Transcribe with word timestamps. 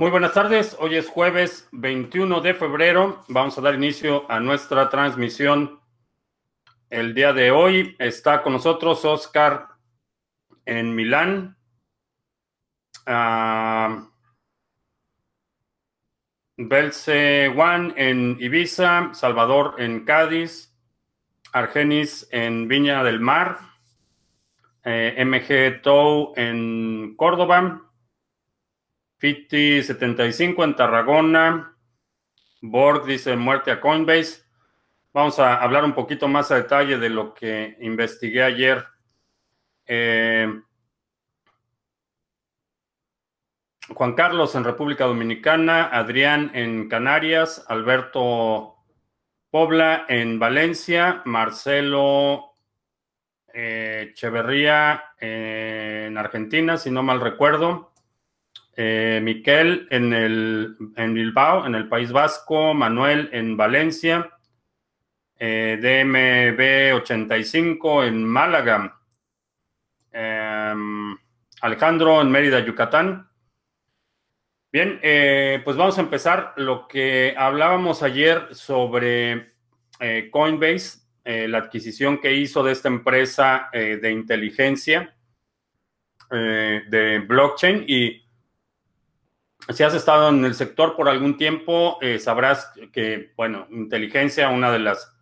Muy 0.00 0.10
buenas 0.10 0.32
tardes, 0.32 0.78
hoy 0.80 0.96
es 0.96 1.10
jueves 1.10 1.68
21 1.72 2.40
de 2.40 2.54
febrero. 2.54 3.22
Vamos 3.28 3.58
a 3.58 3.60
dar 3.60 3.74
inicio 3.74 4.24
a 4.30 4.40
nuestra 4.40 4.88
transmisión. 4.88 5.78
El 6.88 7.12
día 7.12 7.34
de 7.34 7.50
hoy 7.50 7.96
está 7.98 8.40
con 8.40 8.54
nosotros 8.54 9.04
Oscar 9.04 9.66
en 10.64 10.94
Milán. 10.94 11.58
Uh, 13.06 14.08
Belce 16.56 17.52
Juan 17.54 17.92
en 17.98 18.38
Ibiza, 18.40 19.10
Salvador 19.12 19.74
en 19.76 20.06
Cádiz, 20.06 20.74
Argenis 21.52 22.26
en 22.32 22.68
Viña 22.68 23.04
del 23.04 23.20
Mar, 23.20 23.58
eh, 24.82 25.22
MG 25.26 25.82
Tou 25.82 26.32
en 26.36 27.16
Córdoba, 27.16 27.89
Fiti 29.20 29.82
75 29.82 30.64
en 30.64 30.74
Tarragona, 30.74 31.76
Borg 32.62 33.04
dice 33.04 33.36
muerte 33.36 33.70
a 33.70 33.78
Coinbase. 33.78 34.44
Vamos 35.12 35.38
a 35.38 35.56
hablar 35.56 35.84
un 35.84 35.92
poquito 35.92 36.26
más 36.26 36.50
a 36.50 36.54
detalle 36.56 36.96
de 36.96 37.10
lo 37.10 37.34
que 37.34 37.76
investigué 37.82 38.42
ayer. 38.42 38.82
Eh, 39.86 40.48
Juan 43.94 44.14
Carlos 44.14 44.54
en 44.54 44.64
República 44.64 45.04
Dominicana, 45.04 45.84
Adrián 45.92 46.50
en 46.54 46.88
Canarias, 46.88 47.62
Alberto 47.68 48.76
Pobla 49.50 50.06
en 50.08 50.38
Valencia, 50.38 51.20
Marcelo 51.26 52.54
eh, 53.52 54.12
Echeverría 54.12 55.04
en 55.18 56.16
Argentina, 56.16 56.78
si 56.78 56.90
no 56.90 57.02
mal 57.02 57.20
recuerdo, 57.20 57.89
eh, 58.82 59.20
Miquel 59.22 59.86
en, 59.90 60.14
el, 60.14 60.74
en 60.96 61.12
Bilbao, 61.12 61.66
en 61.66 61.74
el 61.74 61.86
País 61.86 62.12
Vasco, 62.12 62.72
Manuel 62.72 63.28
en 63.30 63.54
Valencia, 63.54 64.30
eh, 65.38 65.76
DMB 65.78 66.96
85 66.96 68.04
en 68.04 68.24
Málaga, 68.24 68.98
em, 70.10 71.14
Alejandro 71.60 72.22
en 72.22 72.30
Mérida, 72.30 72.60
Yucatán. 72.60 73.28
Bien, 74.72 74.98
eh, 75.02 75.60
pues 75.62 75.76
vamos 75.76 75.98
a 75.98 76.00
empezar 76.00 76.54
lo 76.56 76.88
que 76.88 77.34
hablábamos 77.36 78.02
ayer 78.02 78.54
sobre 78.54 79.50
eh, 80.00 80.30
Coinbase, 80.32 81.00
la 81.22 81.58
adquisición 81.58 82.18
que 82.18 82.32
hizo 82.32 82.62
de 82.62 82.72
esta 82.72 82.88
empresa 82.88 83.68
de 83.72 84.10
inteligencia 84.10 85.14
de 86.30 87.24
blockchain. 87.28 87.84
Y 87.86 88.24
si 89.72 89.82
has 89.82 89.94
estado 89.94 90.28
en 90.28 90.44
el 90.44 90.54
sector 90.54 90.96
por 90.96 91.08
algún 91.08 91.36
tiempo, 91.36 91.98
sabrás 92.18 92.72
que, 92.92 93.32
bueno, 93.36 93.66
inteligencia, 93.70 94.48
una 94.48 94.70
de 94.72 94.78
las 94.78 95.12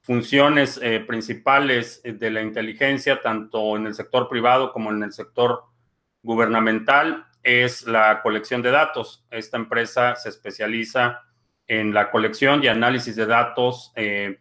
funciones 0.00 0.80
principales 1.06 2.00
de 2.04 2.30
la 2.30 2.42
inteligencia, 2.42 3.20
tanto 3.20 3.76
en 3.76 3.86
el 3.86 3.94
sector 3.94 4.28
privado 4.28 4.72
como 4.72 4.90
en 4.90 5.02
el 5.02 5.12
sector 5.12 5.64
gubernamental, 6.22 7.26
es 7.46 7.86
la 7.86 8.22
colección 8.22 8.60
de 8.60 8.72
datos. 8.72 9.24
Esta 9.30 9.56
empresa 9.56 10.16
se 10.16 10.30
especializa 10.30 11.22
en 11.68 11.94
la 11.94 12.10
colección 12.10 12.62
y 12.62 12.66
análisis 12.66 13.14
de 13.14 13.24
datos 13.24 13.92
eh, 13.94 14.40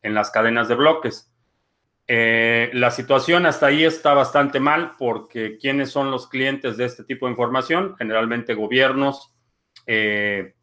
en 0.00 0.14
las 0.14 0.30
cadenas 0.30 0.66
de 0.66 0.74
bloques. 0.74 1.30
Eh, 2.08 2.70
la 2.72 2.90
situación 2.90 3.46
hasta 3.46 3.66
ahí 3.66 3.84
está 3.84 4.14
bastante 4.14 4.60
mal 4.60 4.94
porque 4.96 5.58
¿quiénes 5.58 5.90
son 5.90 6.10
los 6.10 6.28
clientes 6.28 6.76
de 6.76 6.84
este 6.84 7.04
tipo 7.04 7.26
de 7.26 7.32
información? 7.32 7.96
Generalmente 7.96 8.54
gobiernos, 8.54 9.34
eh, 9.86 10.54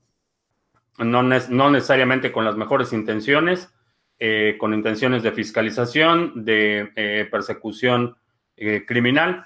no, 0.99 1.23
no, 1.23 1.71
necesariamente 1.71 2.31
con 2.31 2.45
las 2.45 2.55
mejores 2.55 2.93
intenciones, 2.93 3.69
con 4.57 4.73
intenciones 4.73 5.21
de 5.21 5.33
fiscalización, 5.33 6.45
de 6.45 7.27
persecución 7.29 8.15
criminal. 8.87 9.45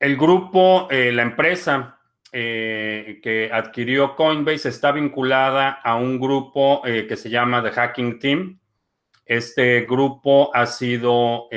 El 0.00 0.16
grupo, 0.16 0.86
eh, 0.90 1.10
la 1.12 1.22
empresa 1.22 1.98
eh, 2.30 3.18
que 3.20 3.50
adquirió 3.52 4.14
Coinbase 4.14 4.68
está 4.68 4.92
vinculada 4.92 5.70
a 5.70 5.96
un 5.96 6.20
grupo 6.20 6.82
eh, 6.86 7.06
que 7.08 7.16
se 7.16 7.30
llama 7.30 7.62
The 7.62 7.72
Hacking 7.72 8.18
Team. 8.20 8.60
Este 9.28 9.82
grupo 9.82 10.50
ha 10.54 10.66
sido 10.66 11.48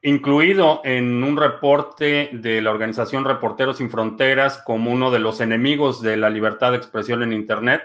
incluido 0.00 0.80
en 0.84 1.24
un 1.24 1.36
reporte 1.36 2.30
de 2.32 2.62
la 2.62 2.70
organización 2.70 3.24
Reporteros 3.24 3.78
Sin 3.78 3.90
Fronteras 3.90 4.62
como 4.64 4.92
uno 4.92 5.10
de 5.10 5.18
los 5.18 5.40
enemigos 5.40 6.00
de 6.00 6.16
la 6.16 6.30
libertad 6.30 6.70
de 6.70 6.78
expresión 6.78 7.22
en 7.22 7.32
Internet. 7.32 7.82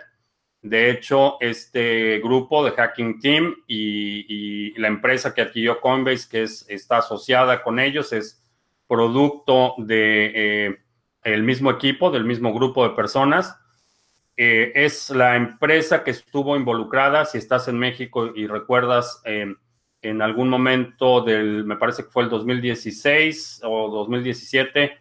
De 0.62 0.90
hecho, 0.92 1.38
este 1.42 2.20
grupo 2.20 2.64
de 2.64 2.72
Hacking 2.72 3.20
Team 3.20 3.56
y, 3.68 4.80
la 4.80 4.88
empresa 4.88 5.34
que 5.34 5.42
adquirió 5.42 5.82
Coinbase, 5.82 6.30
que 6.30 6.44
es, 6.44 6.66
está 6.70 7.00
asociada 7.00 7.64
con 7.64 7.80
ellos, 7.80 8.14
es 8.14 8.42
producto 8.88 9.76
de 9.78 10.32
eh, 10.36 10.78
el 11.24 11.44
mismo 11.44 11.72
equipo, 11.72 12.12
del 12.12 12.26
mismo 12.26 12.54
grupo 12.54 12.88
de 12.88 12.96
personas. 12.96 13.58
Eh, 14.36 14.72
es 14.76 15.10
la 15.10 15.36
empresa 15.36 16.04
que 16.04 16.12
estuvo 16.12 16.56
involucrada, 16.56 17.26
si 17.26 17.38
estás 17.38 17.68
en 17.68 17.78
México 17.78 18.32
y 18.36 18.48
recuerdas, 18.48 19.22
eh, 19.26 19.54
en 20.02 20.22
algún 20.22 20.50
momento 20.50 21.22
del, 21.22 21.66
me 21.66 21.78
parece 21.78 22.04
que 22.04 22.10
fue 22.10 22.24
el 22.24 22.30
2016 22.30 23.62
o 23.64 23.90
2017, 23.90 25.00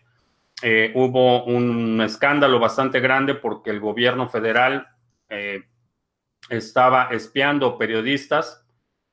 hubo 0.94 1.42
un 1.42 2.00
escándalo 2.02 2.60
bastante 2.60 3.00
grande 3.00 3.34
porque 3.34 3.70
el 3.70 3.80
gobierno 3.80 4.28
federal 4.28 4.86
eh, 5.32 5.62
estaba 6.50 7.08
espiando 7.10 7.78
periodistas, 7.78 8.66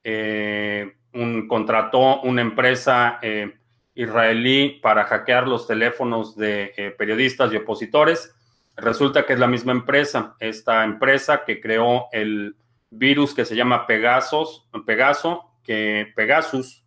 eh, 0.03 0.97
un, 1.13 1.47
contrató 1.47 2.19
una 2.21 2.41
empresa 2.41 3.19
eh, 3.21 3.57
israelí 3.95 4.81
para 4.81 5.05
hackear 5.05 5.47
los 5.47 5.65
teléfonos 5.65 6.35
de 6.35 6.93
periodistas 6.97 7.53
y 7.53 7.55
opositores. 7.55 8.35
Resulta 8.81 9.25
que 9.25 9.33
es 9.33 9.39
la 9.39 9.47
misma 9.47 9.71
empresa, 9.71 10.35
esta 10.39 10.83
empresa 10.83 11.43
que 11.45 11.59
creó 11.59 12.07
el 12.11 12.55
virus 12.89 13.33
que 13.33 13.45
se 13.45 13.55
llama 13.55 13.85
Pegasus, 13.85 14.67
Pegaso, 14.85 15.59
que 15.63 16.11
Pegasus, 16.15 16.85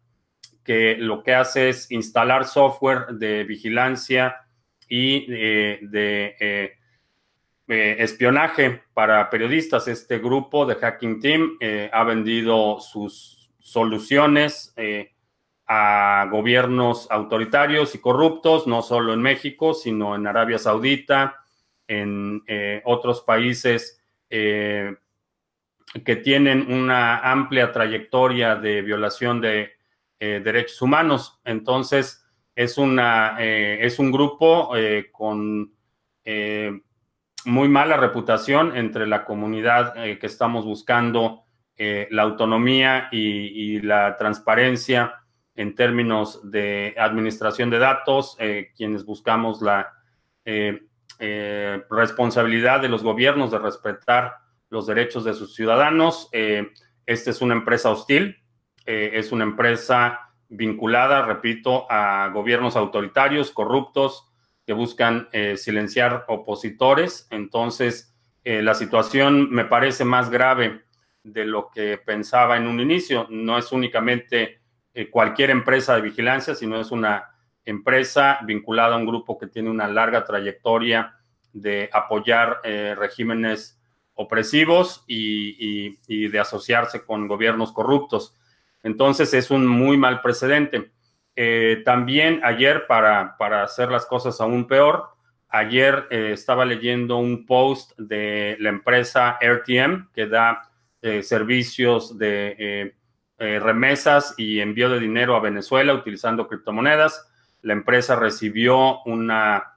que 0.64 0.96
lo 0.96 1.22
que 1.22 1.34
hace 1.34 1.68
es 1.68 1.90
instalar 1.90 2.44
software 2.44 3.06
de 3.12 3.44
vigilancia 3.44 4.36
y 4.88 5.26
de 5.26 6.36
eh, 7.68 7.96
espionaje 8.00 8.82
para 8.92 9.30
periodistas. 9.30 9.88
Este 9.88 10.18
grupo 10.18 10.66
de 10.66 10.74
Hacking 10.74 11.20
Team 11.20 11.56
eh, 11.58 11.88
ha 11.90 12.04
vendido 12.04 12.80
sus 12.80 13.50
soluciones 13.60 14.74
eh, 14.76 15.14
a 15.66 16.28
gobiernos 16.30 17.08
autoritarios 17.10 17.94
y 17.94 17.98
corruptos, 17.98 18.66
no 18.66 18.82
solo 18.82 19.14
en 19.14 19.22
México, 19.22 19.72
sino 19.72 20.14
en 20.16 20.26
Arabia 20.26 20.58
Saudita, 20.58 21.41
en 22.00 22.42
otros 22.84 23.22
países 23.22 24.00
que 24.28 24.96
tienen 26.22 26.72
una 26.72 27.18
amplia 27.18 27.72
trayectoria 27.72 28.56
de 28.56 28.82
violación 28.82 29.40
de 29.40 29.72
derechos 30.18 30.80
humanos. 30.80 31.40
Entonces, 31.44 32.24
es, 32.54 32.78
una, 32.78 33.36
es 33.38 33.98
un 33.98 34.10
grupo 34.12 34.72
con 35.12 35.72
muy 37.44 37.68
mala 37.68 37.96
reputación 37.96 38.76
entre 38.76 39.06
la 39.06 39.24
comunidad 39.24 39.96
eh, 39.96 40.18
que 40.18 40.26
estamos 40.26 40.64
buscando 40.64 41.44
eh, 41.76 42.06
la 42.10 42.22
autonomía 42.22 43.08
y, 43.10 43.80
la 43.80 44.16
transparencia 44.16 45.14
en 45.54 45.74
términos 45.74 46.50
de 46.50 46.94
administración 46.98 47.70
de 47.70 47.78
datos, 47.78 48.36
eh, 48.38 48.70
quienes 48.76 49.04
buscamos 49.04 49.60
la 49.60 49.92
responsabilidad 51.88 52.80
de 52.80 52.88
los 52.88 53.02
gobiernos 53.02 53.50
de 53.50 53.58
respetar 53.58 54.36
los 54.70 54.86
derechos 54.86 55.24
de 55.24 55.34
sus 55.34 55.54
ciudadanos. 55.54 56.28
esta 56.32 57.30
es 57.30 57.40
una 57.40 57.54
empresa 57.54 57.90
hostil, 57.90 58.42
es 58.84 59.30
una 59.30 59.44
empresa 59.44 60.32
vinculada, 60.48 61.22
repito, 61.22 61.86
a 61.90 62.28
gobiernos 62.28 62.76
autoritarios, 62.76 63.50
corruptos, 63.50 64.32
que 64.66 64.72
buscan 64.72 65.28
eh, 65.32 65.56
silenciar 65.56 66.24
opositores. 66.28 67.26
Entonces, 67.30 68.14
eh, 68.44 68.62
la 68.62 68.74
situación 68.74 69.50
me 69.50 69.64
parece 69.64 70.04
más 70.04 70.30
grave 70.30 70.82
de 71.22 71.44
lo 71.44 71.70
que 71.70 71.98
pensaba 71.98 72.56
en 72.56 72.66
un 72.66 72.80
inicio. 72.80 73.26
No 73.30 73.58
es 73.58 73.72
únicamente 73.72 74.60
eh, 74.94 75.10
cualquier 75.10 75.50
empresa 75.50 75.96
de 75.96 76.02
vigilancia, 76.02 76.54
sino 76.54 76.80
es 76.80 76.90
una 76.90 77.31
empresa 77.64 78.38
vinculada 78.44 78.94
a 78.94 78.98
un 78.98 79.06
grupo 79.06 79.38
que 79.38 79.46
tiene 79.46 79.70
una 79.70 79.88
larga 79.88 80.24
trayectoria 80.24 81.14
de 81.52 81.88
apoyar 81.92 82.60
regímenes 82.62 83.78
opresivos 84.14 85.04
y, 85.06 85.96
de 86.28 86.38
asociarse 86.38 87.04
con 87.04 87.28
gobiernos 87.28 87.72
corruptos. 87.72 88.36
Entonces 88.82 89.32
es 89.34 89.50
un 89.50 89.66
muy 89.66 89.96
mal 89.96 90.20
precedente. 90.20 90.90
también 91.84 92.40
ayer, 92.44 92.86
para, 92.86 93.36
para, 93.38 93.62
hacer 93.62 93.90
las 93.90 94.06
cosas 94.06 94.40
aún 94.40 94.66
peor, 94.66 95.08
ayer 95.48 96.06
estaba 96.10 96.64
leyendo 96.64 97.18
un 97.18 97.46
post 97.46 97.92
de 97.98 98.56
la 98.60 98.70
empresa 98.70 99.38
RTM 99.40 100.10
que 100.12 100.26
da 100.26 100.70
servicios 101.22 102.18
de 102.18 102.94
remesas 103.38 104.34
y 104.36 104.60
envío 104.60 104.88
de 104.88 105.00
dinero 105.00 105.36
a 105.36 105.40
Venezuela 105.40 105.94
utilizando 105.94 106.48
criptomonedas. 106.48 107.28
La 107.62 107.72
empresa 107.72 108.16
recibió 108.16 109.02
una, 109.02 109.76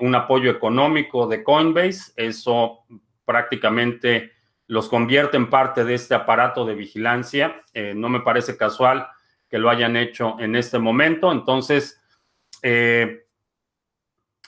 un 0.00 0.14
apoyo 0.14 0.50
económico 0.50 1.26
de 1.26 1.42
Coinbase. 1.42 2.12
Eso 2.16 2.80
prácticamente 3.24 4.32
los 4.70 4.88
convierte 4.88 5.36
en 5.36 5.50
parte 5.50 5.84
de 5.84 5.94
este 5.94 6.14
aparato 6.14 6.64
de 6.64 6.76
vigilancia. 6.76 7.60
Eh, 7.74 7.92
no 7.94 8.08
me 8.08 8.20
parece 8.20 8.56
casual 8.56 9.08
que 9.48 9.58
lo 9.58 9.68
hayan 9.68 9.96
hecho 9.96 10.36
en 10.38 10.54
este 10.54 10.78
momento. 10.78 11.32
Entonces, 11.32 12.00
eh, 12.62 13.26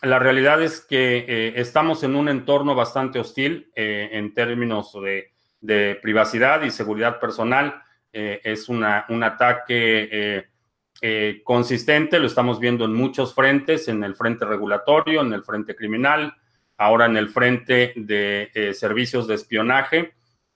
la 0.00 0.20
realidad 0.20 0.62
es 0.62 0.80
que 0.80 1.24
eh, 1.26 1.52
estamos 1.56 2.04
en 2.04 2.14
un 2.14 2.28
entorno 2.28 2.76
bastante 2.76 3.18
hostil 3.18 3.72
en 3.74 4.32
términos 4.32 4.96
de, 5.60 5.98
privacidad 6.00 6.62
y 6.62 6.70
seguridad 6.70 7.18
personal. 7.18 7.82
es 8.12 8.68
una, 8.68 9.06
un 9.08 9.24
ataque 9.24 10.51
consistente, 11.42 12.20
lo 12.20 12.26
estamos 12.26 12.60
viendo 12.60 12.84
en 12.84 12.94
muchos 12.94 13.34
frentes, 13.34 13.88
en 13.88 14.04
el 14.04 14.14
frente 14.14 14.44
regulatorio, 14.44 15.20
en 15.20 15.32
el 15.32 15.42
frente 15.42 15.74
criminal, 15.74 16.34
ahora 16.82 17.06
en 17.06 17.16
el 17.16 17.28
frente 17.28 17.92
de 17.96 18.50
eh, 18.54 18.74
servicios 18.74 19.26
de 19.26 19.36
espionaje 19.36 20.14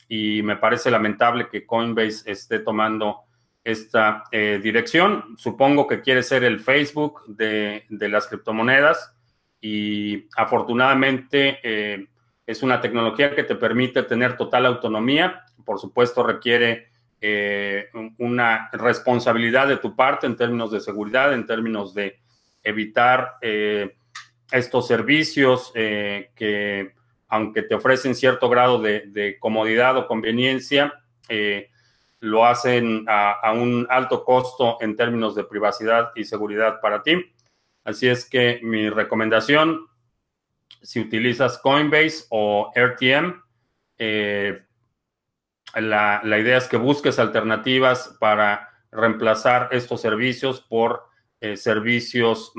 y 0.09 0.43
me 0.43 0.57
parece 0.57 0.91
lamentable 0.91 1.49
que 1.49 1.67
Coinbase 1.67 2.31
esté 2.31 2.61
tomando 2.61 3.23
esta 3.65 4.25
eh, 4.31 4.61
dirección. 4.63 5.37
Supongo 5.37 5.87
que 5.87 6.01
quiere 6.01 6.23
ser 6.23 6.45
el 6.45 6.61
Facebook 6.61 7.23
de, 7.27 7.85
las 7.89 8.29
criptomonedas 8.29 9.15
y 9.61 10.29
afortunadamente 10.37 11.59
eh, 11.63 12.07
es 12.47 12.63
una 12.63 12.81
tecnología 12.81 13.35
que 13.35 13.43
te 13.43 13.57
permite 13.57 14.03
tener 14.05 14.37
total 14.37 14.67
autonomía. 14.67 15.45
Por 15.65 15.81
supuesto, 15.81 16.23
requiere 16.23 16.89
una 18.19 18.69
responsabilidad 18.73 19.69
de 19.69 19.79
tu 19.79 19.97
parte 19.97 20.27
en 20.27 20.37
términos 20.37 20.71
de 20.71 20.81
seguridad, 20.81 21.33
en 21.33 21.47
términos 21.47 21.95
de 21.95 22.21
evitar 22.63 23.39
estos 24.51 24.87
servicios 24.87 25.73
eh, 25.75 26.31
que, 26.35 26.95
aunque 27.29 27.63
te 27.63 27.75
ofrecen 27.75 28.15
cierto 28.15 28.49
grado 28.49 28.81
de, 28.81 29.37
comodidad 29.41 29.97
o 29.97 30.07
conveniencia, 30.07 30.95
eh, 31.29 31.71
lo 32.21 32.47
hacen 32.47 33.05
a, 33.09 33.53
un 33.53 33.87
alto 33.91 34.25
costo 34.25 34.79
en 34.81 34.97
términos 34.97 35.35
de 35.35 35.45
privacidad 35.45 36.13
y 36.15 36.25
seguridad 36.25 36.81
para 36.81 37.03
ti. 37.03 37.17
Así 37.85 38.09
es 38.09 38.29
que 38.29 38.61
mi 38.63 38.89
recomendación, 38.89 39.87
si 40.83 41.01
utilizas 41.01 41.59
Coinbase 41.59 42.25
o 42.31 42.73
RTM, 42.75 43.43
eh, 43.99 44.66
la, 45.81 46.21
idea 46.25 46.59
es 46.59 46.69
que 46.69 46.77
busques 46.77 47.19
alternativas 47.19 48.17
para 48.21 48.71
reemplazar 48.91 49.69
estos 49.73 50.01
servicios 50.01 50.61
por 50.61 51.05
servicios 51.55 52.53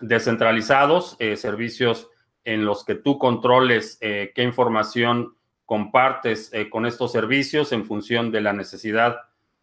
descentralizados, 0.00 1.16
eh, 1.18 1.36
servicios 1.36 2.08
en 2.44 2.64
los 2.64 2.84
que 2.84 2.94
tú 2.94 3.18
controles 3.18 3.98
eh, 4.00 4.32
qué 4.34 4.42
información 4.42 5.36
compartes 5.64 6.50
eh, 6.52 6.70
con 6.70 6.86
estos 6.86 7.12
servicios 7.12 7.72
en 7.72 7.84
función 7.84 8.30
de 8.30 8.40
la 8.40 8.52
necesidad 8.52 9.16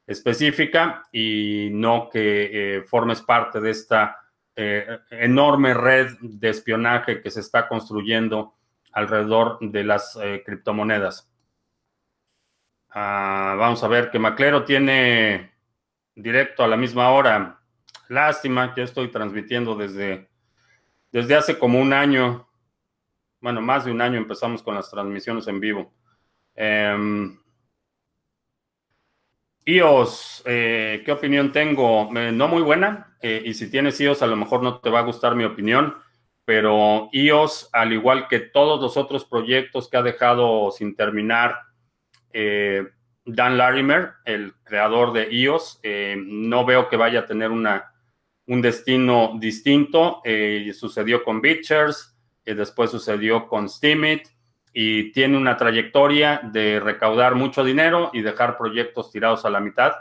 específica 0.06 1.04
y 1.14 1.70
no 1.72 2.10
que 2.12 2.84
formes 2.88 3.22
parte 3.22 3.62
de 3.62 3.72
esta 3.72 4.18
enorme 4.54 5.74
red 5.74 6.12
de 6.20 6.50
espionaje 6.50 7.22
que 7.22 7.32
se 7.32 7.40
está 7.40 7.70
construyendo 7.70 8.56
alrededor 8.92 9.60
de 9.62 9.86
las 9.86 10.20
criptomonedas. 10.46 11.33
Ah, 12.96 13.56
vamos 13.58 13.84
a 13.84 13.88
ver 13.88 14.12
que 14.12 14.20
Maclero 14.20 14.66
tiene 14.66 15.52
directo 16.16 16.64
a 16.64 16.68
la 16.68 16.78
misma 16.78 17.10
hora. 17.10 17.60
Lástima, 18.08 18.74
que 18.74 18.84
estoy 18.84 19.10
transmitiendo 19.10 19.76
desde, 19.76 20.30
desde 21.12 21.36
hace 21.36 21.58
como 21.58 21.80
un 21.80 21.92
año, 21.92 22.48
bueno, 23.42 23.62
más 23.62 23.86
de 23.86 23.92
un 23.92 24.02
año 24.02 24.18
empezamos 24.18 24.62
con 24.62 24.76
las 24.76 24.92
transmisiones 24.92 25.48
en 25.48 25.60
vivo. 25.60 25.94
Eh, 26.56 27.36
iOS, 29.66 30.44
eh, 30.46 31.02
¿qué 31.06 31.12
opinión 31.12 31.52
tengo? 31.52 32.10
Eh, 32.16 32.32
no 32.32 32.48
muy 32.48 32.62
buena, 32.62 33.18
eh, 33.22 33.42
y 33.46 33.54
si 33.54 33.72
tienes 33.72 34.00
iOS 34.02 34.22
a 34.22 34.28
lo 34.28 34.36
mejor 34.36 34.62
no 34.62 34.80
te 34.80 34.90
va 34.90 35.00
a 35.00 35.04
gustar 35.04 35.36
mi 35.36 35.46
opinión, 35.46 35.96
pero 36.46 37.10
iOS, 37.12 37.70
al 37.72 37.94
igual 37.94 38.28
que 38.28 38.40
todos 38.40 38.82
los 38.82 38.98
otros 38.98 39.26
proyectos 39.26 39.90
que 39.90 39.98
ha 39.98 40.04
dejado 40.04 40.70
sin 40.72 40.96
terminar, 40.96 41.73
Dan 42.34 43.58
Larimer, 43.58 44.14
el 44.26 44.54
creador 44.64 45.14
de 45.14 45.32
iOS, 45.32 45.80
no 46.18 46.66
veo 46.66 46.90
que 46.90 46.98
vaya 46.98 47.22
a 47.22 47.26
tener 47.26 47.52
una 47.52 47.94
un 48.48 48.62
destino 48.62 49.34
distinto. 49.40 50.22
Eh, 50.24 50.72
sucedió 50.74 51.24
con 51.24 51.42
Bitchers, 51.42 52.16
y 52.46 52.54
después 52.54 52.92
sucedió 52.92 53.48
con 53.48 53.70
Steemit 53.70 54.28
y 54.74 55.12
tiene 55.12 55.38
una 55.38 55.56
trayectoria 55.56 56.42
de 56.52 56.80
recaudar 56.80 57.36
mucho 57.36 57.64
dinero 57.64 58.10
y 58.12 58.22
dejar 58.22 58.58
proyectos 58.58 59.12
tirados 59.12 59.46
a 59.46 59.50
la 59.50 59.60
mitad. 59.60 59.94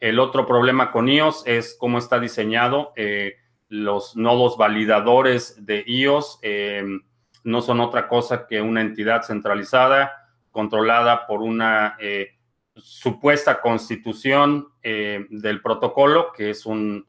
El 0.00 0.18
otro 0.18 0.46
problema 0.46 0.90
con 0.90 1.08
iOS 1.08 1.44
es 1.46 1.76
cómo 1.78 1.98
está 1.98 2.18
diseñado. 2.18 2.92
Eh, 2.96 3.34
los 3.68 4.16
nodos 4.16 4.56
validadores 4.56 5.64
de 5.64 5.84
iOS 5.86 6.38
eh, 6.42 6.84
no 7.44 7.60
son 7.60 7.80
otra 7.80 8.08
cosa 8.08 8.46
que 8.46 8.60
una 8.60 8.80
entidad 8.80 9.22
centralizada 9.22 10.27
controlada 10.58 11.24
por 11.28 11.40
una 11.40 11.96
supuesta 12.74 13.60
constitución 13.60 14.68
del 14.82 15.62
protocolo, 15.62 16.32
que 16.32 16.50
es 16.50 16.66
un 16.66 17.06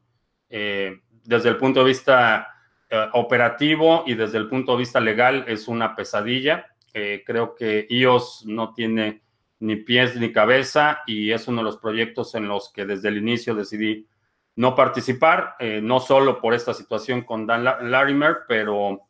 eh, 0.50 1.00
desde 1.22 1.48
el 1.48 1.56
punto 1.56 1.80
de 1.80 1.86
vista 1.86 2.48
eh, 2.88 3.06
operativo 3.12 4.02
y 4.04 4.14
desde 4.14 4.36
el 4.36 4.48
punto 4.48 4.72
de 4.72 4.78
vista 4.78 4.98
legal 4.98 5.44
es 5.46 5.68
una 5.68 5.94
pesadilla. 5.94 6.66
Eh, 6.92 7.22
creo 7.24 7.54
que 7.54 7.86
iOS 7.88 8.44
no 8.46 8.74
tiene 8.74 9.22
ni 9.60 9.76
pies 9.76 10.16
ni 10.16 10.32
cabeza 10.32 11.02
y 11.06 11.30
es 11.30 11.46
uno 11.46 11.58
de 11.58 11.64
los 11.64 11.76
proyectos 11.76 12.34
en 12.34 12.48
los 12.48 12.72
que 12.72 12.84
desde 12.84 13.08
el 13.08 13.18
inicio 13.18 13.54
decidí 13.54 14.08
no 14.56 14.74
participar, 14.74 15.54
no 15.82 16.00
solo 16.00 16.40
por 16.40 16.54
esta 16.54 16.74
situación 16.74 17.22
con 17.22 17.46
Dan 17.46 17.64
Larimer, 17.64 18.38
pero 18.48 19.08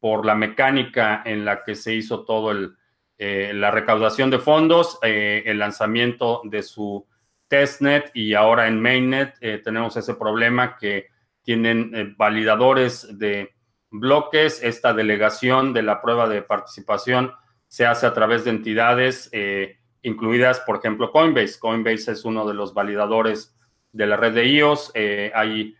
por 0.00 0.26
la 0.26 0.34
mecánica 0.34 1.22
en 1.24 1.44
la 1.44 1.62
que 1.62 1.74
se 1.74 1.94
hizo 1.94 2.24
todo 2.24 2.50
el, 2.50 2.74
la 3.18 3.70
recaudación 3.70 4.30
de 4.30 4.38
fondos, 4.38 4.98
el 5.02 5.58
lanzamiento 5.58 6.42
de 6.44 6.62
su 6.62 7.06
testnet 7.48 8.10
y 8.14 8.34
ahora 8.34 8.66
en 8.66 8.80
mainnet 8.80 9.34
eh, 9.40 9.60
tenemos 9.62 9.96
ese 9.96 10.14
problema 10.14 10.76
que 10.76 11.08
tienen 11.42 11.94
eh, 11.94 12.14
validadores 12.16 13.18
de 13.18 13.54
bloques. 13.90 14.62
Esta 14.62 14.92
delegación 14.92 15.72
de 15.72 15.82
la 15.82 16.00
prueba 16.00 16.28
de 16.28 16.42
participación 16.42 17.32
se 17.68 17.86
hace 17.86 18.06
a 18.06 18.14
través 18.14 18.44
de 18.44 18.50
entidades 18.50 19.28
eh, 19.32 19.78
incluidas, 20.02 20.60
por 20.60 20.78
ejemplo, 20.78 21.12
Coinbase. 21.12 21.58
Coinbase 21.58 22.12
es 22.12 22.24
uno 22.24 22.46
de 22.46 22.54
los 22.54 22.74
validadores 22.74 23.56
de 23.92 24.06
la 24.06 24.16
red 24.16 24.34
de 24.34 24.46
IOS. 24.46 24.92
hay 25.34 25.76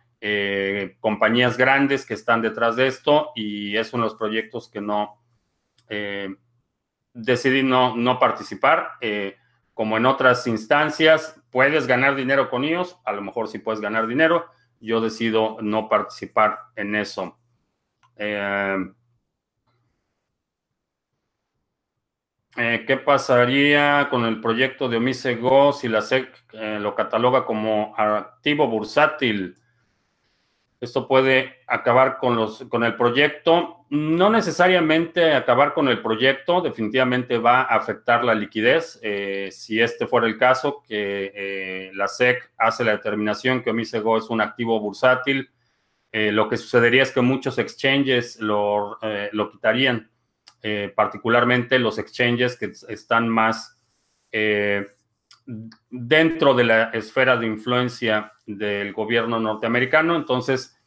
compañías 1.00 1.58
grandes 1.58 2.06
que 2.06 2.14
están 2.14 2.40
detrás 2.40 2.76
de 2.76 2.86
esto 2.86 3.32
y 3.34 3.76
es 3.76 3.92
uno 3.92 4.04
de 4.04 4.10
los 4.10 4.18
proyectos 4.18 4.70
que 4.70 4.80
no 4.80 5.20
decidí 7.14 7.62
no, 7.62 7.96
no 7.96 8.18
participar. 8.18 8.92
como 9.72 9.96
en 9.96 10.06
otras 10.06 10.46
instancias, 10.46 11.40
puedes 11.50 11.86
ganar 11.86 12.14
dinero 12.14 12.50
con 12.50 12.64
ellos, 12.64 12.98
a 13.04 13.12
lo 13.12 13.22
mejor 13.22 13.48
sí 13.48 13.58
puedes 13.58 13.80
ganar 13.80 14.06
dinero, 14.06 14.46
yo 14.80 15.00
decido 15.00 15.56
no 15.62 15.88
participar 15.88 16.58
en 16.76 16.94
eso. 16.94 17.38
Eh, 18.16 18.76
eh, 22.56 22.84
¿Qué 22.86 22.96
pasaría 22.96 24.08
con 24.10 24.24
el 24.24 24.40
proyecto 24.40 24.88
de 24.88 24.98
Omise 24.98 25.36
Go 25.36 25.72
si 25.72 25.88
la 25.88 26.02
SEC 26.02 26.28
eh, 26.52 26.78
lo 26.80 26.94
cataloga 26.94 27.44
como 27.44 27.94
activo 27.96 28.68
bursátil? 28.68 29.56
Esto 30.80 31.08
puede 31.08 31.60
acabar 31.66 32.18
con, 32.18 32.36
los, 32.36 32.64
con 32.68 32.84
el 32.84 32.94
proyecto. 32.96 33.86
No 33.90 34.28
necesariamente 34.28 35.32
acabar 35.32 35.72
con 35.72 35.88
el 35.88 36.02
proyecto, 36.02 36.60
definitivamente 36.60 37.38
va 37.38 37.62
a 37.62 37.76
afectar 37.76 38.24
la 38.24 38.34
liquidez. 38.34 38.98
Eh, 39.02 39.48
si 39.50 39.80
este 39.80 40.06
fuera 40.06 40.26
el 40.26 40.36
caso, 40.36 40.82
que 40.86 41.32
eh, 41.34 41.90
la 41.94 42.08
SEC 42.08 42.52
hace 42.58 42.84
la 42.84 42.92
determinación 42.92 43.62
que 43.62 43.70
Omisego 43.70 44.18
es 44.18 44.28
un 44.28 44.40
activo 44.40 44.78
bursátil, 44.80 45.48
eh, 46.12 46.30
lo 46.32 46.48
que 46.48 46.56
sucedería 46.56 47.02
es 47.02 47.12
que 47.12 47.20
muchos 47.20 47.58
exchanges 47.58 48.38
lo, 48.40 48.98
lo 49.32 49.50
quitarían, 49.50 50.10
particularmente 50.94 51.78
los 51.78 51.98
exchanges 51.98 52.56
que 52.56 52.72
están 52.88 53.28
más 53.28 53.76
dentro 55.90 56.54
de 56.54 56.64
la 56.64 56.84
esfera 56.90 57.36
de 57.36 57.46
influencia 57.46 58.33
del 58.46 58.92
gobierno 58.92 59.40
norteamericano. 59.40 60.16
Entonces, 60.16 60.78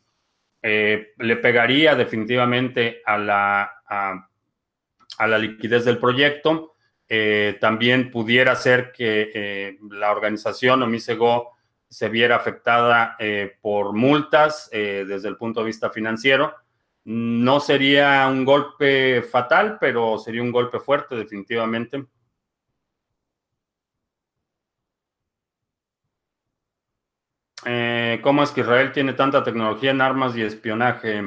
eh, 0.61 1.13
le 1.17 1.37
pegaría 1.37 1.95
definitivamente 1.95 3.01
a 3.05 3.17
la, 3.17 3.71
a, 3.87 5.27
la 5.27 5.37
liquidez 5.37 5.85
del 5.85 5.97
proyecto. 5.97 6.73
Eh, 7.07 7.57
también 7.61 8.11
pudiera 8.11 8.55
ser 8.55 8.91
que 8.91 9.31
eh, 9.33 9.77
la 9.91 10.11
organización 10.11 10.83
Omisego 10.83 11.53
se 11.89 12.09
viera 12.09 12.35
afectada 12.35 13.15
por 13.61 13.93
multas 13.93 14.69
desde 14.69 15.29
el 15.29 15.37
punto 15.37 15.61
de 15.61 15.67
vista 15.67 15.89
financiero. 15.89 16.53
No 17.05 17.61
sería 17.61 18.27
un 18.27 18.43
golpe 18.43 19.21
fatal, 19.21 19.77
pero 19.79 20.17
sería 20.17 20.41
un 20.41 20.51
golpe 20.51 20.81
fuerte 20.81 21.15
definitivamente. 21.15 22.05
Eh, 27.65 28.19
¿Cómo 28.21 28.43
es 28.43 28.51
que 28.51 28.61
Israel 28.61 28.91
tiene 28.91 29.13
tanta 29.13 29.43
tecnología 29.43 29.91
en 29.91 30.01
armas 30.01 30.35
y 30.35 30.43
espionaje? 30.43 31.23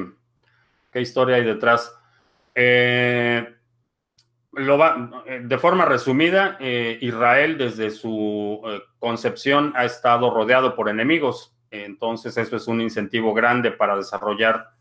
¿Qué 0.91 1.01
historia 1.01 1.35
hay 1.35 1.43
detrás? 1.43 1.93
Eh, 2.55 3.55
va, 4.55 5.23
de 5.41 5.57
forma 5.57 5.85
resumida, 5.85 6.57
eh, 6.59 6.97
Israel 7.01 7.57
desde 7.57 7.89
su 7.89 8.61
concepción 8.99 9.73
ha 9.75 9.85
estado 9.85 10.29
rodeado 10.33 10.75
por 10.75 10.89
enemigos. 10.89 11.55
Entonces 11.69 12.37
eso 12.37 12.55
es 12.57 12.67
un 12.67 12.81
incentivo 12.81 13.33
grande 13.33 13.71
para 13.71 13.95
desarrollar 13.95 14.71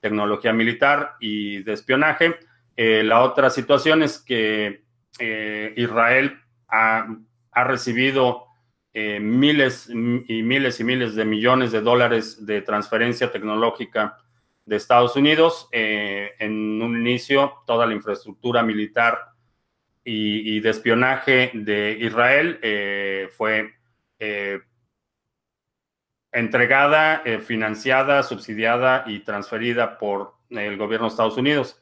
tecnología 0.00 0.52
militar 0.52 1.16
y 1.18 1.62
de 1.62 1.72
espionaje. 1.72 2.36
la 2.76 3.22
otra 3.22 3.50
situación 3.50 4.02
es 4.02 4.18
que 4.18 4.84
Israel 5.76 6.40
ha 6.68 7.64
recibido 7.64 8.45
eh, 8.98 9.20
miles 9.20 9.90
y 9.90 9.94
miles 10.42 10.80
y 10.80 10.84
miles 10.84 11.14
de 11.14 11.26
millones 11.26 11.70
de 11.70 11.82
dólares 11.82 12.46
de 12.46 12.62
transferencia 12.62 13.30
tecnológica 13.30 14.16
de 14.64 14.76
Estados 14.76 15.16
Unidos. 15.16 15.68
Eh, 15.70 16.30
en 16.38 16.80
un 16.80 16.96
inicio, 16.96 17.62
toda 17.66 17.84
la 17.84 17.92
infraestructura 17.92 18.62
militar 18.62 19.18
y, 20.02 20.60
de 20.60 20.70
espionaje 20.70 21.50
de 21.52 21.98
Israel 22.00 22.58
eh, 22.62 23.28
fue 23.36 23.74
entregada, 26.32 27.22
financiada, 27.44 28.22
subsidiada 28.22 29.04
y 29.06 29.18
transferida 29.18 29.98
por 29.98 30.36
el 30.48 30.78
gobierno 30.78 31.08
de 31.08 31.10
Estados 31.10 31.36
Unidos. 31.36 31.78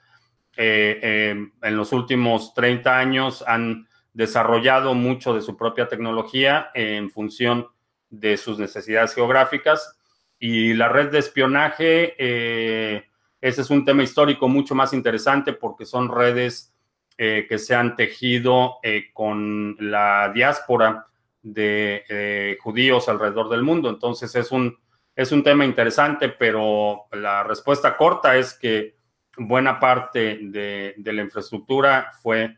en 0.56 1.52
los 1.62 1.92
últimos 1.92 2.54
30 2.54 2.99
años 2.99 3.44
han 3.47 3.87
desarrollado 4.14 4.94
mucho 4.94 5.35
de 5.35 5.42
su 5.42 5.56
propia 5.56 5.88
tecnología 5.88 6.71
en 6.73 7.11
función 7.11 7.66
de 8.09 8.37
sus 8.37 8.59
necesidades 8.59 9.12
geográficas. 9.12 9.99
Y 10.38 10.73
la 10.75 10.88
red 10.88 11.11
de 11.11 11.18
espionaje, 11.18 12.14
eh, 12.18 13.04
ese 13.40 13.61
es 13.61 13.71
un 13.71 13.85
tema 13.85 14.04
histórico 14.04 14.49
mucho 14.49 14.75
más 14.75 14.92
interesante 14.92 15.52
porque 15.52 15.85
son 15.85 16.09
redes 16.09 16.73
eh, 17.18 17.47
que 17.49 17.59
se 17.59 17.75
han 17.75 17.97
tejido 17.97 18.76
eh, 18.83 19.11
con 19.12 19.76
la 19.78 20.30
diáspora 20.33 21.06
de 21.42 22.56
judíos 22.62 23.09
alrededor 23.09 23.50
del 23.50 23.62
mundo. 23.62 23.90
Entonces 23.90 24.35
es 24.35 24.50
un, 24.50 24.78
es 25.14 25.30
un 25.30 25.42
tema 25.42 25.64
interesante, 25.64 26.30
pero 26.30 27.06
la 27.12 27.42
respuesta 27.42 27.97
corta 27.97 28.37
es 28.37 28.54
que 28.54 28.97
buena 29.37 29.78
parte 29.78 30.38
de, 30.40 30.94
de 30.97 31.12
la 31.12 31.23
infraestructura 31.23 32.12
fue 32.23 32.56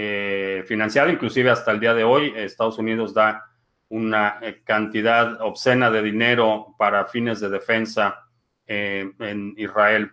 eh, 0.00 0.62
financiado, 0.64 1.10
inclusive 1.10 1.50
hasta 1.50 1.72
el 1.72 1.80
día 1.80 1.92
de 1.92 2.04
hoy 2.04 2.32
Estados 2.36 2.78
Unidos 2.78 3.12
da 3.12 3.50
una 3.88 4.38
eh, 4.40 4.62
cantidad 4.62 5.40
obscena 5.40 5.90
de 5.90 6.02
dinero 6.02 6.76
para 6.78 7.06
fines 7.06 7.40
de 7.40 7.48
defensa 7.48 8.24
eh, 8.64 9.10
en 9.18 9.54
Israel. 9.56 10.12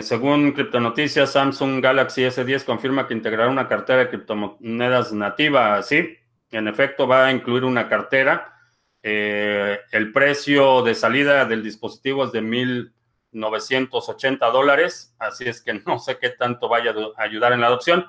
según 0.00 0.52
Criptonoticias, 0.52 1.32
Samsung 1.32 1.82
Galaxy 1.82 2.22
S10 2.22 2.64
confirma 2.64 3.08
que 3.08 3.14
integrará 3.14 3.50
una 3.50 3.66
cartera 3.66 3.98
de 4.04 4.08
criptomonedas 4.10 5.12
nativa. 5.12 5.82
Sí, 5.82 6.16
en 6.52 6.68
efecto, 6.68 7.08
va 7.08 7.26
a 7.26 7.32
incluir 7.32 7.64
una 7.64 7.88
cartera. 7.88 8.54
el 9.02 10.12
precio 10.12 10.82
de 10.82 10.94
salida 10.94 11.46
del 11.46 11.64
dispositivo 11.64 12.26
es 12.26 12.32
de 12.32 12.42
mil 12.42 12.92
980 13.36 14.50
dólares, 14.50 15.14
así 15.18 15.44
es 15.44 15.62
que 15.62 15.74
no 15.86 15.98
sé 15.98 16.18
qué 16.18 16.30
tanto 16.30 16.68
vaya 16.68 16.94
a 17.16 17.22
ayudar 17.22 17.52
en 17.52 17.60
la 17.60 17.68
adopción, 17.68 18.06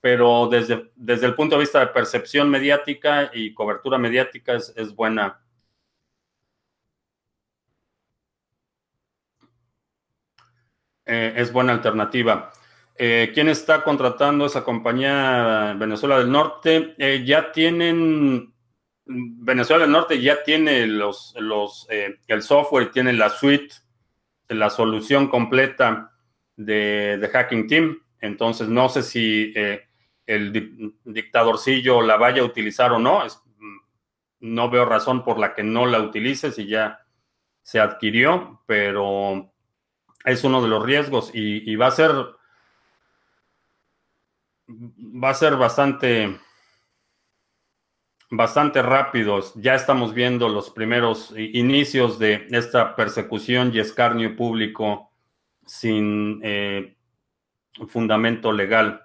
pero 0.00 0.48
desde, 0.48 0.90
desde 0.96 1.26
el 1.26 1.34
punto 1.34 1.56
de 1.56 1.60
vista 1.60 1.80
de 1.80 1.88
percepción 1.88 2.48
mediática 2.48 3.30
y 3.34 3.52
cobertura 3.52 3.98
mediática 3.98 4.54
es, 4.54 4.94
buena. 4.94 5.40
Eh, 11.04 11.34
es 11.36 11.52
buena 11.52 11.72
alternativa. 11.72 12.52
Eh, 12.96 13.30
¿Quién 13.34 13.48
está 13.48 13.82
contratando 13.82 14.46
esa 14.46 14.62
compañía 14.64 15.74
Venezuela 15.76 16.18
del 16.18 16.30
Norte? 16.30 16.94
Eh, 16.98 17.24
ya 17.26 17.50
tienen, 17.52 18.54
Venezuela 19.04 19.84
del 19.84 19.92
Norte 19.92 20.20
ya 20.20 20.42
tiene 20.44 20.86
los, 20.86 21.34
los, 21.38 21.86
el 21.90 22.42
software, 22.42 22.92
tiene 22.92 23.12
la 23.12 23.30
suite 23.30 23.74
la 24.54 24.70
solución 24.70 25.28
completa 25.28 26.12
de, 26.56 27.28
Hacking 27.32 27.66
Team. 27.66 27.98
Entonces, 28.20 28.68
no 28.68 28.88
sé 28.88 29.02
si 29.02 29.52
eh, 29.56 29.88
el 30.26 30.94
dictadorcillo 31.04 32.02
la 32.02 32.16
vaya 32.16 32.42
a 32.42 32.44
utilizar 32.44 32.92
o 32.92 32.98
no. 32.98 33.24
Mm, 33.24 33.76
no 34.40 34.70
veo 34.70 34.84
razón 34.84 35.24
por 35.24 35.38
la 35.38 35.54
que 35.54 35.62
no 35.62 35.86
la 35.86 36.00
utilice 36.00 36.52
si 36.52 36.66
ya 36.66 37.06
se 37.62 37.80
adquirió, 37.80 38.62
pero 38.66 39.52
es 40.24 40.44
uno 40.44 40.62
de 40.62 40.68
los 40.68 40.84
riesgos 40.84 41.30
y, 41.34 41.70
y 41.70 41.76
va 41.76 41.88
a 41.88 41.92
ser 41.92 42.12
va 44.70 45.30
a 45.30 45.34
ser 45.34 45.56
bastante 45.56 46.38
bastante 48.30 48.80
rápidos. 48.82 49.52
Ya 49.56 49.74
estamos 49.74 50.14
viendo 50.14 50.48
los 50.48 50.70
primeros 50.70 51.34
inicios 51.36 52.18
de 52.18 52.46
esta 52.50 52.94
persecución 52.96 53.72
y 53.74 53.80
escarnio 53.80 54.36
público 54.36 55.10
sin 55.66 56.40
eh, 56.42 56.96
fundamento 57.88 58.52
legal. 58.52 59.04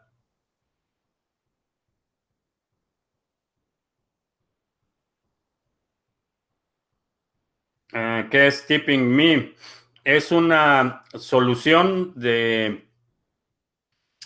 Eh, 7.94 8.28
¿Qué 8.30 8.48
es 8.48 8.66
Tipping 8.68 9.08
Me? 9.08 9.56
Es 10.04 10.32
una 10.32 11.04
solución 11.16 12.14
de 12.16 12.88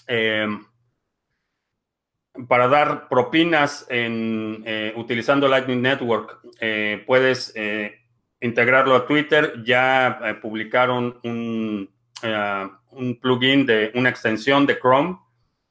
eh, 0.08 0.48
para 2.48 2.68
dar 2.68 3.08
propinas 3.10 3.86
en, 3.90 4.64
eh, 4.66 4.94
utilizando 4.96 5.48
Lightning 5.48 5.82
Network. 5.82 6.40
Eh, 6.60 7.04
puedes 7.06 7.52
eh, 7.56 8.00
integrarlo 8.40 8.96
a 8.96 9.06
Twitter. 9.06 9.62
Ya 9.64 10.38
publicaron 10.42 11.20
un, 11.24 11.90
un, 12.92 13.20
plugin 13.20 13.66
de 13.66 13.92
una 13.96 14.10
extensión 14.10 14.66
de 14.66 14.80
Chrome 14.80 15.18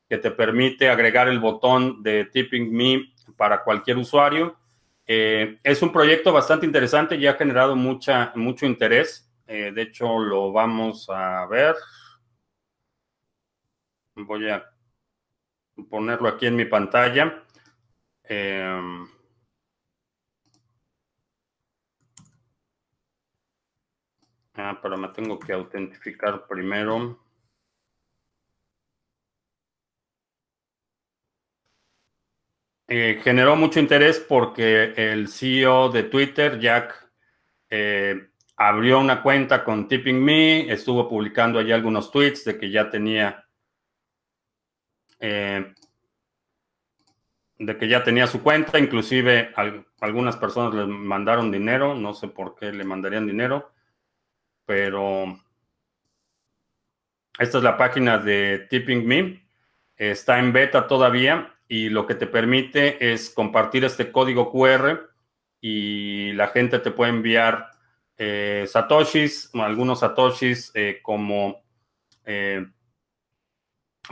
que 0.08 0.18
te 0.18 0.30
permite 0.30 0.88
agregar 0.88 1.28
el 1.28 1.38
botón 1.38 2.02
de 2.02 2.24
Tipping 2.26 2.72
Me 2.72 3.12
para 3.36 3.62
cualquier 3.62 3.98
usuario. 3.98 4.56
es 5.06 5.82
un 5.82 5.92
proyecto 5.92 6.32
bastante 6.32 6.66
interesante, 6.66 7.18
ya 7.18 7.32
ha 7.32 7.34
generado 7.34 7.76
mucha, 7.76 8.32
mucho 8.34 8.66
interés. 8.66 9.30
de 9.46 9.82
hecho, 9.82 10.18
lo 10.18 10.52
vamos 10.52 11.08
a 11.10 11.46
ver. 11.46 11.74
Voy 14.16 14.48
a 14.50 14.64
ponerlo 15.90 16.28
aquí 16.28 16.46
en 16.46 16.56
mi 16.56 16.64
pantalla. 16.64 17.44
Em, 18.24 19.06
ah, 24.54 24.78
pero 24.82 24.96
me 24.96 25.08
tengo 25.08 25.38
que 25.38 25.52
autentificar 25.52 26.46
primero. 26.46 27.18
Eh, 32.90 33.20
generó 33.22 33.54
mucho 33.54 33.80
interés 33.80 34.18
porque 34.18 34.94
el 34.96 35.28
CEO 35.28 35.90
de 35.90 36.04
Twitter, 36.04 36.58
Jack, 36.58 37.10
eh, 37.68 38.30
abrió 38.56 38.98
una 38.98 39.22
cuenta 39.22 39.62
con 39.62 39.86
Tipping 39.88 40.24
Me, 40.24 40.72
estuvo 40.72 41.06
publicando 41.08 41.58
allí 41.58 41.70
algunos 41.70 42.10
tweets 42.10 42.44
de 42.46 42.58
que 42.58 42.70
ya 42.70 42.88
tenía 42.88 43.47
eh, 45.18 45.74
de 47.58 47.76
que 47.76 47.88
ya 47.88 48.04
tenía 48.04 48.26
su 48.26 48.42
cuenta, 48.42 48.78
inclusive 48.78 49.52
algunas 50.00 50.36
personas 50.36 50.74
le 50.74 50.86
mandaron 50.86 51.50
dinero, 51.50 51.94
no 51.94 52.14
sé 52.14 52.28
por 52.28 52.54
qué 52.54 52.72
le 52.72 52.84
mandarían 52.84 53.26
dinero, 53.26 53.72
pero 54.64 55.40
esta 57.38 57.58
es 57.58 57.64
la 57.64 57.76
página 57.76 58.18
de 58.18 58.66
Tipping 58.70 59.06
Me, 59.06 59.42
está 59.96 60.38
en 60.38 60.52
beta 60.52 60.86
todavía, 60.86 61.58
y 61.68 61.90
lo 61.90 62.06
que 62.06 62.14
te 62.14 62.26
permite 62.26 63.12
es 63.12 63.30
compartir 63.30 63.84
este 63.84 64.10
código 64.10 64.50
QR 64.50 65.10
y 65.60 66.32
la 66.32 66.48
gente 66.48 66.78
te 66.78 66.90
puede 66.90 67.10
enviar 67.10 67.70
eh, 68.16 68.64
satoshis, 68.66 69.50
algunos 69.54 70.00
satoshis 70.00 70.72
eh, 70.74 71.00
como 71.02 71.62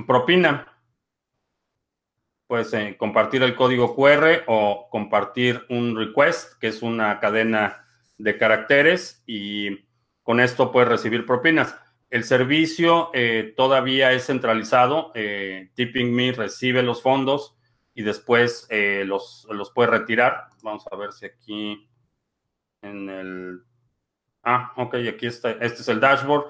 propina. 0.07 0.76
Puedes 2.47 2.97
compartir 2.97 3.43
el 3.43 3.57
código 3.57 3.95
QR 3.95 4.45
o 4.47 4.89
compartir 4.91 5.65
un 5.69 5.97
request, 5.97 6.59
que 6.61 6.69
es 6.69 6.83
una 6.83 7.19
cadena 7.19 7.85
de 8.19 8.39
caracteres, 8.39 9.23
y 9.27 9.87
con 10.23 10.41
esto 10.41 10.71
puedes 10.71 10.89
recibir 10.89 11.27
propinas. 11.27 11.77
El 12.09 12.25
servicio 12.25 13.11
todavía 13.57 14.13
es 14.13 14.27
centralizado. 14.27 15.13
Tipping 15.75 16.15
Me 16.15 16.33
recibe 16.33 16.83
los 16.83 17.03
fondos 17.03 17.57
y 17.95 18.03
después 18.03 18.69
los, 18.71 19.47
los 19.51 19.71
puede 19.73 19.91
retirar. 19.91 20.45
Vamos 20.63 20.85
a 20.91 20.97
ver 20.97 21.13
si 21.13 21.27
aquí 21.27 21.89
en 22.81 23.09
el 23.11 23.61
Ah, 24.49 24.73
ok, 24.77 24.95
aquí 25.13 25.27
está. 25.27 25.51
Este 25.51 25.83
es 25.83 25.89
el 25.89 25.99
dashboard. 25.99 26.45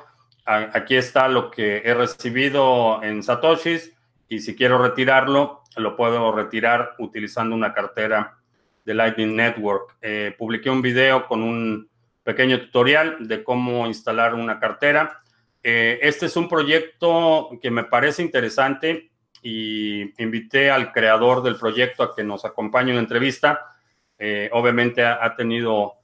Aquí 0.45 0.97
está 0.97 1.29
lo 1.29 1.51
que 1.51 1.79
he 1.79 1.95
recibido 1.95 3.03
en 3.03 3.23
Satoshis 3.23 3.96
y 4.29 4.41
si 4.41 4.55
quiero 4.57 4.79
retirarlo, 4.79 5.63
lo 5.77 5.97
puedo 5.97 6.33
retirar 6.33 6.95
utilizando 6.99 7.55
una 7.55 7.73
cartera 7.73 8.39
de 8.85 8.95
Lightning 8.95 9.35
Network. 9.35 9.97
Eh, 10.01 10.35
publiqué 10.39 10.71
un 10.71 10.83
video 10.83 11.27
con 11.27 11.43
un 11.43 11.89
pequeño 12.23 12.61
tutorial 12.61 13.29
de 13.29 13.45
cómo 13.45 13.87
instalar 13.87 14.35
una 14.35 14.59
cartera. 14.59 15.23
Eh, 15.63 15.99
este 16.03 16.27
es 16.27 16.37
un 16.37 16.49
proyecto 16.49 17.51
que 17.61 17.71
me 17.71 17.85
parece 17.85 18.23
interesante 18.23 19.11
y 19.43 20.21
invité 20.23 20.71
al 20.71 20.93
creador 20.93 21.43
del 21.43 21.57
proyecto 21.57 22.03
a 22.03 22.15
que 22.15 22.25
nos 22.25 22.45
acompañe 22.45 22.93
en 22.93 22.99
entrevista. 22.99 23.77
Eh, 24.19 24.49
obviamente 24.53 25.05
ha, 25.05 25.35
tenido 25.37 25.95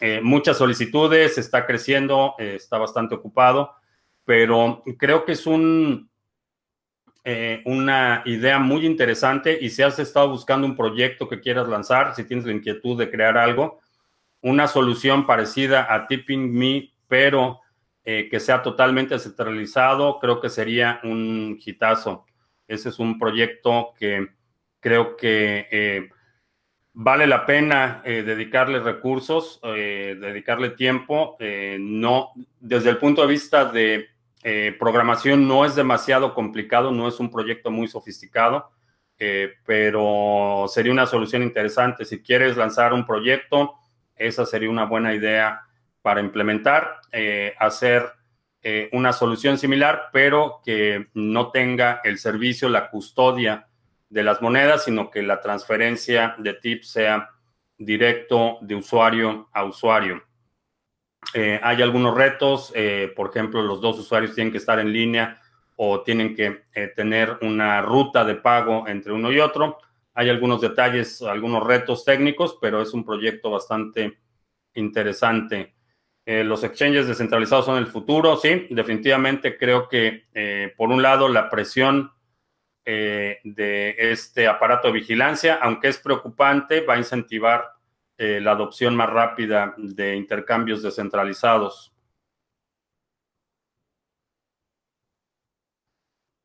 eh, 0.00 0.20
muchas 0.22 0.58
solicitudes, 0.58 1.38
está 1.38 1.66
creciendo, 1.66 2.34
eh, 2.38 2.54
está 2.56 2.78
bastante 2.78 3.14
ocupado, 3.14 3.74
pero 4.24 4.82
creo 4.98 5.24
que 5.24 5.32
es 5.32 5.46
un, 5.46 6.10
eh, 7.26 7.60
una 7.66 8.22
idea 8.24 8.58
muy 8.58 8.86
interesante 8.86 9.58
y 9.60 9.68
si 9.68 9.82
has 9.82 9.98
estado 9.98 10.30
buscando 10.30 10.66
un 10.66 10.74
proyecto 10.74 11.28
que 11.28 11.40
quieras 11.40 11.68
lanzar, 11.68 12.14
si 12.14 12.24
tienes 12.24 12.46
la 12.46 12.52
inquietud 12.52 12.96
de 12.98 13.10
crear 13.10 13.36
algo, 13.36 13.80
una 14.40 14.66
solución 14.66 15.26
parecida 15.26 15.92
a 15.92 16.06
Tipping 16.06 16.50
Me, 16.50 16.90
pero 17.06 17.60
que 18.04 18.38
sea 18.38 18.62
totalmente 18.62 19.18
centralizado, 19.18 20.20
creo 20.20 20.40
que 20.40 20.48
sería 20.48 21.00
un 21.02 21.58
hitazo. 21.60 22.24
Ese 22.68 22.90
es 22.90 23.00
un 23.00 23.18
proyecto 23.18 23.94
que 23.98 24.28
creo 24.78 25.16
que 25.16 26.08
vale 26.98 27.26
la 27.26 27.44
pena 27.44 28.00
eh, 28.04 28.22
dedicarle 28.22 28.80
recursos, 28.80 29.60
eh, 29.62 30.16
dedicarle 30.18 30.70
tiempo. 30.70 31.36
Eh, 31.38 31.76
no, 31.78 32.32
desde 32.58 32.90
el 32.90 32.96
punto 32.96 33.20
de 33.20 33.28
vista 33.28 33.66
de 33.66 34.08
programación 34.78 35.48
no 35.48 35.64
es 35.64 35.74
demasiado 35.74 36.34
complicado, 36.34 36.92
no 36.92 37.08
es 37.08 37.18
un 37.18 37.30
proyecto 37.30 37.70
muy 37.70 37.88
sofisticado, 37.88 38.70
pero 39.64 40.66
sería 40.68 40.92
una 40.92 41.06
solución 41.06 41.42
interesante. 41.42 42.04
Si 42.04 42.22
quieres 42.22 42.56
lanzar 42.56 42.92
un 42.92 43.04
proyecto, 43.04 43.74
esa 44.14 44.46
sería 44.46 44.70
una 44.70 44.84
buena 44.84 45.14
idea 45.14 45.62
para 46.00 46.20
implementar, 46.20 47.00
hacer 47.58 48.12
una 48.92 49.12
solución 49.12 49.58
similar, 49.58 50.10
pero 50.12 50.60
que 50.64 51.08
no 51.14 51.50
tenga 51.50 52.00
el 52.04 52.18
servicio, 52.18 52.68
la 52.68 52.90
custodia 52.90 53.66
de 54.08 54.22
las 54.22 54.40
monedas, 54.42 54.84
sino 54.84 55.10
que 55.10 55.22
la 55.22 55.40
transferencia 55.40 56.36
de 56.38 56.54
tips 56.54 56.90
sea 56.90 57.30
directo 57.78 58.58
de 58.60 58.74
usuario 58.76 59.48
a 59.52 59.64
usuario. 59.64 60.22
Eh, 61.38 61.60
hay 61.62 61.82
algunos 61.82 62.14
retos, 62.14 62.72
eh, 62.74 63.12
por 63.14 63.28
ejemplo, 63.28 63.60
los 63.60 63.82
dos 63.82 63.98
usuarios 63.98 64.34
tienen 64.34 64.50
que 64.50 64.56
estar 64.56 64.78
en 64.78 64.90
línea 64.90 65.38
o 65.76 66.00
tienen 66.00 66.34
que 66.34 66.62
eh, 66.74 66.94
tener 66.96 67.36
una 67.42 67.82
ruta 67.82 68.24
de 68.24 68.36
pago 68.36 68.88
entre 68.88 69.12
uno 69.12 69.30
y 69.30 69.38
otro. 69.38 69.76
Hay 70.14 70.30
algunos 70.30 70.62
detalles, 70.62 71.20
algunos 71.20 71.62
retos 71.62 72.06
técnicos, 72.06 72.56
pero 72.58 72.80
es 72.80 72.94
un 72.94 73.04
proyecto 73.04 73.50
bastante 73.50 74.18
interesante. 74.72 75.74
los 76.24 76.64
exchanges 76.64 77.06
descentralizados 77.06 77.66
son 77.66 77.76
el 77.76 77.86
futuro, 77.86 78.36
sí, 78.36 78.66
definitivamente 78.70 79.56
creo 79.58 79.88
que 79.88 80.24
por 80.76 80.90
un 80.90 81.00
lado 81.00 81.28
la 81.28 81.48
presión 81.48 82.10
de 82.84 83.94
este 83.98 84.48
aparato 84.48 84.88
de 84.88 84.94
vigilancia, 84.94 85.58
aunque 85.62 85.88
es 85.88 85.98
preocupante, 85.98 86.80
va 86.80 86.94
a 86.94 86.98
incentivar 86.98 87.75
eh, 88.18 88.40
la 88.40 88.52
adopción 88.52 88.96
más 88.96 89.10
rápida 89.10 89.74
de 89.76 90.16
intercambios 90.16 90.82
descentralizados. 90.82 91.92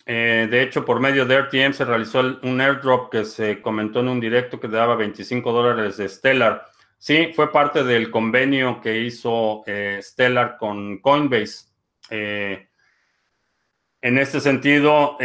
Eh, 0.05 0.47
de 0.49 0.63
hecho, 0.63 0.84
por 0.84 0.99
medio 0.99 1.25
de 1.25 1.36
RTM 1.38 1.73
se 1.73 1.86
realizó 1.86 2.19
un 2.43 2.60
airdrop 2.60 3.12
que 3.12 3.23
se 3.23 3.62
comentó 3.62 3.99
en 4.01 4.10
un 4.10 4.19
directo 4.19 4.60
que 4.60 4.67
daba 4.67 4.95
25 4.95 5.51
dólares 5.51 5.97
de 5.97 6.10
Stellar. 6.10 6.65
Sí, 6.97 7.31
fue 7.34 7.51
parte 7.51 7.84
del 7.84 8.12
convenio 8.12 8.81
que 8.81 8.99
hizo 8.99 9.63
Stellar 10.01 10.57
con 10.57 10.99
Coinbase. 10.99 11.67
en 12.10 12.67
este 14.17 14.39
sentido, 14.39 15.17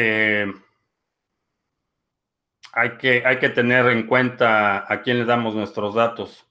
hay 2.76 2.98
que, 2.98 3.22
hay 3.24 3.38
que 3.38 3.48
tener 3.48 3.86
en 3.86 4.06
cuenta 4.06 4.92
a 4.92 5.00
quién 5.00 5.18
le 5.18 5.24
damos 5.24 5.54
nuestros 5.54 5.94
datos. 5.94 6.46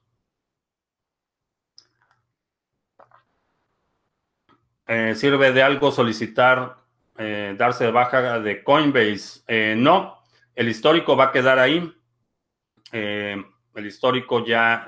Eh, 4.88 5.14
¿Sirve 5.14 5.52
de 5.52 5.62
algo 5.62 5.92
solicitar 5.92 6.78
eh, 7.20 7.54
darse 7.56 7.86
de 7.86 7.92
baja 7.92 8.40
de 8.40 8.64
Coinbase? 8.64 9.44
Eh, 9.48 9.76
no, 9.78 10.18
el 10.56 10.68
histórico 10.68 11.16
va 11.16 11.26
a 11.26 11.32
quedar 11.32 11.60
ahí. 11.60 11.94
el 12.92 13.86
histórico 13.86 14.44
ya, 14.44 14.84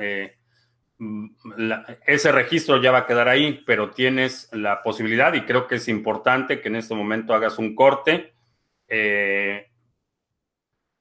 ese 2.07 2.31
registro 2.31 2.81
ya 2.81 2.91
va 2.91 2.99
a 2.99 3.05
quedar 3.05 3.27
ahí, 3.27 3.63
pero 3.63 3.91
tienes 3.91 4.49
la 4.53 4.81
posibilidad 4.81 5.31
y 5.35 5.41
creo 5.41 5.67
que 5.67 5.75
es 5.75 5.87
importante 5.87 6.61
que 6.61 6.69
en 6.69 6.77
este 6.77 6.95
momento 6.95 7.35
hagas 7.35 7.59
un 7.59 7.75
corte 7.75 8.33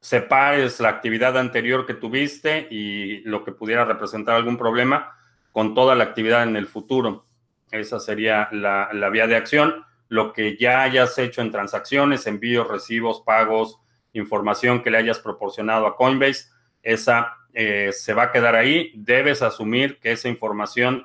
separes 0.07 0.79
la 0.79 0.89
actividad 0.89 1.37
anterior 1.37 1.85
que 1.85 1.93
tuviste 1.93 2.69
y 2.71 3.23
lo 3.23 3.43
que 3.43 3.51
pudiera 3.51 3.85
representar 3.85 4.37
algún 4.37 4.57
problema 4.57 5.17
con 5.51 5.75
toda 5.75 5.97
la 5.97 6.05
actividad 6.05 6.45
en 6.45 6.55
el 6.55 6.69
futuro. 6.69 7.27
Esa 7.73 7.99
sería 7.99 8.49
la, 8.53 8.89
vía 9.11 9.27
de 9.27 9.35
acción. 9.35 9.85
Lo 10.07 10.33
que 10.33 10.57
ya 10.57 10.83
hayas 10.83 11.19
hecho 11.19 11.41
en 11.41 11.51
transacciones, 11.51 12.29
envíos, 12.29 12.69
recibos, 12.69 13.23
pagos, 13.23 13.81
información 14.13 14.81
que 14.81 14.93
le 14.93 14.99
hayas 14.99 15.19
proporcionado 15.19 15.89
a 15.89 15.97
Coinbase, 15.97 16.51
esa 16.85 17.39
eh, 17.53 17.91
se 17.93 18.15
va 18.15 18.25
a 18.25 18.33
quedar 18.33 18.55
ahí. 18.55 18.93
Debes 18.95 19.43
asumir 19.43 19.99
que 19.99 20.13
esa 20.13 20.29
información 20.29 21.05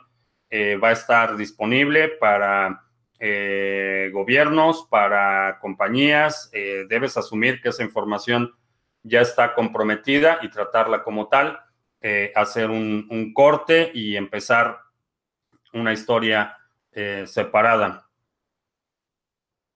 eh, 0.52 0.76
va 0.76 0.90
a 0.90 0.94
estar 0.94 1.38
disponible 1.38 2.08
para 2.08 2.84
eh, 3.20 4.12
gobiernos, 4.14 4.86
para 4.92 5.58
compañías. 5.60 6.52
debes 6.52 7.18
asumir 7.18 7.64
que 7.64 7.70
esa 7.70 7.82
información 7.82 8.54
ya 9.04 9.22
está 9.22 9.54
comprometida 9.54 10.40
y 10.42 10.50
tratarla 10.50 11.04
como 11.04 11.28
tal, 11.28 11.60
eh, 12.02 12.32
hacer 12.36 12.70
un, 12.70 13.32
corte 13.34 13.92
y 13.94 14.16
empezar 14.16 14.80
una 15.74 15.94
historia 15.94 16.58
eh, 16.92 17.26
separada. 17.28 18.08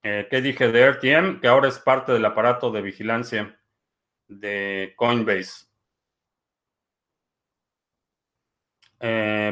Eh, 0.04 0.28
¿Qué 0.30 0.42
dije 0.42 0.72
de 0.72 0.82
RTM? 0.92 1.40
Que 1.40 1.48
ahora 1.48 1.68
es 1.68 1.80
parte 1.80 2.12
del 2.12 2.26
aparato 2.26 2.72
de 2.72 2.82
vigilancia 2.82 3.60
de 4.28 4.94
Coinbase. 4.96 5.66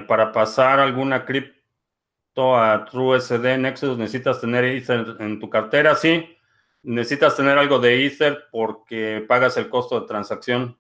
para 0.08 0.32
pasar 0.32 0.80
alguna 0.80 1.26
cripto 1.26 2.58
a 2.58 2.86
TrueSD 2.86 3.60
Nexus 3.60 4.00
necesitas 4.00 4.42
tener 4.42 4.64
Ether 4.64 5.16
en 5.20 5.40
tu 5.40 5.48
cartera, 5.48 5.96
sí 5.96 6.36
necesitas 6.84 7.36
tener 7.36 7.58
algo 7.58 7.80
de 7.80 8.06
Ether 8.06 8.46
porque 8.52 9.26
pagas 9.28 9.58
el 9.58 9.70
costo 9.70 10.00
de 10.00 10.08
transacción. 10.08 10.78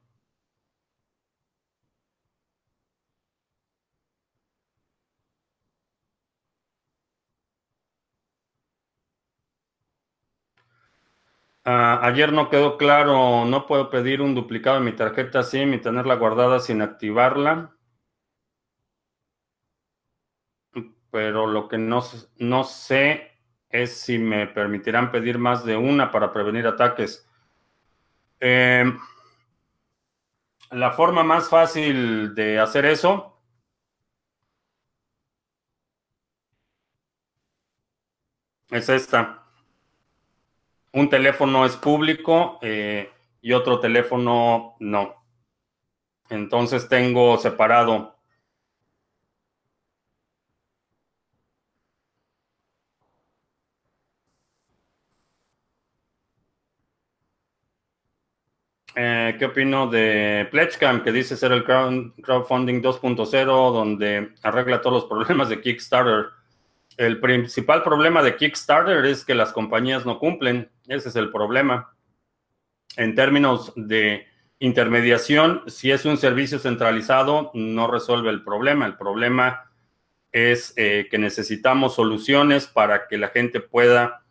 Ah, 11.65 11.99
ayer 12.03 12.31
no 12.31 12.49
quedó 12.49 12.77
claro, 12.77 13.43
no 13.43 13.67
puedo 13.67 13.89
pedir 13.89 14.21
un 14.21 14.33
duplicado 14.33 14.77
de 14.79 14.85
mi 14.85 14.93
tarjeta 14.95 15.43
SIM 15.43 15.73
y 15.73 15.81
tenerla 15.81 16.15
guardada 16.15 16.59
sin 16.61 16.81
activarla. 16.81 17.75
Pero 21.11 21.47
lo 21.47 21.67
que 21.67 21.77
no, 21.77 22.03
no 22.39 22.63
sé 22.63 23.32
es 23.73 23.97
si 23.97 24.17
me 24.19 24.47
permitirán 24.47 25.11
pedir 25.11 25.37
más 25.37 25.65
de 25.65 25.75
una 25.75 26.11
para 26.11 26.31
prevenir 26.31 26.67
ataques. 26.67 27.27
Eh, 28.39 28.85
La 30.73 30.91
forma 30.91 31.23
más 31.23 31.49
fácil 31.49 32.33
de 32.33 32.59
hacer 32.59 32.85
eso 32.85 33.39
es 38.71 38.89
esta. 38.89 39.43
Un 40.93 41.09
teléfono 41.09 41.63
es 41.65 41.75
público 41.75 42.57
eh, 42.63 43.11
y 43.41 43.53
otro 43.53 43.79
teléfono 43.79 44.75
no. 44.79 45.23
Entonces 46.29 46.89
tengo 46.89 47.37
separado 47.37 48.17
Eh, 58.95 59.35
¿Qué 59.39 59.45
opino 59.45 59.87
de 59.87 60.47
PledgeCamp, 60.51 61.03
que 61.03 61.11
dice 61.11 61.35
ser 61.35 61.51
el 61.51 61.63
crowdfunding 61.63 62.81
2.0, 62.81 63.45
donde 63.73 64.33
arregla 64.43 64.81
todos 64.81 65.03
los 65.03 65.05
problemas 65.05 65.49
de 65.49 65.61
Kickstarter? 65.61 66.27
El 66.97 67.19
principal 67.19 67.81
problema 67.81 68.21
de 68.21 68.35
Kickstarter 68.35 69.05
es 69.05 69.25
que 69.25 69.33
las 69.33 69.51
compañías 69.51 70.05
no 70.05 70.19
cumplen. 70.19 70.69
Ese 70.87 71.09
es 71.09 71.15
el 71.15 71.31
problema. 71.31 71.95
En 72.95 73.15
términos 73.15 73.73
de 73.75 74.27
intermediación, 74.59 75.63
si 75.67 75.91
es 75.91 76.05
un 76.05 76.17
servicio 76.17 76.59
centralizado, 76.59 77.49
no 77.55 77.87
resuelve 77.87 78.29
el 78.29 78.43
problema. 78.43 78.85
El 78.85 78.95
problema 78.95 79.71
es 80.31 80.73
eh, 80.77 81.07
que 81.09 81.17
necesitamos 81.17 81.95
soluciones 81.95 82.67
para 82.67 83.07
que 83.07 83.17
la 83.17 83.29
gente 83.29 83.59
pueda 83.59 84.23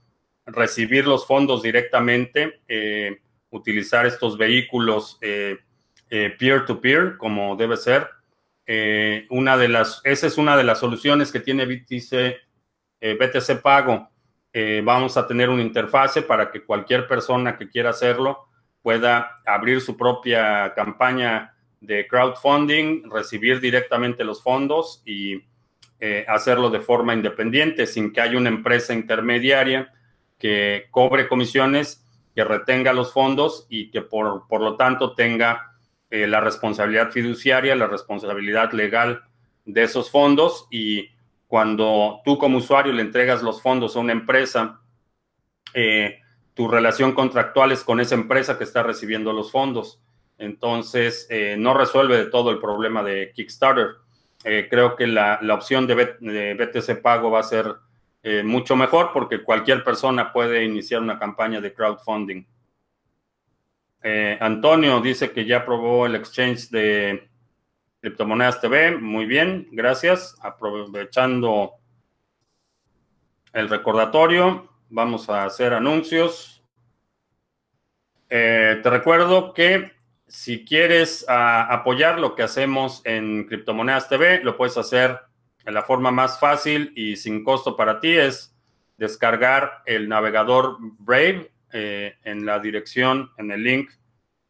recibir 0.47 1.07
los 1.07 1.27
fondos 1.27 1.63
directamente. 1.63 2.61
Eh, 2.69 3.21
utilizar 3.53 4.07
estos 4.07 4.37
vehículos 4.37 5.19
eh, 5.21 5.59
eh, 6.11 6.35
peer-to-peer, 6.39 7.17
como 7.19 7.55
debe 7.55 7.77
ser. 7.77 8.09
Eh, 8.67 9.27
una 9.31 9.57
de 9.57 9.69
las, 9.69 10.01
esa 10.05 10.27
es 10.27 10.39
una 10.39 10.57
de 10.57 10.65
las 10.65 10.81
soluciones 10.81 11.31
que 11.31 11.41
tiene 11.41 11.67
BTC, 11.67 12.37
BTC 13.01 13.61
Pago. 13.61 14.09
vamos 14.85 15.17
a 15.17 15.27
tener 15.27 15.51
una 15.51 15.63
interfase 15.63 16.23
para 16.23 16.51
que 16.51 16.63
cualquier 16.65 17.09
persona 17.09 17.57
que 17.59 17.69
quiera 17.69 17.91
hacerlo 17.91 18.47
pueda 18.81 19.41
abrir 19.45 19.81
su 19.81 19.97
propia 19.97 20.73
campaña 20.75 21.55
de 21.81 22.07
crowdfunding, 22.07 23.11
recibir 23.11 23.61
directamente 23.61 24.23
los 24.23 24.41
fondos 24.41 25.03
y 25.05 25.43
hacerlo 26.29 26.71
de 26.71 26.81
forma 26.81 27.13
independiente, 27.13 27.87
sin 27.87 28.13
que 28.13 28.21
haya 28.21 28.39
una 28.39 28.51
empresa 28.51 28.95
intermediaria 28.95 29.93
que 30.39 30.87
cobre 30.93 31.27
comisiones 31.27 32.02
que 32.35 32.45
retenga 32.45 32.93
los 32.93 33.13
fondos 33.13 33.67
y 33.69 33.91
que 33.91 34.03
por, 34.03 34.47
por 34.49 34.61
lo 34.61 34.77
tanto 34.77 35.15
tenga 35.15 35.73
eh, 36.11 36.27
la 36.27 36.41
responsabilidad 36.41 37.11
fiduciaria, 37.11 37.75
la 37.77 37.87
responsabilidad 37.87 38.73
legal 38.73 39.23
de 39.65 39.83
esos 39.83 40.11
fondos 40.11 40.67
y 40.71 41.09
cuando 41.47 42.21
tú 42.25 42.39
como 42.39 42.59
usuario 42.59 42.93
le 42.93 43.03
entregas 43.03 43.43
los 43.43 43.63
fondos 43.63 43.97
a 43.97 44.01
una 44.01 44.13
empresa, 44.13 44.81
eh, 45.75 46.19
tu 46.55 46.69
relación 46.69 47.13
contractual 47.13 47.73
es 47.73 47.85
con 47.85 48.01
esa 48.01 48.15
empresa 48.15 48.59
que 48.59 48.65
está 48.65 48.83
recibiendo 48.83 49.33
los 49.33 49.51
fondos. 49.51 50.01
Entonces, 50.39 51.27
eh, 51.31 51.57
no 51.59 51.75
resuelve 51.75 52.17
de 52.17 52.27
todo 52.27 52.51
el 52.51 52.59
problema 52.59 53.03
de 53.03 53.33
Kickstarter. 53.33 53.97
creo 54.43 54.97
que 54.97 55.07
la, 55.07 55.39
la 55.41 55.55
opción 55.55 55.87
de, 55.87 56.17
de 56.21 56.55
BTC 56.55 57.01
Pago 57.01 57.31
va 57.31 57.41
a 57.41 57.45
ser 57.45 57.75
eh, 58.23 58.43
mucho 58.45 58.77
mejor 58.77 59.11
porque 59.13 59.43
cualquier 59.43 59.83
persona 59.83 60.33
puede 60.33 60.65
iniciar 60.65 61.01
una 61.03 61.19
campaña 61.19 61.61
de 61.61 61.75
crowdfunding. 61.75 62.45
Eh, 64.05 64.39
Antonio 64.41 65.01
dice 65.01 65.33
que 65.33 65.45
ya 65.45 65.65
probó 65.65 66.07
el 66.07 66.15
exchange 66.15 66.71
de 66.71 67.29
criptomonedas 68.01 68.61
TV. 68.61 68.97
Muy 68.97 69.27
bien, 69.27 69.69
gracias. 69.73 70.37
Aprovechando 70.41 71.75
el 73.53 73.69
recordatorio, 73.69 74.69
vamos 74.89 75.29
a 75.29 75.45
hacer 75.45 75.73
anuncios. 75.73 76.65
Eh, 78.29 78.81
te 78.83 78.91
recuerdo 78.91 79.53
que 79.53 79.93
si 80.27 80.65
quieres 80.65 81.25
ah, 81.29 81.67
apoyar 81.71 82.19
lo 82.19 82.35
que 82.35 82.43
hacemos 82.43 83.03
en 83.05 83.47
Criptomonedas 83.47 84.09
TV, 84.09 84.43
lo 84.43 84.57
puedes 84.57 84.79
hacer 84.79 85.21
la 85.71 85.83
forma 85.83 86.11
más 86.11 86.41
fácil 86.41 86.93
y 86.97 87.17
sin 87.17 87.45
costo 87.45 87.77
para 87.77 88.01
ti 88.01 88.17
es 88.17 88.55
descargar 88.97 89.83
el 89.87 90.09
navegador 90.09 90.77
Brave 90.81 91.53
eh, 91.73 92.17
en 92.25 92.45
la 92.45 92.59
dirección, 92.59 93.31
en 93.39 93.51
el 93.51 93.63
link 93.63 93.91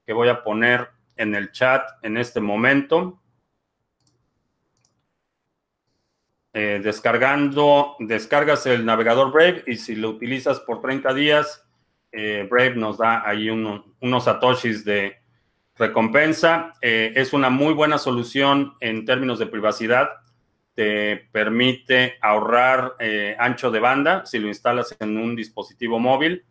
que 0.06 0.12
voy 0.12 0.28
a 0.28 0.42
poner 0.42 0.88
en 1.16 1.34
el 1.34 1.52
chat 1.52 1.82
en 2.02 2.16
este 2.16 2.40
momento. 2.40 3.20
Eh, 6.54 6.80
descargando, 6.82 7.96
descargas 7.98 8.66
el 8.66 8.84
navegador 8.84 9.32
Brave 9.32 9.64
y 9.66 9.76
si 9.76 9.94
lo 9.94 10.10
utilizas 10.10 10.60
por 10.60 10.80
30 10.80 11.14
días, 11.14 11.64
eh, 12.10 12.46
Brave 12.50 12.74
nos 12.76 12.98
da 12.98 13.26
ahí 13.26 13.48
unos 13.48 14.24
satoshis 14.24 14.84
de 14.84 15.16
recompensa. 15.76 16.74
es 16.82 17.32
una 17.32 17.48
muy 17.48 17.72
buena 17.72 17.96
solución 17.96 18.74
en 18.80 19.06
términos 19.06 19.38
de 19.38 19.46
privacidad 19.46 20.10
te 20.74 21.28
permite 21.32 22.14
ahorrar 22.20 22.96
eh, 22.98 23.36
ancho 23.38 23.70
de 23.70 23.80
banda 23.80 24.24
si 24.24 24.38
lo 24.38 24.48
instalas 24.48 24.96
en 25.00 25.16
un 25.18 25.36
dispositivo 25.36 25.98
móvil 25.98 26.44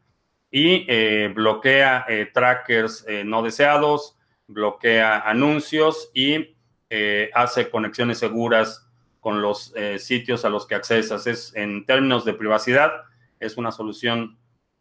y 0.52 0.86
eh, 0.88 1.32
bloquea 1.34 2.06
eh, 2.08 2.30
trackers 2.34 3.06
no 3.26 3.42
deseados, 3.42 4.18
bloquea 4.48 5.22
anuncios 5.22 6.12
y 6.14 6.56
hace 7.34 7.70
conexiones 7.70 8.18
seguras 8.18 8.86
con 9.22 9.42
los 9.42 9.74
sitios 9.98 10.44
a 10.44 10.50
los 10.50 10.68
que 10.68 10.76
accesas. 10.76 11.26
Es, 11.26 11.56
en 11.56 11.86
términos 11.86 12.26
de 12.26 12.34
privacidad, 12.34 12.92
es 13.40 13.56
una 13.56 13.72
solución 13.72 14.38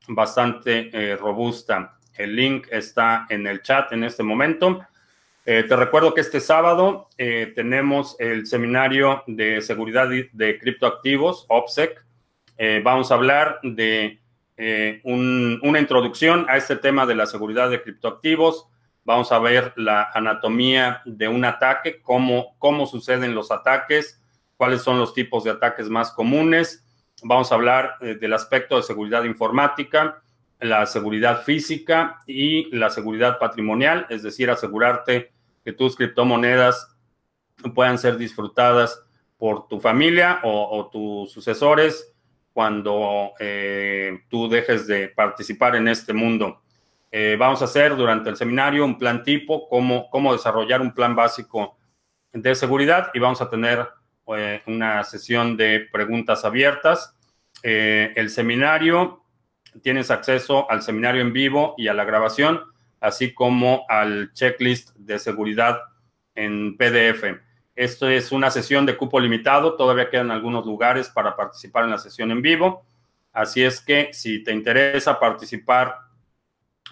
bastante 0.09 1.16
robusta. 1.20 2.00
El 2.14 2.35
link 2.35 2.66
está 2.72 3.26
en 3.31 3.46
el 3.46 3.62
chat 3.62 3.92
en 3.92 4.03
este 4.03 4.24
momento. 4.24 4.85
Eh, 5.46 5.64
te 5.66 5.74
recuerdo 5.74 6.12
que 6.12 6.20
este 6.20 6.38
sábado 6.38 7.09
eh, 7.16 7.53
tenemos 7.55 8.14
el 8.18 8.46
seminario 8.46 9.22
de 9.26 9.62
seguridad 9.62 10.09
de 10.09 10.59
criptoactivos, 10.59 11.46
OPSEC. 11.48 12.05
Eh, 12.59 12.83
vamos 12.85 13.11
a 13.11 13.14
hablar 13.14 13.59
de 13.62 14.18
una 15.05 15.79
introducción 15.79 16.44
a 16.50 16.59
este 16.59 16.76
tema 16.76 17.07
de 17.07 17.14
la 17.14 17.24
seguridad 17.24 17.70
de 17.70 17.83
criptoactivos. 17.83 18.68
Vamos 19.05 19.33
a 19.33 19.38
ver 19.38 19.72
la 19.76 20.11
anatomía 20.12 21.00
de 21.07 21.29
un 21.29 21.46
ataque, 21.46 22.03
cómo, 22.03 22.57
cómo 22.59 22.85
suceden 22.85 23.35
los 23.35 23.50
ataques, 23.50 24.20
cuáles 24.59 24.83
son 24.83 24.98
los 24.98 25.14
tipos 25.14 25.44
de 25.44 25.53
ataques 25.53 25.88
más 25.88 26.11
comunes. 26.12 26.85
Vamos 27.22 27.50
a 27.50 27.55
hablar 27.55 27.98
del 28.00 28.35
aspecto 28.35 28.76
de 28.76 28.83
seguridad 28.83 29.24
informática, 29.24 30.22
la 30.61 30.87
seguridad 30.87 31.42
física 31.42 32.18
y 32.27 32.75
la 32.77 32.90
seguridad 32.90 33.38
patrimonial, 33.38 34.07
es 34.11 34.23
decir, 34.23 34.51
asegurarte 34.51 35.33
que 35.64 35.73
tus 35.73 35.96
criptomonedas 35.96 36.96
puedan 37.75 37.99
ser 37.99 38.16
disfrutadas 38.16 39.03
por 39.38 39.68
tu 39.68 39.81
familia 39.81 40.40
o, 40.42 40.88
tus 40.92 41.33
sucesores 41.33 42.12
cuando 42.53 43.33
eh, 43.38 44.20
tú 44.29 44.49
dejes 44.49 44.87
de 44.87 45.09
participar 45.09 45.77
en 45.77 45.88
este 45.88 46.12
mundo. 46.12 46.62
Eh, 47.11 47.37
vamos 47.38 47.62
a 47.62 47.64
hacer 47.64 47.96
durante 47.96 48.29
el 48.29 48.37
seminario 48.37 48.85
un 48.85 48.99
plan 48.99 49.23
tipo, 49.23 49.68
cómo, 49.68 50.11
cómo 50.11 50.33
desarrollar 50.33 50.81
un 50.81 50.92
plan 50.92 51.16
básico 51.16 51.79
de 52.33 52.55
seguridad 52.55 53.11
y 53.14 53.18
vamos 53.18 53.40
a 53.40 53.49
tener 53.49 53.88
eh, 54.37 54.62
una 54.66 55.03
sesión 55.05 55.57
de 55.57 55.88
preguntas 55.90 56.44
abiertas. 56.44 57.16
el 57.62 58.31
seminario, 58.31 59.23
tienes 59.83 60.11
acceso 60.11 60.70
al 60.70 60.83
seminario 60.83 61.22
en 61.22 61.33
vivo 61.33 61.74
y 61.78 61.88
a 61.88 61.94
la 61.94 62.04
grabación 62.04 62.61
así 63.00 63.33
como 63.33 63.85
al 63.88 64.33
checklist 64.33 64.94
de 64.96 65.18
seguridad 65.18 65.80
en 66.35 66.76
PDF. 66.76 67.24
Esto 67.74 68.09
es 68.09 68.30
una 68.30 68.50
sesión 68.50 68.85
de 68.85 68.96
cupo 68.96 69.18
limitado, 69.18 69.76
todavía 69.76 70.11
quedan 70.11 70.30
algunos 70.30 70.66
lugares 70.66 71.09
para 71.09 71.35
participar 71.35 71.85
en 71.85 71.90
la 71.90 71.98
sesión 71.98 72.30
en 72.30 72.42
vivo. 72.42 72.85
Así 73.33 73.62
es 73.62 73.80
que 73.80 74.11
si 74.12 74.42
te 74.44 74.52
interesa 74.52 75.18
participar 75.18 75.96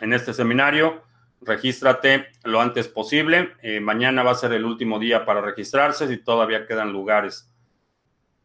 en 0.00 0.12
este 0.12 0.32
seminario, 0.32 1.02
regístrate 1.42 2.28
lo 2.44 2.60
antes 2.60 2.88
posible. 2.88 3.52
Eh, 3.62 3.80
mañana 3.80 4.22
va 4.22 4.30
a 4.30 4.36
ser 4.36 4.52
el 4.52 4.64
último 4.64 4.98
día 4.98 5.26
para 5.26 5.40
registrarse 5.40 6.08
si 6.08 6.18
todavía 6.18 6.66
quedan 6.66 6.92
lugares. 6.92 7.52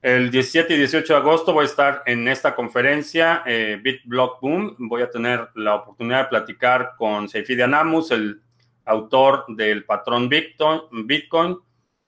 El 0.03 0.31
17 0.31 0.73
y 0.73 0.77
18 0.79 1.13
de 1.13 1.19
agosto 1.19 1.53
voy 1.53 1.63
a 1.63 1.67
estar 1.67 2.03
en 2.05 2.27
esta 2.27 2.53
conferencia, 2.53 3.41
eh, 3.45 3.79
BitBlock 3.81 4.41
Boom. 4.41 4.75
Voy 4.77 5.01
a 5.01 5.09
tener 5.09 5.47
la 5.55 5.75
oportunidad 5.75 6.23
de 6.23 6.27
platicar 6.27 6.95
con 6.97 7.29
Seifi 7.29 7.61
Anamus, 7.61 8.11
el 8.11 8.41
autor 8.83 9.45
del 9.47 9.85
patrón 9.85 10.27
Bitcoin, 10.27 11.57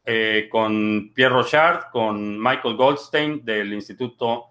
eh, 0.03 0.49
con 0.51 1.13
Pierre 1.13 1.35
Rochard, 1.35 1.89
con 1.89 2.37
Michael 2.37 2.75
Goldstein 2.75 3.45
del 3.45 3.71
Instituto 3.73 4.47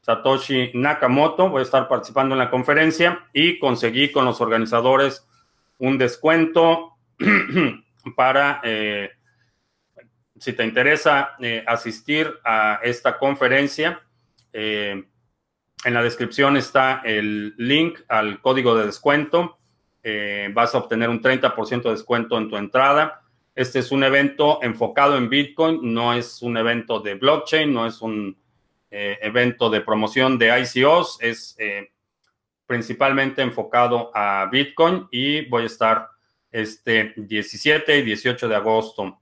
Satoshi 0.00 0.70
Nakamoto. 0.74 1.48
Voy 1.48 1.62
a 1.62 1.64
estar 1.64 1.88
participando 1.88 2.36
en 2.36 2.38
la 2.38 2.50
conferencia 2.50 3.26
y 3.32 3.58
conseguí 3.58 4.12
con 4.12 4.24
los 4.24 4.40
organizadores 4.40 5.26
un 5.78 5.98
descuento 5.98 6.92
para, 8.14 8.62
si 10.44 10.52
te 10.52 10.62
interesa 10.62 11.36
asistir 11.66 12.30
a 12.44 12.80
esta 12.82 13.16
conferencia, 13.16 14.02
en 14.52 15.06
la 15.84 16.02
descripción 16.02 16.58
está 16.58 17.00
el 17.02 17.54
link 17.56 18.00
al 18.08 18.42
código 18.42 18.76
de 18.76 18.84
descuento. 18.84 19.58
vas 20.52 20.74
a 20.74 20.78
obtener 20.78 21.08
un 21.08 21.22
30% 21.22 21.82
de 21.82 21.90
descuento 21.90 22.36
en 22.36 22.50
tu 22.50 22.58
entrada. 22.58 23.22
Este 23.54 23.78
es 23.78 23.90
un 23.90 24.04
evento 24.04 24.58
enfocado 24.62 25.16
en 25.16 25.30
Bitcoin, 25.30 25.80
no 25.94 26.12
es 26.12 26.42
un 26.42 26.58
evento 26.58 27.00
de 27.00 27.14
blockchain, 27.14 27.72
no 27.72 27.86
es 27.86 28.02
un 28.02 28.36
eh, 28.90 29.18
evento 29.22 29.70
de 29.70 29.80
promoción 29.80 30.36
de 30.38 30.60
ICOs, 30.60 31.18
es 31.22 31.56
eh, 31.58 31.90
principalmente 32.66 33.40
enfocado 33.40 34.10
a 34.12 34.46
Bitcoin 34.52 35.08
y 35.10 35.46
voy 35.46 35.62
a 35.62 35.66
estar 35.66 36.08
este 36.50 37.14
17 37.16 37.98
y 37.98 38.02
18 38.02 38.46
de 38.46 38.56
agosto. 38.56 39.20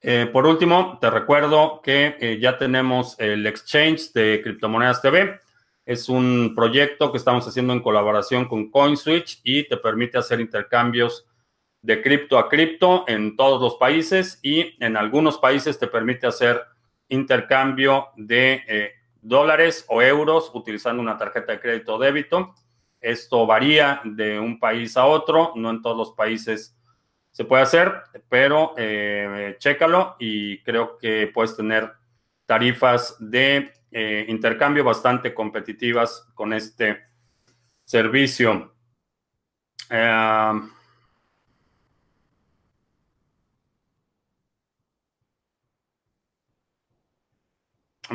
Eh, 0.00 0.28
por 0.32 0.46
último, 0.46 0.98
te 1.00 1.10
recuerdo 1.10 1.80
que 1.82 2.38
ya 2.40 2.58
tenemos 2.58 3.18
el 3.18 3.46
exchange 3.46 4.12
de 4.12 4.40
Criptomonedas 4.42 5.02
TV. 5.02 5.40
Es 5.84 6.08
un 6.08 6.52
proyecto 6.54 7.12
que 7.12 7.18
estamos 7.18 7.46
haciendo 7.46 7.72
en 7.72 7.80
colaboración 7.80 8.46
con 8.46 8.70
CoinSwitch 8.70 9.40
y 9.44 9.68
te 9.68 9.76
permite 9.76 10.18
hacer 10.18 10.40
intercambios 10.40 11.26
de 11.86 12.02
cripto 12.02 12.36
a 12.36 12.48
cripto 12.48 13.04
en 13.06 13.36
todos 13.36 13.62
los 13.62 13.76
países 13.76 14.40
y 14.42 14.74
en 14.84 14.96
algunos 14.96 15.38
países 15.38 15.78
te 15.78 15.86
permite 15.86 16.26
hacer 16.26 16.60
intercambio 17.08 18.08
de 18.16 18.64
eh, 18.66 18.90
dólares 19.22 19.84
o 19.88 20.02
euros 20.02 20.50
utilizando 20.52 21.00
una 21.00 21.16
tarjeta 21.16 21.52
de 21.52 21.60
crédito 21.60 21.94
o 21.94 21.98
débito. 22.00 22.54
Esto 23.00 23.46
varía 23.46 24.00
de 24.04 24.40
un 24.40 24.58
país 24.58 24.96
a 24.96 25.06
otro, 25.06 25.52
no 25.54 25.70
en 25.70 25.80
todos 25.80 25.96
los 25.96 26.12
países 26.12 26.76
se 27.36 27.44
puede 27.44 27.64
hacer, 27.64 27.92
pero 28.30 28.72
eh, 28.78 29.56
chécalo 29.58 30.16
y 30.18 30.62
creo 30.62 30.96
que 30.96 31.30
puedes 31.34 31.54
tener 31.54 31.92
tarifas 32.46 33.14
de 33.18 33.74
eh, 33.90 34.24
intercambio 34.26 34.82
bastante 34.82 35.34
competitivas 35.34 36.30
con 36.34 36.54
este 36.54 36.98
servicio. 37.84 38.72
Eh, 39.90 40.60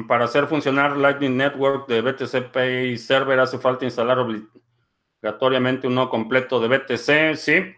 Para 0.07 0.25
hacer 0.25 0.47
funcionar 0.47 0.97
Lightning 0.97 1.37
Network 1.37 1.87
de 1.87 2.01
BTC 2.01 2.51
Pay 2.51 2.97
Server 2.97 3.39
hace 3.39 3.59
falta 3.59 3.85
instalar 3.85 4.17
obligatoriamente 4.17 5.85
uno 5.85 6.09
completo 6.09 6.59
de 6.59 6.69
BTC, 6.69 7.35
¿sí? 7.35 7.75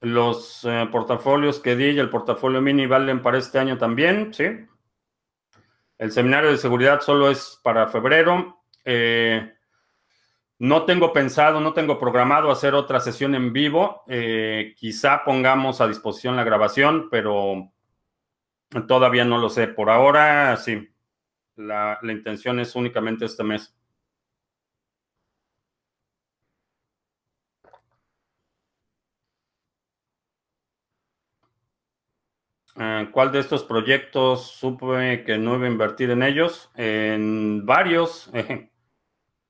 Los 0.00 0.64
eh, 0.64 0.88
portafolios 0.90 1.60
que 1.60 1.76
di 1.76 1.90
y 1.90 1.98
el 1.98 2.10
portafolio 2.10 2.60
mini 2.60 2.86
valen 2.86 3.22
para 3.22 3.38
este 3.38 3.58
año 3.58 3.76
también, 3.76 4.32
¿sí? 4.32 4.44
El 5.98 6.12
seminario 6.12 6.50
de 6.50 6.56
seguridad 6.56 7.00
solo 7.02 7.30
es 7.30 7.60
para 7.62 7.86
febrero. 7.88 8.62
Eh, 8.86 9.52
no 10.60 10.84
tengo 10.84 11.12
pensado, 11.12 11.60
no 11.60 11.72
tengo 11.72 11.98
programado 11.98 12.50
hacer 12.50 12.74
otra 12.74 13.00
sesión 13.00 13.34
en 13.34 13.52
vivo. 13.52 14.02
Eh, 14.08 14.74
quizá 14.76 15.24
pongamos 15.24 15.80
a 15.80 15.88
disposición 15.88 16.36
la 16.36 16.44
grabación, 16.44 17.08
pero 17.10 17.72
todavía 18.86 19.24
no 19.24 19.38
lo 19.38 19.48
sé. 19.48 19.68
Por 19.68 19.90
ahora, 19.90 20.56
sí. 20.56 20.88
La, 21.56 21.98
intención 22.02 22.60
es 22.60 22.74
únicamente 22.74 23.24
este 23.24 23.42
mes. 23.42 23.74
¿Cuál 33.12 33.30
de 33.30 33.40
estos 33.40 33.64
proyectos 33.64 34.52
supe 34.52 35.22
que 35.24 35.36
no 35.36 35.56
iba 35.56 35.66
a 35.66 35.70
invertir 35.70 36.10
en 36.10 36.22
ellos? 36.22 36.70
En 36.76 37.66
varios. 37.66 38.30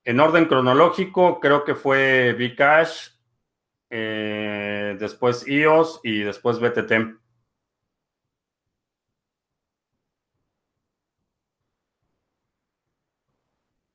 En 0.02 0.18
orden 0.18 0.46
cronológico, 0.46 1.40
creo 1.40 1.64
que 1.64 1.74
fue 1.74 2.32
Bcash, 2.32 3.10
eh, 3.90 4.96
después 4.98 5.46
IOS 5.46 6.00
y 6.02 6.20
después 6.20 6.58
BTT. 6.58 7.20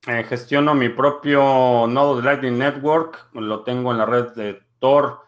Eh, 0.06 0.24
gestiono 0.24 0.74
mi 0.76 0.88
propio 0.88 1.86
nodo 1.88 2.16
de 2.16 2.22
Lightning 2.22 2.56
Network, 2.56 3.28
lo 3.34 3.64
tengo 3.64 3.90
en 3.90 3.98
la 3.98 4.06
red 4.06 4.28
de 4.34 4.62
Tor. 4.78 5.22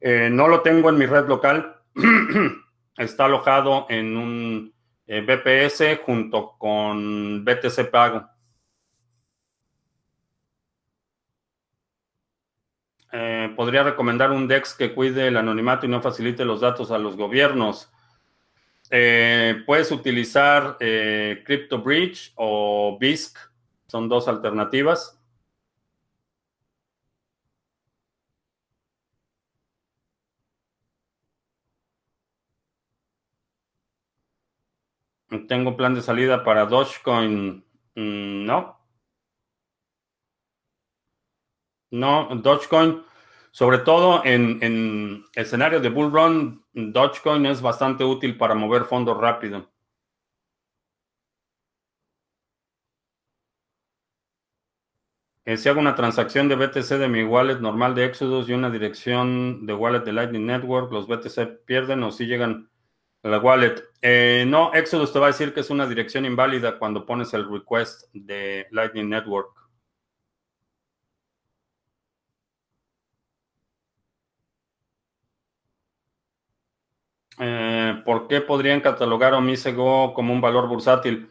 Eh, 0.00 0.28
no 0.30 0.48
lo 0.48 0.62
tengo 0.62 0.90
en 0.90 0.98
mi 0.98 1.06
red 1.06 1.28
local, 1.28 1.80
está 2.96 3.26
alojado 3.26 3.86
en 3.88 4.16
un 4.16 4.74
BPS 5.06 6.00
junto 6.04 6.56
con 6.58 7.44
BTC 7.44 7.90
Pago. 7.90 8.28
Eh, 13.12 13.52
podría 13.56 13.82
recomendar 13.82 14.30
un 14.30 14.46
DEX 14.46 14.74
que 14.74 14.92
cuide 14.92 15.28
el 15.28 15.38
anonimato 15.38 15.86
y 15.86 15.88
no 15.88 16.02
facilite 16.02 16.44
los 16.44 16.60
datos 16.60 16.90
a 16.90 16.98
los 16.98 17.16
gobiernos. 17.16 17.90
Eh, 18.90 19.62
puedes 19.64 19.90
utilizar 19.90 20.76
eh, 20.80 21.42
CryptoBridge 21.46 22.32
o 22.36 22.98
BISC, 23.00 23.38
son 23.86 24.08
dos 24.08 24.28
alternativas. 24.28 25.15
Tengo 35.48 35.76
plan 35.76 35.94
de 35.94 36.02
salida 36.02 36.42
para 36.44 36.66
Dogecoin. 36.66 37.64
Mm, 37.94 38.44
no. 38.46 38.76
No, 41.90 42.28
Dogecoin, 42.42 43.02
sobre 43.50 43.78
todo 43.78 44.22
en, 44.24 44.58
en 44.62 45.24
escenario 45.34 45.80
de 45.80 45.88
bull 45.88 46.12
run, 46.12 46.64
Dogecoin 46.74 47.46
es 47.46 47.62
bastante 47.62 48.04
útil 48.04 48.36
para 48.36 48.54
mover 48.54 48.84
fondos 48.84 49.16
rápido. 49.18 49.70
Eh, 55.46 55.56
si 55.56 55.68
hago 55.68 55.78
una 55.78 55.94
transacción 55.94 56.48
de 56.48 56.56
BTC 56.56 56.98
de 56.98 57.08
mi 57.08 57.22
wallet 57.22 57.60
normal 57.60 57.94
de 57.94 58.04
Exodus 58.04 58.48
y 58.48 58.52
una 58.52 58.68
dirección 58.68 59.64
de 59.64 59.74
wallet 59.74 60.00
de 60.00 60.12
Lightning 60.12 60.44
Network, 60.44 60.90
¿los 60.90 61.06
BTC 61.06 61.64
pierden 61.64 62.02
o 62.02 62.10
si 62.10 62.26
llegan 62.26 62.68
la 63.30 63.38
wallet? 63.38 63.82
Eh, 64.02 64.44
no, 64.46 64.72
Exodus 64.74 65.12
te 65.12 65.18
va 65.18 65.26
a 65.26 65.30
decir 65.30 65.52
que 65.52 65.60
es 65.60 65.70
una 65.70 65.86
dirección 65.86 66.24
inválida 66.24 66.78
cuando 66.78 67.04
pones 67.06 67.34
el 67.34 67.50
request 67.50 68.04
de 68.12 68.66
Lightning 68.70 69.08
Network. 69.08 69.50
Eh, 77.38 78.02
¿Por 78.04 78.28
qué 78.28 78.40
podrían 78.40 78.80
catalogar 78.80 79.34
Omisego 79.34 80.14
como 80.14 80.32
un 80.32 80.40
valor 80.40 80.68
bursátil? 80.68 81.28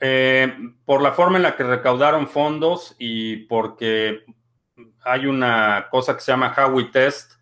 Eh, 0.00 0.52
por 0.84 1.02
la 1.02 1.12
forma 1.12 1.36
en 1.36 1.44
la 1.44 1.56
que 1.56 1.62
recaudaron 1.64 2.26
fondos 2.26 2.96
y 2.98 3.36
porque 3.46 4.24
hay 5.04 5.26
una 5.26 5.88
cosa 5.90 6.14
que 6.14 6.20
se 6.20 6.32
llama 6.32 6.54
Howey 6.56 6.90
Test, 6.90 7.34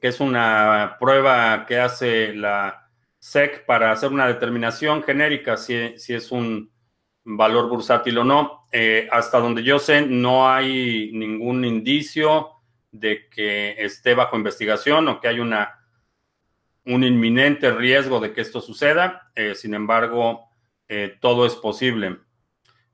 que 0.00 0.08
es 0.08 0.20
una 0.20 0.96
prueba 0.98 1.66
que 1.66 1.78
hace 1.78 2.34
la 2.34 2.88
SEC 3.18 3.64
para 3.66 3.90
hacer 3.90 4.10
una 4.10 4.26
determinación 4.26 5.02
genérica 5.02 5.56
si, 5.56 5.98
si 5.98 6.14
es 6.14 6.30
un 6.30 6.70
valor 7.24 7.68
bursátil 7.68 8.18
o 8.18 8.24
no. 8.24 8.66
Eh, 8.70 9.08
hasta 9.10 9.38
donde 9.38 9.62
yo 9.62 9.78
sé, 9.78 10.02
no 10.02 10.48
hay 10.48 11.10
ningún 11.12 11.64
indicio 11.64 12.50
de 12.90 13.28
que 13.28 13.74
esté 13.78 14.14
bajo 14.14 14.36
investigación 14.36 15.08
o 15.08 15.20
que 15.20 15.28
hay 15.28 15.40
una 15.40 15.80
un 16.86 17.02
inminente 17.02 17.70
riesgo 17.70 18.20
de 18.20 18.32
que 18.32 18.42
esto 18.42 18.60
suceda. 18.60 19.30
Eh, 19.34 19.54
sin 19.54 19.74
embargo, 19.74 20.48
eh, 20.88 21.16
todo 21.20 21.46
es 21.46 21.54
posible. 21.54 22.18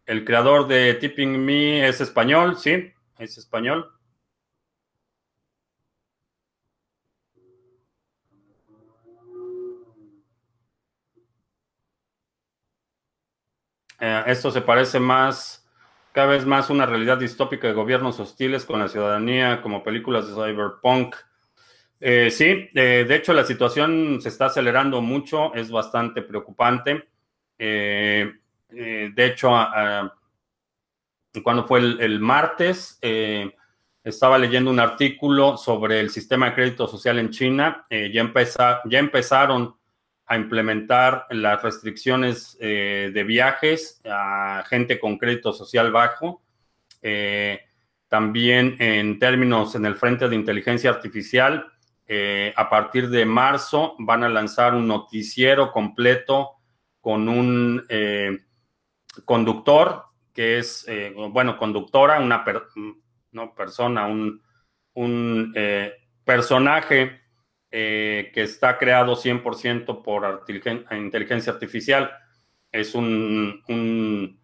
El 0.06 0.24
creador 0.24 0.66
de 0.66 0.94
Tipping 0.94 1.44
Me 1.44 1.88
es 1.88 2.00
español, 2.00 2.56
sí, 2.56 2.92
es 3.18 3.38
español. 3.38 3.90
Eh, 14.00 14.22
esto 14.26 14.50
se 14.50 14.62
parece 14.62 14.98
más, 14.98 15.68
cada 16.12 16.28
vez 16.28 16.46
más, 16.46 16.70
una 16.70 16.86
realidad 16.86 17.18
distópica 17.18 17.68
de 17.68 17.74
gobiernos 17.74 18.18
hostiles 18.18 18.64
con 18.64 18.80
la 18.80 18.88
ciudadanía, 18.88 19.60
como 19.60 19.82
películas 19.82 20.26
de 20.26 20.34
cyberpunk. 20.34 21.14
Eh, 22.00 22.30
sí, 22.30 22.70
eh, 22.74 23.04
de 23.06 23.14
hecho 23.14 23.34
la 23.34 23.44
situación 23.44 24.20
se 24.22 24.30
está 24.30 24.46
acelerando 24.46 25.02
mucho, 25.02 25.54
es 25.54 25.70
bastante 25.70 26.22
preocupante. 26.22 27.08
De 27.58 28.32
hecho, 29.16 29.50
cuando 31.44 31.66
fue 31.66 31.80
el, 31.80 32.20
martes, 32.20 32.98
estaba 34.02 34.38
leyendo 34.38 34.70
un 34.70 34.80
artículo 34.80 35.58
sobre 35.58 36.00
el 36.00 36.08
sistema 36.08 36.46
de 36.46 36.54
crédito 36.54 36.88
social 36.88 37.18
en 37.18 37.28
China. 37.28 37.86
Ya, 37.90 38.80
ya 38.86 38.98
empezaron 38.98 39.76
a 40.30 40.36
implementar 40.36 41.26
las 41.30 41.62
restricciones 41.62 42.56
de 42.58 43.24
viajes 43.26 44.00
a 44.04 44.64
gente 44.68 45.00
con 45.00 45.18
crédito 45.18 45.52
social 45.52 45.90
bajo. 45.90 46.42
también 48.08 48.76
en 48.78 49.18
términos 49.18 49.74
en 49.74 49.86
el 49.86 49.96
frente 49.96 50.28
de 50.28 50.36
inteligencia 50.36 50.90
artificial, 50.90 51.66
a 52.56 52.70
partir 52.70 53.08
de 53.08 53.24
marzo 53.26 53.96
van 53.98 54.22
a 54.22 54.28
lanzar 54.28 54.74
un 54.74 54.86
noticiero 54.86 55.72
completo 55.72 56.52
con 57.00 57.28
un 57.28 57.82
conductor, 59.24 60.04
que 60.32 60.58
es, 60.58 60.84
eh, 60.88 61.12
bueno, 61.30 61.56
conductora, 61.56 62.20
una 62.20 62.44
no, 63.32 63.54
persona, 63.54 64.06
un, 64.06 64.42
un 64.94 65.52
eh, 65.54 65.92
personaje 66.24 67.19
eh, 67.70 68.30
que 68.34 68.42
está 68.42 68.78
creado 68.78 69.16
100% 69.16 70.02
por 70.02 70.44
inteligencia 70.92 71.52
artificial. 71.52 72.10
Es 72.72 72.94
un, 72.94 73.62
un 73.68 74.40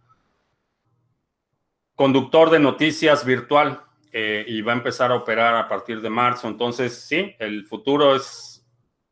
conductor 1.94 2.50
de 2.50 2.58
noticias 2.58 3.24
virtual 3.24 3.82
y 4.12 4.62
va 4.62 4.72
a 4.72 4.76
empezar 4.76 5.12
a 5.12 5.16
operar 5.16 5.54
a 5.56 5.68
partir 5.68 6.00
de 6.00 6.08
marzo. 6.08 6.48
Entonces, 6.48 7.06
sí, 7.06 7.34
el 7.38 7.66
futuro 7.66 8.16
es, 8.16 8.66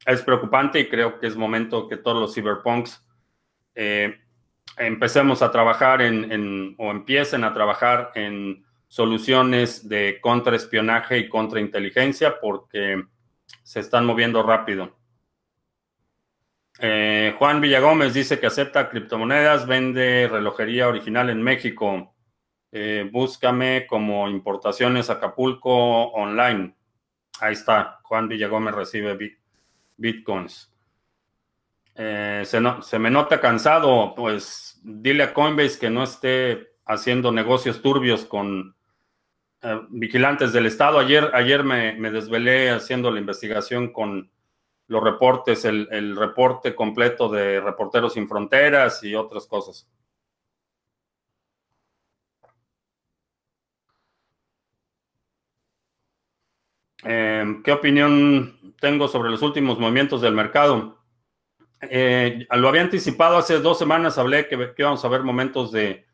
es 0.07 0.23
preocupante 0.23 0.81
y 0.81 0.89
creo 0.89 1.21
que 1.21 1.27
es 1.27 1.37
momento 1.37 1.87
que 1.87 1.99
todos 1.99 2.19
los 2.19 2.35
cyberpunks 2.35 3.07
empecemos 4.77 5.43
a 5.43 5.51
trabajar 5.51 6.03
en, 6.03 6.75
o 6.79 6.91
empiecen 6.91 7.45
a 7.45 7.53
trabajar 7.53 8.13
en 8.15 8.65
soluciones 8.89 9.89
de 9.89 10.19
contraespionaje 10.21 11.19
y 11.19 11.29
contrainteligencia 11.29 12.41
porque 12.41 13.03
se 13.63 13.81
están 13.81 14.07
moviendo 14.07 14.43
rápido. 14.43 14.97
Eh, 16.81 17.35
Juan 17.39 17.61
Villagómez 17.61 18.15
dice 18.15 18.41
que 18.41 18.47
acepta 18.47 18.89
criptomonedas, 18.91 19.67
vende 19.67 20.29
relojería 20.29 20.89
original 20.89 21.31
en 21.31 21.43
México. 21.43 22.15
Eh, 22.73 23.09
búscame 23.13 23.87
como 23.87 24.29
importaciones 24.29 25.09
Acapulco 25.09 26.07
online. 26.07 26.75
Ahí 27.41 27.53
está, 27.53 28.01
Juan 28.03 28.29
Villagómez 28.29 28.75
recibe 28.75 29.17
bitcoins. 29.97 30.75
Eh, 31.97 32.43
se, 32.45 32.99
me 32.99 33.11
nota 33.11 33.41
cansado, 33.41 34.15
pues 34.17 34.81
dile 34.83 35.23
a 35.23 35.33
Coinbase 35.33 35.79
que 35.79 35.91
no 35.91 36.03
esté 36.03 36.75
haciendo 36.85 37.31
negocios 37.31 37.81
turbios 37.81 38.25
con 38.25 38.75
eh, 39.65 39.81
vigilantes 39.89 40.53
del 40.53 40.67
Estado. 40.67 40.99
Ayer, 40.99 41.31
ayer 41.33 41.65
me, 41.65 41.95
desvelé 42.11 42.69
haciendo 42.71 43.11
la 43.11 43.19
investigación 43.19 43.93
con 43.95 44.31
los 44.89 45.03
reportes, 45.03 45.65
el, 45.65 46.15
reporte 46.17 46.75
completo 46.75 47.31
de 47.31 47.61
Reporteros 47.61 48.13
Sin 48.13 48.29
Fronteras 48.29 49.03
y 49.03 49.15
otras 49.15 49.47
cosas. 49.47 49.89
Eh, 57.05 57.61
¿Qué 57.65 57.73
opinión 57.73 58.75
tengo 58.81 59.09
sobre 59.09 59.31
los 59.31 59.41
últimos 59.41 59.79
movimientos 59.79 60.21
del 60.21 60.35
mercado? 60.35 60.99
Eh, 61.81 62.47
lo 62.51 62.69
había 62.69 62.83
anticipado 62.83 63.39
hace 63.39 63.61
dos 63.61 63.79
semanas, 63.79 64.19
hablé 64.19 64.47
que, 64.47 64.75
que 64.75 64.83
vamos 64.83 65.03
a 65.05 65.09
ver 65.09 65.23
momentos 65.23 65.73
de 65.73 66.05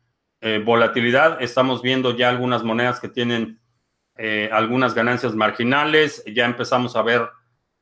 eh, 0.43 0.59
volatilidad. 0.65 1.39
Estamos 1.39 1.83
viendo 1.83 2.17
ya 2.17 2.27
algunas 2.27 2.63
monedas 2.63 2.99
que 2.99 3.07
tienen 3.07 3.61
eh, 4.15 4.49
algunas 4.51 4.95
ganancias 4.95 5.35
marginales. 5.35 6.23
Ya 6.25 6.45
empezamos 6.45 6.95
a 6.95 7.03
ver 7.03 7.29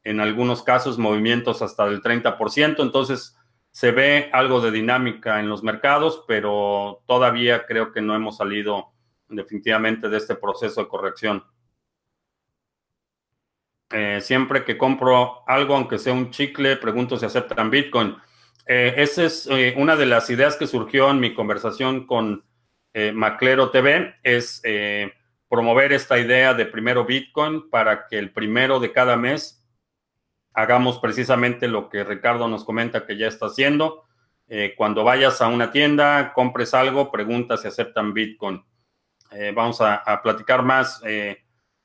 en 0.04 0.20
algunos 0.20 0.62
casos 0.62 0.98
movimientos 0.98 1.62
hasta 1.62 1.86
del 1.86 2.02
30%. 2.02 2.82
Entonces 2.82 3.38
se 3.72 3.92
ve 3.92 4.30
algo 4.34 4.60
de 4.60 4.72
dinámica 4.72 5.40
en 5.40 5.48
los 5.48 5.64
mercados, 5.64 6.26
pero 6.28 7.02
todavía 7.08 7.66
creo 7.66 7.94
que 7.94 8.02
no 8.02 8.14
hemos 8.14 8.36
salido 8.36 8.92
definitivamente 9.30 10.10
de 10.10 10.18
este 10.18 10.36
proceso 10.36 10.82
de 10.82 10.90
corrección. 10.90 11.46
Eh, 13.92 14.20
siempre 14.22 14.66
que 14.66 14.78
compro 14.78 15.48
algo, 15.48 15.78
aunque 15.78 15.98
sea 15.98 16.12
un 16.12 16.30
chicle, 16.30 16.76
pregunto 16.76 17.18
si 17.18 17.26
aceptan 17.26 17.70
Bitcoin. 17.70 18.18
Esa 18.66 19.24
es 19.24 19.50
una 19.78 19.96
de 19.96 20.06
las 20.06 20.30
ideas 20.30 20.56
que 20.56 20.68
surgió 20.68 21.10
en 21.10 21.20
mi 21.20 21.34
conversación 21.34 22.06
con 22.06 22.44
Maclero 23.14 23.72
TV, 23.72 24.16
es 24.24 24.62
promover 25.48 25.94
esta 25.94 26.20
idea 26.20 26.54
de 26.54 26.66
primero 26.66 27.06
Bitcoin 27.06 27.70
para 27.70 28.08
que 28.08 28.18
el 28.18 28.32
primero 28.32 28.80
de 28.80 28.92
cada 28.92 29.16
mes 29.18 29.66
hagamos 30.54 31.00
precisamente 31.00 31.68
lo 31.68 31.90
que 31.90 32.04
Ricardo 32.04 32.48
nos 32.48 32.64
comenta 32.64 33.06
que 33.06 33.18
ya 33.18 33.28
está 33.28 33.48
haciendo. 33.48 34.06
cuando 34.78 35.04
vayas 35.04 35.42
a 35.42 35.48
una 35.48 35.72
tienda, 35.72 36.34
compres 36.34 36.74
algo, 36.74 37.12
pregunta 37.12 37.58
si 37.58 37.68
aceptan 37.68 38.14
Bitcoin. 38.14 38.64
vamos 39.54 39.82
a, 39.82 39.96
a 39.96 40.22
platicar 40.22 40.64
más 40.64 41.02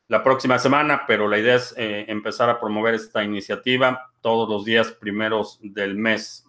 la 0.08 0.22
próxima 0.22 0.58
semana, 0.58 1.04
pero 1.06 1.28
la 1.28 1.38
idea 1.38 1.56
es 1.56 1.74
eh, 1.76 2.04
empezar 2.08 2.50
a 2.50 2.60
promover 2.60 2.94
esta 2.94 3.24
iniciativa 3.24 4.12
todos 4.20 4.48
los 4.48 4.64
días 4.64 4.92
primeros 4.92 5.58
del 5.62 5.96
mes. 5.96 6.44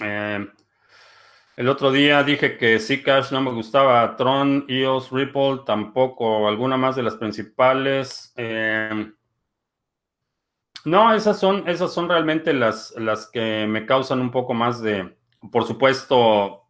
Eh, 0.00 0.46
el 1.56 1.68
otro 1.68 1.92
día 1.92 2.24
dije 2.24 2.56
que 2.56 2.78
Zcash 2.80 3.30
no 3.30 3.40
me 3.40 3.52
gustaba, 3.52 4.16
Tron, 4.16 4.64
EOS, 4.68 5.10
Ripple 5.12 5.60
tampoco, 5.64 6.48
alguna 6.48 6.76
más 6.76 6.96
de 6.96 7.04
las 7.04 7.14
principales. 7.14 8.32
Eh, 8.36 9.12
no, 10.84 11.14
esas 11.14 11.38
son, 11.38 11.68
esas 11.68 11.92
son 11.94 12.08
realmente 12.08 12.52
las, 12.52 12.92
las 12.96 13.30
que 13.30 13.66
me 13.68 13.86
causan 13.86 14.20
un 14.20 14.30
poco 14.30 14.52
más 14.52 14.82
de, 14.82 15.16
por 15.50 15.64
supuesto, 15.64 16.66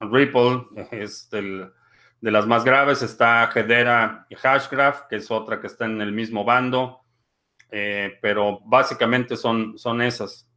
Ripple 0.00 0.66
es 0.92 1.28
de 1.30 1.70
las 2.20 2.46
más 2.46 2.64
graves. 2.64 3.02
Está 3.02 3.50
Hedera 3.54 4.26
y 4.30 4.34
Hashgraph, 4.34 5.08
que 5.08 5.16
es 5.16 5.30
otra 5.30 5.60
que 5.60 5.66
está 5.66 5.84
en 5.86 6.00
el 6.00 6.12
mismo 6.12 6.44
bando. 6.44 7.00
Eh, 7.70 8.18
pero 8.20 8.60
básicamente 8.64 9.36
son, 9.36 9.78
son 9.78 10.02
esas. 10.02 10.49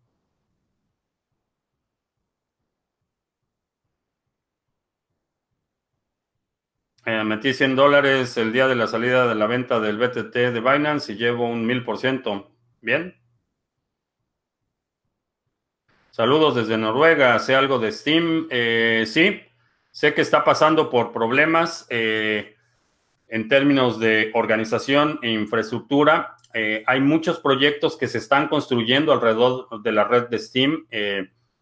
Eh, 7.05 7.21
metí 7.25 7.53
100 7.53 7.75
dólares 7.75 8.37
el 8.37 8.53
día 8.53 8.65
de 8.69 8.75
la 8.75 8.87
salida 8.87 9.27
de 9.27 9.35
la 9.35 9.45
venta 9.45 9.81
del 9.81 9.97
BTT 9.97 10.33
de 10.33 10.59
Binance 10.61 11.11
y 11.11 11.17
llevo 11.17 11.49
un 11.49 11.67
1000%. 11.67 12.47
Bien. 12.79 13.13
Saludos 16.11 16.55
desde 16.55 16.77
Noruega. 16.77 17.37
¿Sé 17.39 17.55
algo 17.55 17.77
de 17.77 17.91
Steam? 17.91 18.47
Eh, 18.49 19.03
sí, 19.05 19.41
sé 19.91 20.13
que 20.13 20.21
está 20.21 20.45
pasando 20.45 20.89
por 20.89 21.11
problemas 21.11 21.85
eh, 21.89 22.55
en 23.27 23.49
términos 23.49 23.99
de 23.99 24.31
organización 24.33 25.19
e 25.23 25.31
infraestructura. 25.31 26.37
Hay 26.85 27.01
muchos 27.01 27.39
proyectos 27.39 27.97
que 27.97 28.07
se 28.07 28.19
están 28.19 28.47
construyendo 28.47 29.11
alrededor 29.11 29.81
de 29.81 29.91
la 29.91 30.03
red 30.03 30.27
de 30.27 30.37
Steam. 30.37 30.85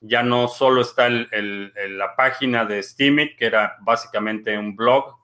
ya 0.01 0.21
no 0.21 0.49
solo 0.49 0.81
está 0.81 1.09
la 1.09 2.13
página 2.17 2.65
de 2.65 2.83
Steamit, 2.83 3.37
que 3.37 3.45
era 3.45 3.77
básicamente 3.79 4.57
un 4.57 4.75
blog 4.75 5.20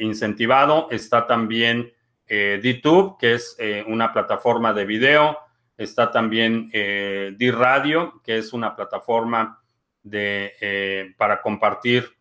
incentivado, 0.00 0.88
está 0.90 1.26
también 1.26 1.92
DTube, 2.28 3.18
que 3.18 3.34
es 3.34 3.56
una 3.86 4.12
plataforma 4.12 4.72
de 4.72 4.84
video 4.84 5.38
Está 5.76 6.10
también 6.10 6.70
eh, 6.72 7.34
D-Radio, 7.36 8.22
que 8.24 8.38
es 8.38 8.52
una 8.52 8.74
plataforma 8.74 9.62
de, 10.02 10.54
eh, 10.60 11.14
para 11.18 11.42
compartir 11.42 12.16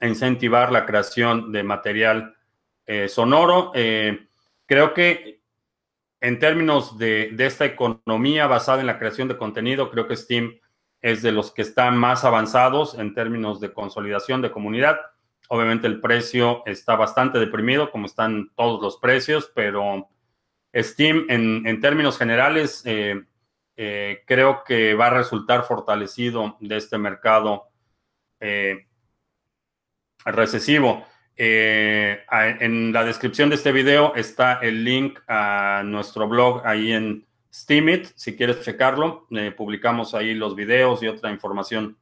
e 0.00 0.08
incentivar 0.08 0.70
la 0.70 0.84
creación 0.84 1.50
de 1.50 1.62
material 1.62 2.36
eh, 2.86 3.08
sonoro. 3.08 3.72
creo 3.72 4.94
que 4.94 5.40
en 6.20 6.38
términos 6.38 6.98
de, 6.98 7.30
de, 7.32 7.46
esta 7.46 7.64
economía 7.64 8.46
basada 8.46 8.80
en 8.80 8.86
la 8.86 8.98
creación 8.98 9.28
de 9.28 9.38
contenido, 9.38 9.90
creo 9.90 10.06
que 10.06 10.16
Steam 10.16 10.58
es 11.00 11.22
de 11.22 11.32
los 11.32 11.52
que 11.52 11.62
están 11.62 11.96
más 11.96 12.24
avanzados 12.24 12.98
en 12.98 13.14
términos 13.14 13.60
de 13.60 13.72
consolidación 13.72 14.42
de 14.42 14.50
comunidad. 14.50 14.98
Obviamente 15.50 15.86
el 15.86 16.00
precio 16.00 16.62
está 16.66 16.94
bastante 16.94 17.38
deprimido, 17.38 17.90
como 17.90 18.04
están 18.04 18.50
todos 18.54 18.82
los 18.82 18.98
precios, 18.98 19.50
pero 19.54 20.08
Steam, 20.74 21.24
en, 21.30 21.80
términos 21.80 22.18
generales, 22.18 22.82
eh, 22.84 23.24
eh, 23.76 24.22
creo 24.26 24.62
que 24.64 24.94
va 24.94 25.06
a 25.06 25.10
resultar 25.10 25.64
fortalecido 25.64 26.58
de 26.60 26.76
este 26.76 26.98
mercado 26.98 27.68
eh, 28.40 28.86
recesivo. 30.24 31.06
en 31.36 32.92
la 32.92 33.04
descripción 33.04 33.48
de 33.48 33.54
este 33.56 33.72
video 33.72 34.14
está 34.16 34.54
el 34.54 34.84
link 34.84 35.18
a 35.28 35.82
nuestro 35.84 36.28
blog 36.28 36.66
ahí 36.66 36.92
en 36.92 37.26
Steemit, 37.54 38.06
si 38.16 38.36
quieres 38.36 38.60
checarlo, 38.60 39.26
publicamos 39.56 40.14
ahí 40.14 40.34
los 40.34 40.54
videos 40.54 41.02
y 41.02 41.08
otra 41.08 41.30
información. 41.30 41.96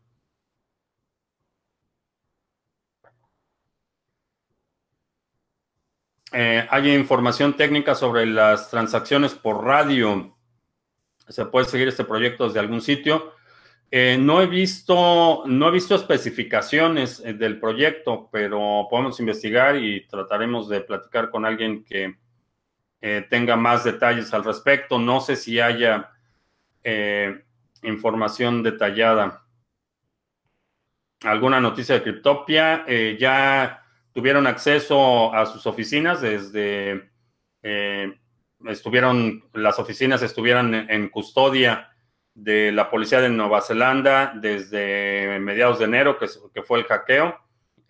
Eh, 6.39 6.67
hay 6.69 6.95
información 6.95 7.57
técnica 7.57 7.95
sobre 7.95 8.27
las 8.27 8.69
transacciones 8.69 9.33
por 9.33 9.65
radio. 9.65 10.37
Se 11.27 11.47
puede 11.47 11.65
seguir 11.65 11.89
este 11.89 12.05
proyecto 12.05 12.45
desde 12.45 12.61
algún 12.61 12.83
sitio. 12.83 13.33
Eh, 13.91 14.19
no 14.21 14.43
he 14.43 14.47
visto, 14.47 15.45
no 15.47 15.69
he 15.69 15.71
visto 15.71 15.95
especificaciones 15.95 17.23
eh, 17.25 17.33
del 17.33 17.59
proyecto, 17.59 18.29
pero 18.31 18.87
podemos 18.91 19.19
investigar 19.19 19.77
y 19.77 20.07
trataremos 20.09 20.69
de 20.69 20.83
platicar 20.83 21.31
con 21.31 21.47
alguien 21.47 21.83
que 21.85 22.19
tenga 23.31 23.57
más 23.57 23.85
detalles 23.85 24.35
al 24.35 24.45
respecto. 24.45 24.99
No 24.99 25.21
sé 25.21 25.37
si 25.37 25.59
haya 25.59 26.11
información 27.83 28.63
detallada. 28.63 29.47
¿Alguna 31.23 31.61
noticia 31.61 31.95
de 31.95 32.03
Cryptopia? 32.03 32.85
ya 33.19 33.86
tuvieron 34.17 34.47
acceso 34.47 35.31
a 35.35 35.45
sus 35.45 35.67
oficinas 35.67 36.23
desde, 36.23 37.11
eh, 37.63 38.19
estuvieron, 38.65 39.45
las 39.53 39.79
oficinas 39.79 40.23
estuvieron 40.23 40.75
en 40.75 41.11
custodia 41.11 41.91
de 42.33 42.73
la 42.73 42.89
policía 42.89 43.21
de 43.21 43.29
Nueva 43.29 43.61
Zelanda 43.61 44.33
desde 44.35 45.39
mediados 45.39 45.81
de 45.81 45.85
enero, 45.85 46.17
que, 46.19 46.63
fue 46.63 46.79
el 46.79 46.87
hackeo. 46.87 47.37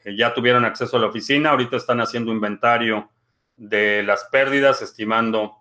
Eh, 0.05 0.17
ya 0.17 0.35
tuvieron 0.35 0.65
acceso 0.65 0.97
a 0.97 1.01
la 1.01 1.07
oficina, 1.07 1.51
ahorita 1.51 1.77
están 1.77 2.01
haciendo 2.01 2.33
inventario 2.33 3.09
de 3.57 4.03
las 4.03 4.25
pérdidas, 4.25 4.83
estimando 4.83 5.53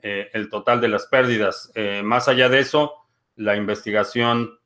eh, 0.00 0.30
el 0.32 0.48
total 0.48 0.80
de 0.80 0.88
las 0.88 1.04
pérdidas. 1.04 1.70
más 2.02 2.28
allá 2.28 2.48
de 2.48 2.60
eso, 2.60 2.94
la 3.36 3.56
investigación 3.56 4.58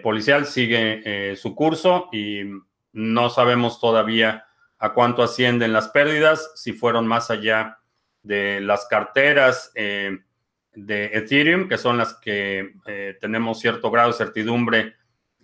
policial 0.00 0.46
sigue 0.46 1.34
su 1.34 1.56
curso 1.56 2.08
y 2.12 2.44
no 2.92 3.30
sabemos 3.30 3.80
todavía 3.80 4.46
a 4.80 4.94
cuánto 4.94 5.22
ascienden 5.22 5.74
las 5.74 5.88
pérdidas, 5.88 6.52
si 6.56 6.72
fueron 6.72 7.06
más 7.06 7.30
allá 7.30 7.78
de 8.22 8.60
las 8.62 8.86
carteras 8.86 9.70
eh, 9.74 10.18
de 10.74 11.04
Ethereum, 11.12 11.68
que 11.68 11.76
son 11.76 11.98
las 11.98 12.14
que 12.14 12.72
eh, 12.86 13.16
tenemos 13.20 13.60
cierto 13.60 13.90
grado 13.90 14.08
de 14.08 14.16
certidumbre 14.16 14.94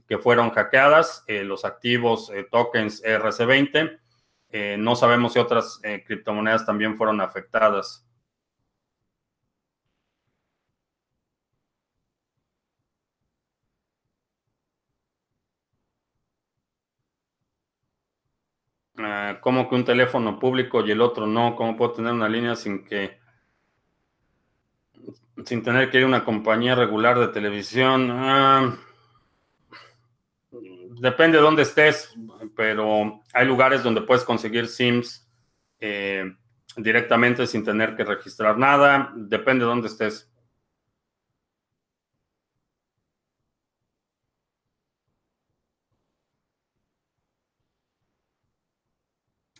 que 0.08 0.18
fueron 0.18 0.50
hackeadas, 0.50 1.22
eh, 1.26 1.44
los 1.44 1.64
activos 1.64 2.32
tokens 2.50 3.02
RC20. 3.02 3.98
no 4.78 4.96
sabemos 4.96 5.34
si 5.34 5.38
otras 5.38 5.80
criptomonedas 6.06 6.64
también 6.64 6.96
fueron 6.96 7.20
afectadas. 7.20 8.05
¿Cómo 19.40 19.68
que 19.68 19.74
un 19.74 19.84
teléfono 19.84 20.38
público 20.38 20.84
y 20.84 20.90
el 20.90 21.00
otro 21.00 21.26
no? 21.26 21.54
¿Cómo 21.56 21.76
puedo 21.76 21.92
tener 21.92 22.12
una 22.12 22.28
línea 22.28 22.56
sin 22.56 22.84
que 22.84 23.18
sin 25.44 25.62
tener 25.62 25.90
que 25.90 25.98
ir 25.98 26.04
a 26.04 26.08
una 26.08 26.24
compañía 26.24 26.74
regular 26.74 27.18
de 27.18 27.28
televisión? 27.28 28.10
Ah, 28.10 28.76
depende 30.50 31.38
de 31.38 31.44
dónde 31.44 31.62
estés, 31.62 32.14
pero 32.56 33.22
hay 33.32 33.46
lugares 33.46 33.82
donde 33.82 34.00
puedes 34.02 34.24
conseguir 34.24 34.66
SIMs 34.66 35.28
eh, 35.78 36.24
directamente 36.76 37.46
sin 37.46 37.64
tener 37.64 37.94
que 37.96 38.04
registrar 38.04 38.58
nada. 38.58 39.12
Depende 39.14 39.64
de 39.64 39.70
dónde 39.70 39.88
estés. 39.88 40.30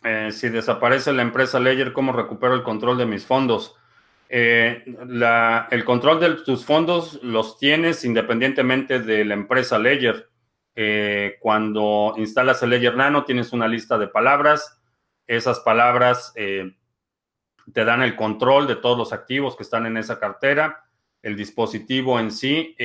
Eh, 0.03 0.31
si 0.31 0.49
desaparece 0.49 1.11
la 1.11 1.23
empresa 1.23 1.59
Ledger, 1.59 1.91
¿cómo 1.91 2.11
recupero 2.13 2.53
el 2.53 2.63
control 2.63 2.97
de 2.97 3.05
mis 3.05 3.25
fondos? 3.25 3.75
Eh, 4.29 4.83
el 5.71 5.85
control 5.85 6.19
de 6.19 6.29
tus 6.43 6.65
fondos 6.65 7.19
los 7.23 7.57
tienes 7.57 8.03
independientemente 8.03 8.99
de 8.99 9.25
la 9.25 9.33
empresa 9.33 9.79
Ledger. 9.79 10.29
Eh, 10.75 11.37
cuando 11.39 12.13
instalas 12.17 12.61
el 12.61 12.69
Ledger 12.69 12.95
Nano, 12.95 13.25
tienes 13.25 13.53
una 13.53 13.67
lista 13.67 13.97
de 13.97 14.07
palabras. 14.07 14.79
Esas 15.25 15.59
palabras 15.59 16.33
te 16.35 17.85
dan 17.85 18.01
el 18.01 18.15
control 18.15 18.65
de 18.67 18.77
todos 18.77 18.97
los 18.97 19.11
activos 19.11 19.57
que 19.57 19.63
están 19.63 19.85
en 19.85 19.97
esa 19.97 20.19
cartera. 20.19 20.85
El 21.21 21.35
dispositivo 21.35 22.17
en 22.17 22.31
sí 22.31 22.77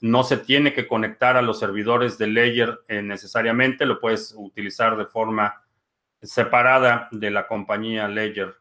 no 0.00 0.22
se 0.22 0.36
tiene 0.36 0.72
que 0.72 0.86
conectar 0.86 1.36
a 1.36 1.42
los 1.42 1.58
servidores 1.58 2.18
de 2.18 2.28
Ledger 2.28 2.82
necesariamente, 2.88 3.84
lo 3.84 3.98
puedes 3.98 4.32
utilizar 4.36 4.96
de 4.96 5.06
forma 5.06 5.65
separada 6.22 7.08
de 7.12 7.30
la 7.30 7.46
compañía 7.46 8.08
Ledger. 8.08 8.54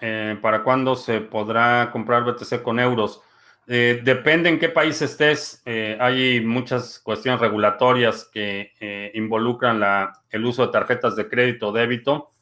Eh, 0.00 0.36
¿Para 0.42 0.64
cuándo 0.64 0.96
se 0.96 1.20
podrá 1.20 1.90
comprar 1.92 2.24
BTC 2.24 2.62
con 2.62 2.80
euros? 2.80 3.22
Eh, 3.68 4.00
depende 4.02 4.48
en 4.48 4.58
qué 4.58 4.68
país 4.68 5.00
estés. 5.00 5.62
Eh, 5.64 5.96
hay 6.00 6.40
muchas 6.44 6.98
cuestiones 6.98 7.40
regulatorias 7.40 8.28
que 8.32 8.72
involucran 9.14 9.78
la, 9.78 10.12
el 10.30 10.44
uso 10.44 10.66
de 10.66 10.72
tarjetas 10.72 11.14
de 11.14 11.28
crédito 11.28 11.68
o 11.68 11.72
débito. 11.72 12.32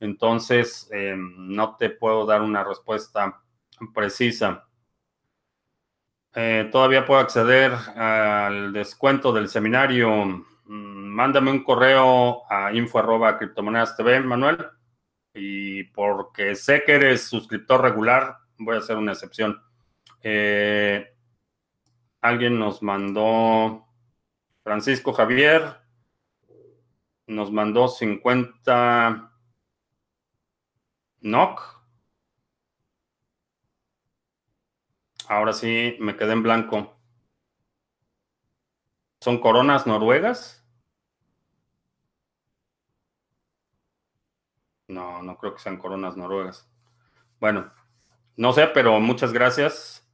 Entonces, 0.00 0.90
no 1.16 1.76
te 1.76 1.90
puedo 1.90 2.26
dar 2.26 2.42
una 2.42 2.64
respuesta 2.64 3.40
precisa. 3.94 4.66
todavía 6.72 7.06
puedo 7.06 7.20
acceder 7.20 7.72
al 7.96 8.72
descuento 8.72 9.32
del 9.32 9.48
seminario 9.48 10.44
mándame 11.14 11.52
un 11.52 11.62
correo 11.62 12.42
a 12.50 12.72
info 12.72 12.98
arroba 12.98 13.38
criptomonedas 13.38 13.96
TV, 13.96 14.20
Manuel. 14.20 14.66
Y 15.32 15.84
porque 15.84 16.56
sé 16.56 16.82
que 16.84 16.94
eres 16.94 17.28
suscriptor 17.28 17.80
regular, 17.82 18.38
voy 18.58 18.76
a 18.76 18.80
hacer 18.80 18.96
una 18.96 19.12
excepción. 19.12 19.62
Eh, 20.22 21.14
alguien 22.20 22.58
nos 22.58 22.82
mandó, 22.82 23.86
Francisco 24.64 25.12
Javier, 25.12 25.80
nos 27.26 27.52
mandó 27.52 27.88
50 27.88 29.32
NOC. 31.20 31.84
Ahora 35.28 35.52
sí, 35.52 35.96
me 36.00 36.16
quedé 36.16 36.32
en 36.32 36.42
blanco. 36.42 36.96
¿Son 39.20 39.38
coronas 39.38 39.86
noruegas? 39.86 40.63
No, 44.94 45.22
no 45.22 45.36
creo 45.36 45.54
que 45.54 45.60
sean 45.60 45.76
coronas 45.76 46.16
noruegas. 46.16 46.68
Bueno, 47.40 47.72
no 48.36 48.52
sé, 48.52 48.68
pero 48.68 49.00
muchas 49.00 49.32
gracias. 49.32 50.06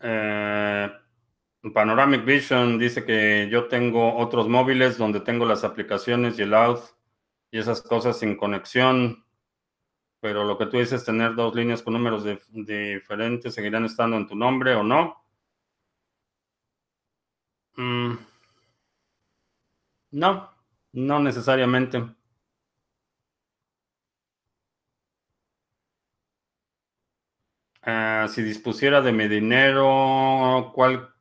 Eh, 0.00 0.90
Panoramic 1.74 2.24
Vision 2.24 2.78
dice 2.78 3.04
que 3.04 3.48
yo 3.50 3.68
tengo 3.68 4.16
otros 4.16 4.48
móviles 4.48 4.96
donde 4.96 5.20
tengo 5.20 5.44
las 5.44 5.62
aplicaciones 5.64 6.38
y 6.38 6.42
el 6.42 6.54
out 6.54 6.80
y 7.50 7.58
esas 7.58 7.82
cosas 7.82 8.18
sin 8.18 8.36
conexión. 8.36 9.24
Pero 10.20 10.44
lo 10.44 10.56
que 10.58 10.66
tú 10.66 10.78
dices, 10.78 11.04
tener 11.04 11.34
dos 11.34 11.54
líneas 11.54 11.82
con 11.82 11.94
números 11.94 12.24
diferentes, 12.52 13.54
¿seguirán 13.54 13.84
estando 13.84 14.16
en 14.16 14.26
tu 14.26 14.34
nombre 14.34 14.74
o 14.74 14.82
no? 14.82 15.22
Mm. 17.76 18.29
No, 20.12 20.50
no 20.92 21.20
necesariamente. 21.20 22.02
Ah, 27.82 28.26
si 28.28 28.42
dispusiera 28.42 29.00
de 29.00 29.12
mi 29.12 29.26
dinero, 29.28 30.72
¿cuál 30.74 31.14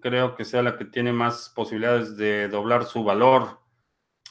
creo 0.00 0.36
que 0.36 0.44
sea 0.44 0.62
la 0.62 0.78
que 0.78 0.84
tiene 0.84 1.12
más 1.12 1.50
posibilidades 1.54 2.16
de 2.16 2.48
doblar 2.48 2.84
su 2.84 3.02
valor? 3.04 3.58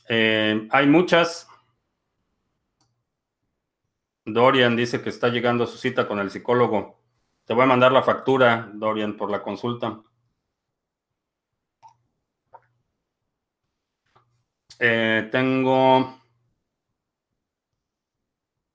Eh, 0.09 0.67
hay 0.71 0.87
muchas. 0.87 1.47
Dorian 4.25 4.75
dice 4.75 5.01
que 5.01 5.09
está 5.09 5.29
llegando 5.29 5.65
a 5.65 5.67
su 5.67 5.77
cita 5.77 6.07
con 6.07 6.19
el 6.19 6.31
psicólogo. 6.31 6.99
Te 7.45 7.53
voy 7.53 7.63
a 7.63 7.67
mandar 7.67 7.91
la 7.91 8.03
factura, 8.03 8.71
Dorian, 8.73 9.17
por 9.17 9.29
la 9.29 9.43
consulta. 9.43 10.01
Eh, 14.79 15.29
tengo 15.31 16.19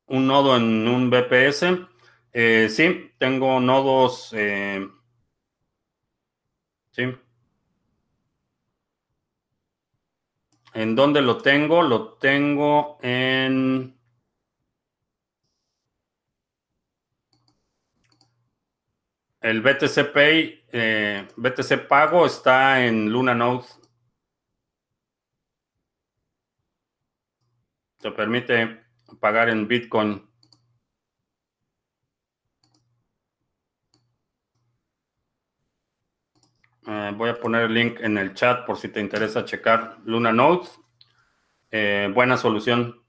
un 0.06 0.26
nodo 0.26 0.56
en 0.56 0.86
un 0.88 1.10
BPS. 1.10 1.86
Eh, 2.32 2.68
sí, 2.70 3.12
tengo 3.18 3.60
nodos. 3.60 4.30
Eh, 4.34 4.86
sí. 6.92 7.02
¿En 10.74 10.94
dónde 10.94 11.20
lo 11.22 11.38
tengo? 11.38 11.82
Lo 11.82 12.14
tengo 12.14 12.98
en... 13.02 13.96
El 19.40 19.62
BTC 19.62 20.12
Pay, 20.12 20.64
eh, 20.70 21.26
BTC 21.34 21.88
Pago 21.88 22.26
está 22.26 22.84
en 22.84 23.10
Luna 23.10 23.34
Node. 23.34 23.64
Te 28.00 28.10
permite 28.12 28.80
pagar 29.20 29.50
en 29.50 29.68
Bitcoin. 29.68 30.26
Eh, 36.86 37.12
voy 37.14 37.28
a 37.28 37.38
poner 37.38 37.64
el 37.64 37.74
link 37.74 38.00
en 38.00 38.16
el 38.16 38.32
chat 38.34 38.64
por 38.64 38.78
si 38.78 38.88
te 38.88 39.00
interesa 39.00 39.44
checar 39.44 39.98
Luna 40.04 40.32
Node. 40.32 40.66
Eh, 41.70 42.10
buena 42.14 42.38
solución. 42.38 42.99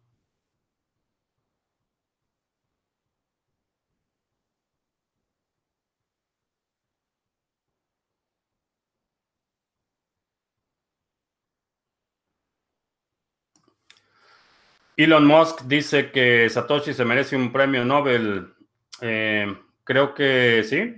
Elon 15.04 15.26
Musk 15.26 15.62
dice 15.64 16.12
que 16.12 16.48
Satoshi 16.50 16.94
se 16.94 17.06
merece 17.06 17.36
un 17.36 17.52
premio 17.52 17.84
Nobel. 17.84 18.54
Eh, 19.02 19.48
creo 19.84 20.14
que 20.14 20.64
sí, 20.64 20.96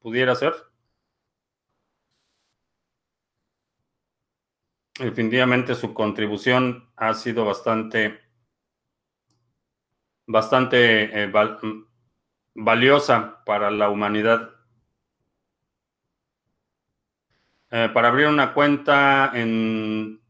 pudiera 0.00 0.34
ser. 0.34 0.54
Definitivamente 4.98 5.74
su 5.76 5.94
contribución 5.94 6.90
ha 6.96 7.14
sido 7.14 7.44
bastante, 7.44 8.20
bastante 10.26 11.22
eh, 11.24 11.32
valiosa 12.54 13.44
para 13.44 13.70
la 13.70 13.88
humanidad. 13.88 14.50
Eh, 17.70 17.88
para 17.94 18.08
abrir 18.08 18.26
una 18.26 18.52
cuenta 18.52 19.30
en 19.34 20.20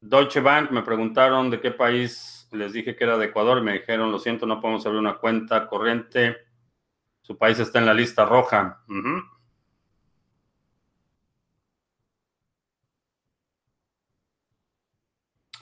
Deutsche 0.00 0.40
Bank 0.40 0.70
me 0.72 0.82
preguntaron 0.82 1.50
de 1.50 1.60
qué 1.60 1.70
país 1.70 2.33
les 2.54 2.72
dije 2.72 2.96
que 2.96 3.04
era 3.04 3.18
de 3.18 3.26
Ecuador 3.26 3.62
me 3.62 3.72
dijeron, 3.72 4.12
lo 4.12 4.18
siento, 4.18 4.46
no 4.46 4.60
podemos 4.60 4.84
abrir 4.86 5.00
una 5.00 5.18
cuenta 5.18 5.66
corriente. 5.66 6.38
Su 7.22 7.36
país 7.38 7.58
está 7.58 7.78
en 7.78 7.86
la 7.86 7.94
lista 7.94 8.24
roja. 8.24 8.84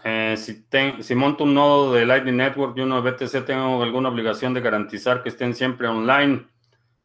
Eh, 0.04 0.36
si, 0.36 1.14
monto 1.14 1.44
un 1.44 1.54
nodo 1.54 1.94
de 1.94 2.04
Lightning 2.04 2.36
Network 2.36 2.76
y 2.76 2.80
uno 2.80 3.00
de 3.00 3.10
BTC, 3.10 3.44
¿tengo 3.44 3.82
alguna 3.82 4.08
obligación 4.08 4.52
de 4.52 4.60
garantizar 4.60 5.22
que 5.22 5.28
estén 5.28 5.54
siempre 5.54 5.86
online? 5.86 6.46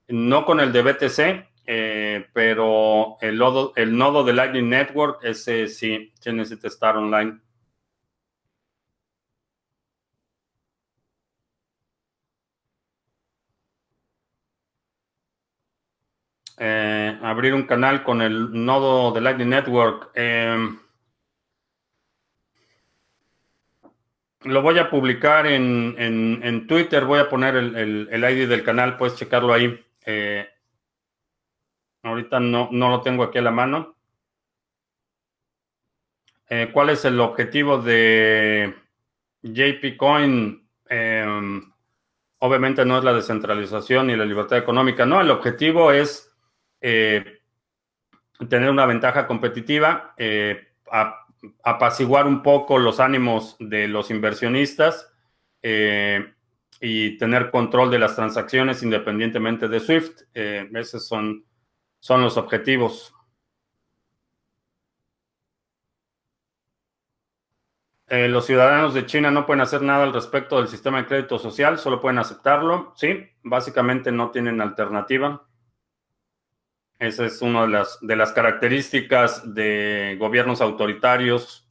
No 0.08 0.46
con 0.46 0.60
el 0.60 0.72
de 0.72 0.82
BTC, 0.82 1.48
eh, 1.68 2.28
pero 2.34 3.18
el 3.22 3.38
nodo, 3.38 3.74
el 3.76 4.26
de 4.26 4.34
Lightning 4.34 4.70
Network, 4.70 5.20
ese 5.24 5.68
sí, 5.68 6.12
sí 6.20 6.32
necesita 6.32 6.68
estar 6.68 6.98
online. 6.98 7.40
Eh, 16.60 17.20
abrir 17.22 17.54
un 17.54 17.64
canal 17.64 18.04
con 18.04 18.22
el 18.22 18.66
nodo 18.66 19.12
de 19.12 19.22
Lightning 19.22 19.50
Network. 19.50 20.12
Lo 24.44 24.62
voy 24.62 24.80
a 24.80 24.90
publicar 24.90 25.46
en, 25.46 26.68
Twitter, 26.68 27.06
voy 27.06 27.20
a 27.20 27.30
poner 27.30 27.56
el, 27.56 28.08
ID 28.12 28.48
del 28.48 28.64
canal, 28.64 28.98
puedes 28.98 29.16
checarlo 29.16 29.54
ahí. 29.54 29.84
Eh, 30.06 30.48
ahorita 32.04 32.40
no, 32.40 32.70
no, 32.72 32.90
lo 32.90 33.02
tengo 33.02 33.24
aquí 33.24 33.40
a 33.40 33.42
la 33.42 33.52
mano. 33.52 33.96
Eh, 36.50 36.70
¿Cuál 36.72 36.92
es 36.92 37.04
el 37.04 37.20
objetivo 37.20 37.80
de 37.80 38.74
JP 39.42 39.98
Coin? 39.98 40.66
Em, 40.88 41.74
obviamente 42.40 42.86
no 42.86 42.98
es 42.98 43.04
la 43.04 43.14
descentralización 43.14 44.08
ni 44.08 44.16
la 44.16 44.24
libertad 44.24 44.58
económica, 44.58 45.06
no, 45.06 45.20
el 45.20 45.30
objetivo 45.30 45.92
es 45.92 46.32
eh, 46.82 47.40
tener 48.50 48.70
una 48.70 48.86
ventaja 48.86 49.28
competitiva. 49.28 50.16
A, 50.92 51.28
apaciguar 51.64 52.28
un 52.28 52.42
poco 52.42 52.80
los 52.80 53.00
ánimos 53.00 53.56
de 53.60 53.88
los 53.88 54.10
inversionistas 54.12 55.12
eh, 55.62 56.34
y 56.80 57.18
tener 57.18 57.52
control 57.52 57.92
de 57.92 58.00
las 58.00 58.16
transacciones 58.16 58.84
independientemente 58.84 59.68
de 59.68 59.80
SWIFT. 59.80 60.22
Eh, 60.34 60.70
esos 60.74 61.08
son, 61.08 61.46
son 62.00 62.22
los 62.22 62.38
objetivos. 62.38 63.14
Eh, 68.10 68.30
los 68.30 68.46
ciudadanos 68.46 68.94
de 68.94 69.06
China 69.06 69.32
no 69.32 69.46
pueden 69.46 69.62
hacer 69.62 69.82
nada 69.82 70.04
al 70.06 70.14
respecto 70.14 70.58
del 70.58 70.70
sistema 70.70 71.00
de 71.00 71.08
crédito 71.08 71.38
social, 71.38 71.78
solo 71.78 72.00
pueden 72.00 72.20
aceptarlo. 72.20 72.94
Sí, 72.96 73.30
básicamente 73.44 74.12
no 74.14 74.32
tienen 74.32 74.62
alternativa. 74.62 75.47
Esa 77.00 77.26
es 77.26 77.42
una 77.42 77.64
de 77.64 77.68
las, 77.68 78.00
de 78.02 78.16
las 78.16 78.32
características 78.32 79.54
de 79.54 80.18
gobiernos 80.20 80.62
autoritarios. 80.62 81.68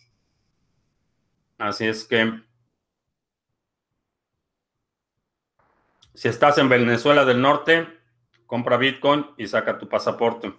Así 1.59 1.87
es 1.87 2.05
que 2.05 2.43
si 6.15 6.29
estás 6.29 6.59
en 6.59 6.69
Venezuela 6.69 7.25
del 7.25 7.41
Norte, 7.41 7.89
compra 8.47 8.77
Bitcoin 8.77 9.27
y 9.37 9.47
saca 9.49 9.79
tu 9.79 9.89
pasaporte. 9.89 10.55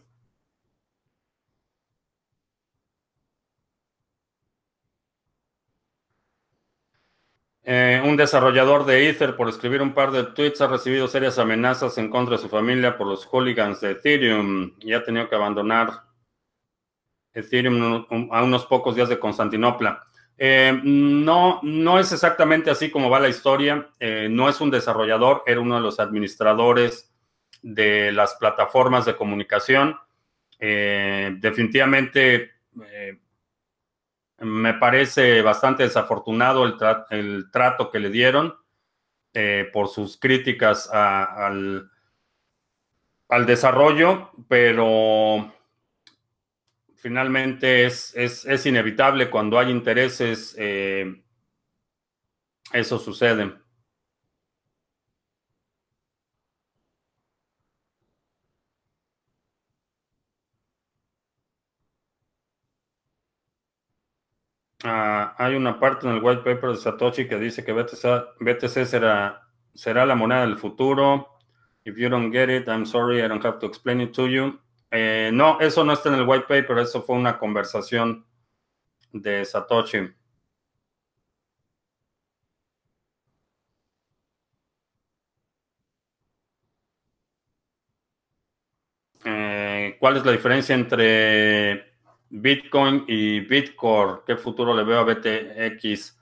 Eh, 7.70 8.02
un 8.02 8.16
desarrollador 8.16 8.86
de 8.86 9.10
Ether 9.10 9.36
por 9.36 9.50
escribir 9.50 9.82
un 9.82 9.94
par 9.94 10.12
de 10.12 10.24
tweets 10.24 10.62
ha 10.62 10.68
recibido 10.68 11.06
serias 11.10 11.38
amenazas 11.38 11.98
en 11.98 12.10
contra 12.10 12.38
de 12.38 12.42
su 12.42 12.48
familia 12.48 12.98
por 12.98 13.08
los 13.08 13.26
hooligans 13.26 13.82
de 13.82 13.92
Ethereum 13.92 14.72
y 14.80 14.94
ha 14.94 15.04
tenido 15.04 15.28
que 15.28 15.36
abandonar 15.36 16.04
Ethereum 17.34 18.06
a 18.32 18.42
unos 18.42 18.66
pocos 18.68 18.96
días 18.96 19.10
de 19.10 19.20
Constantinopla. 19.20 20.02
Eh, 20.38 20.80
no, 20.82 21.60
no 21.62 22.00
es 22.00 22.10
exactamente 22.14 22.72
así 22.72 22.90
como 22.90 23.10
va 23.10 23.20
la 23.20 23.28
historia. 23.28 23.90
Eh, 24.00 24.30
no 24.32 24.48
es 24.48 24.62
un 24.62 24.72
desarrollador, 24.72 25.44
era 25.46 25.60
uno 25.60 25.76
de 25.76 25.82
los 25.82 26.00
administradores 26.00 27.14
de 27.62 28.14
las 28.14 28.36
plataformas 28.36 29.04
de 29.04 29.18
comunicación. 29.18 30.00
definitivamente 30.58 32.52
me 34.40 34.74
parece 34.76 35.42
bastante 35.42 35.84
desafortunado 35.84 36.66
el, 37.10 37.52
trato 37.52 37.90
que 37.90 38.00
le 38.00 38.10
dieron 38.10 38.56
eh, 39.34 39.70
por 39.74 39.88
sus 39.88 40.18
críticas 40.18 40.90
al, 40.92 41.90
desarrollo, 43.46 44.32
pero 44.48 45.54
finalmente 46.96 47.86
es, 47.86 48.66
inevitable 48.66 49.30
cuando 49.30 49.60
hay 49.60 49.70
intereses, 49.70 50.56
eh, 50.58 51.24
eso 52.72 53.00
sucede. 53.00 53.54
Ah, 64.90 65.36
hay 65.38 65.56
una 65.56 65.82
parte 65.82 66.08
en 66.08 66.14
el 66.14 66.24
white 66.24 66.44
paper 66.44 66.70
de 66.70 66.78
Satoshi 66.78 67.28
que 67.28 67.38
dice 67.38 67.66
que 67.66 67.74
BTC, 67.74 68.86
será, 68.86 69.46
será 69.74 70.06
la 70.06 70.16
moneda 70.16 70.42
del 70.42 70.58
futuro. 70.58 71.40
If 71.84 71.98
you 71.98 72.08
don't 72.08 72.32
get 72.32 72.50
it, 72.50 72.70
I'm 72.70 72.86
sorry, 72.86 73.22
I 73.22 73.28
don't 73.28 73.44
have 73.44 73.60
to 73.60 73.66
explain 73.66 74.00
it 74.00 74.14
to 74.14 74.28
you. 74.30 74.58
Eh, 74.92 75.30
no, 75.34 75.60
eso 75.60 75.84
no 75.84 75.92
está 75.92 76.08
en 76.08 76.16
el 76.16 76.28
white 76.28 76.46
paper, 76.48 76.78
eso 76.80 77.02
fue 77.04 77.18
una 77.18 77.38
conversación 77.38 78.26
de 79.12 79.44
Satoshi. 79.44 80.10
Eh, 89.26 89.98
¿Cuál 90.00 90.16
es 90.18 90.26
la 90.26 90.32
diferencia 90.32 90.76
entre 90.76 91.87
Bitcoin 92.30 93.06
y 93.08 93.40
Bitcore, 93.42 94.22
¿qué 94.26 94.36
futuro 94.36 94.76
le 94.76 94.84
veo 94.84 95.00
a 95.00 95.04
BTX? 95.04 96.18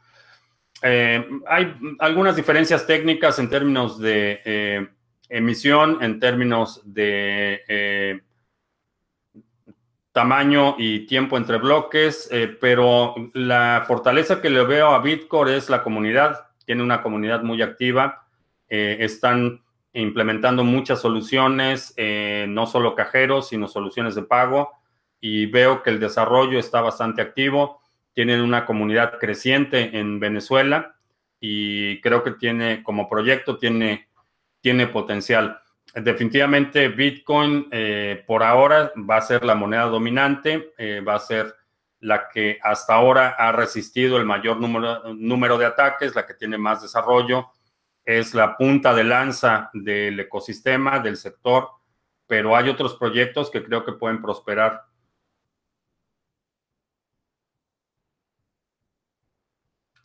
Eh, 0.82 1.28
hay 1.47 1.76
algunas 1.99 2.36
diferencias 2.36 2.86
técnicas 2.86 3.39
en 3.39 3.49
términos 3.49 3.99
de 3.99 4.41
eh, 4.45 4.88
emisión, 5.30 5.97
en 6.01 6.20
términos 6.20 6.82
de, 6.86 7.64
eh, 7.68 8.22
tamaño 10.12 10.76
y 10.78 11.08
tiempo 11.08 11.38
entre 11.38 11.58
bloques, 11.58 12.30
pero 12.62 13.16
la 13.34 13.84
fortaleza 13.86 14.41
que 14.41 14.49
le 14.49 14.64
veo 14.64 14.91
a 14.91 14.99
Bitcore 14.99 15.58
es 15.58 15.70
la 15.70 15.84
comunidad. 15.84 16.47
Tiene 16.66 16.84
una 16.84 17.01
comunidad 17.01 17.43
muy 17.43 17.62
activa. 17.62 18.26
Están 18.70 19.62
implementando 19.91 20.64
muchas 20.64 21.01
soluciones, 21.01 21.93
no 22.47 22.66
solo 22.66 22.95
cajeros, 22.95 23.49
sino 23.49 23.68
soluciones 23.68 24.16
de 24.16 24.22
pago. 24.22 24.72
Y 25.20 25.47
veo 25.47 25.82
que 25.82 25.89
el 25.89 25.99
desarrollo 25.99 26.59
está 26.59 26.82
bastante 26.82 27.22
activo. 27.22 27.82
Tienen 28.13 28.41
una 28.41 28.66
comunidad 28.66 29.18
creciente 29.20 29.97
en 29.97 30.20
Venezuela 30.20 30.95
y 31.39 32.01
creo 32.01 32.24
que 32.24 32.32
tiene, 32.32 32.84
como 32.84 33.09
proyecto, 33.09 33.57
tiene, 33.57 34.09
tiene 34.61 34.88
potencial. 34.88 35.59
Definitivamente 35.93 36.89
Bitcoin 36.89 37.68
eh, 37.72 38.24
por 38.28 38.43
ahora 38.43 38.91
va 39.09 39.18
a 39.18 39.22
ser 39.22 39.45
la 39.45 39.55
moneda 39.55 39.84
dominante, 39.86 40.74
eh, 40.78 41.01
va 41.01 41.16
a 41.16 41.20
ser 41.20 41.55
la 41.99 42.28
que 42.30 42.59
hasta 42.61 42.93
ahora 42.93 43.36
ha 43.38 43.51
resistido 43.51 44.18
el 44.18 44.26
mayor 44.26 44.59
número, 44.59 45.13
número 45.13 45.57
de 45.57 45.66
ataques, 45.66 46.13
la 46.16 46.26
que 46.26 46.34
tiene 46.34 46.57
más 46.57 46.82
desarrollo, 46.82 47.47
es 48.03 48.34
la 48.34 48.57
punta 48.57 48.93
de 48.93 49.03
lanza 49.03 49.70
del 49.74 50.20
ecosistema, 50.20 50.99
del 50.99 51.18
sector, 51.18 51.70
pero 52.28 52.55
hay 52.55 52.70
otros 52.70 52.95
proyectos 52.95 53.49
que 53.49 53.63
creo 53.63 53.84
que 53.86 53.93
pueden 53.93 54.22
prosperar. 54.22 54.84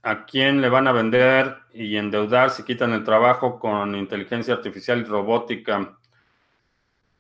¿A 0.03 0.25
quién 0.25 0.63
le 0.63 0.71
van 0.71 0.89
a 0.89 0.93
vender 0.93 1.59
y 1.75 1.97
endeudar 1.97 2.51
si 2.51 2.63
quitan 2.63 2.93
el 2.93 3.05
trabajo 3.05 3.59
con 3.59 3.95
inteligencia 3.95 4.55
artificial 4.55 5.01
y 5.01 5.05
robótica? 5.05 5.99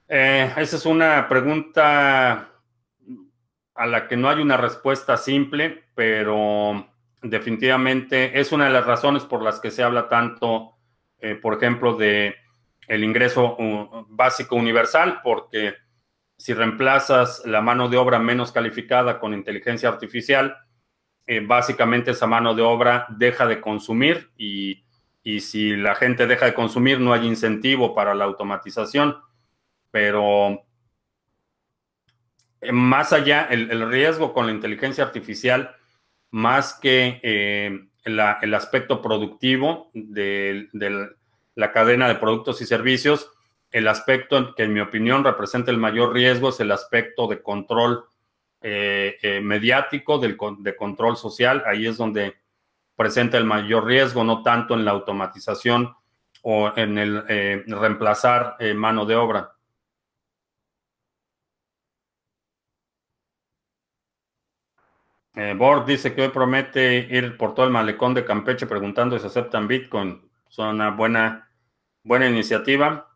Eh, 0.08 0.50
esa 0.56 0.76
es 0.76 0.86
una 0.86 1.28
pregunta 1.28 2.48
a 3.74 3.86
la 3.86 4.08
que 4.08 4.16
no 4.16 4.30
hay 4.30 4.40
una 4.40 4.56
respuesta 4.56 5.18
simple, 5.18 5.84
pero 5.94 6.86
definitivamente 7.22 8.40
es 8.40 8.50
una 8.50 8.64
de 8.64 8.72
las 8.72 8.86
razones 8.86 9.24
por 9.24 9.42
las 9.42 9.60
que 9.60 9.70
se 9.70 9.82
habla 9.82 10.08
tanto, 10.08 10.76
eh, 11.18 11.34
por 11.34 11.54
ejemplo, 11.54 11.96
de 11.96 12.34
el 12.88 13.04
ingreso 13.04 13.56
básico 14.08 14.56
universal, 14.56 15.20
porque 15.22 15.74
si 16.36 16.54
reemplazas 16.54 17.42
la 17.44 17.60
mano 17.60 17.88
de 17.88 17.98
obra 17.98 18.18
menos 18.18 18.50
calificada 18.50 19.20
con 19.20 19.34
inteligencia 19.34 19.88
artificial, 19.88 20.56
eh, 21.26 21.40
básicamente 21.40 22.10
esa 22.10 22.26
mano 22.26 22.54
de 22.54 22.62
obra 22.62 23.06
deja 23.10 23.46
de 23.46 23.60
consumir 23.60 24.30
y, 24.36 24.82
si 25.40 25.76
la 25.76 25.94
gente 25.94 26.26
deja 26.26 26.46
de 26.46 26.54
consumir 26.54 26.98
no 26.98 27.12
hay 27.12 27.24
incentivo 27.26 27.94
para 27.94 28.14
la 28.14 28.24
automatización. 28.24 29.16
Pero 29.92 30.64
eh, 32.60 32.72
más 32.72 33.12
allá, 33.12 33.46
el, 33.50 33.88
riesgo 33.88 34.32
con 34.32 34.46
la 34.46 34.52
inteligencia 34.52 35.04
artificial, 35.04 35.76
más 36.30 36.74
que 36.74 37.20
eh, 37.22 37.88
el 38.04 38.54
aspecto 38.54 39.02
productivo 39.02 39.90
de, 39.94 40.68
la 41.54 41.72
cadena 41.72 42.08
de 42.08 42.14
productos 42.16 42.60
y 42.60 42.66
servicios, 42.66 43.30
el 43.70 43.86
aspecto 43.86 44.54
que 44.54 44.64
en 44.64 44.72
mi 44.72 44.80
opinión 44.80 45.22
representa 45.22 45.70
el 45.70 45.78
mayor 45.78 46.12
riesgo 46.12 46.48
es 46.48 46.58
el 46.60 46.72
aspecto 46.72 47.28
de 47.28 47.42
control 47.42 48.04
eh, 48.62 49.16
eh, 49.22 49.40
mediático 49.40 50.18
del, 50.18 50.36
de 50.58 50.76
control 50.76 51.16
social, 51.16 51.62
ahí 51.66 51.86
es 51.86 51.96
donde 51.96 52.36
presenta 52.94 53.38
el 53.38 53.44
mayor 53.44 53.86
riesgo, 53.86 54.22
no 54.22 54.42
tanto 54.42 54.74
en 54.74 54.84
la 54.84 54.90
automatización 54.90 55.94
o 56.42 56.70
en 56.76 56.98
el 56.98 57.24
eh, 57.28 57.64
reemplazar 57.66 58.56
mano 58.74 59.06
de 59.06 59.16
obra. 59.16 59.52
Bord 65.56 65.86
dice 65.86 66.14
que 66.14 66.22
hoy 66.22 66.28
promete 66.28 66.96
ir 67.10 67.38
por 67.38 67.54
todo 67.54 67.64
el 67.64 67.72
malecón 67.72 68.12
de 68.12 68.26
Campeche 68.26 68.66
preguntando 68.66 69.18
si 69.18 69.26
aceptan 69.26 69.68
Bitcoin. 69.68 70.28
Es 70.50 70.58
una 70.58 70.90
buena, 70.90 71.48
buena 72.02 72.28
iniciativa. 72.28 73.09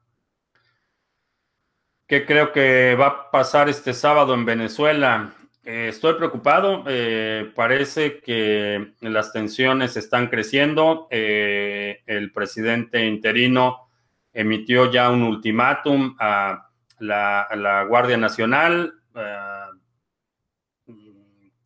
¿Qué 2.07 2.27
creo 2.27 2.53
que 2.53 2.95
va 2.97 3.07
a 3.07 3.31
pasar 3.31 3.71
este 3.71 3.95
sábado 3.95 4.35
en 4.35 4.45
Venezuela? 4.45 5.33
Eh, 5.65 5.89
estoy 5.89 6.15
preocupado. 6.15 6.85
Eh, 6.87 7.51
parece 7.55 8.21
que 8.21 8.93
las 9.01 9.33
tensiones 9.33 9.97
están 9.97 10.27
creciendo. 10.27 11.09
Eh, 11.11 12.03
el 12.05 12.31
presidente 12.31 13.07
interino 13.07 13.89
emitió 14.35 14.91
ya 14.93 15.09
un 15.09 15.23
ultimátum 15.23 16.15
a 16.21 16.69
la, 16.99 17.87
Guardia 17.89 18.19
Nacional. 18.19 18.93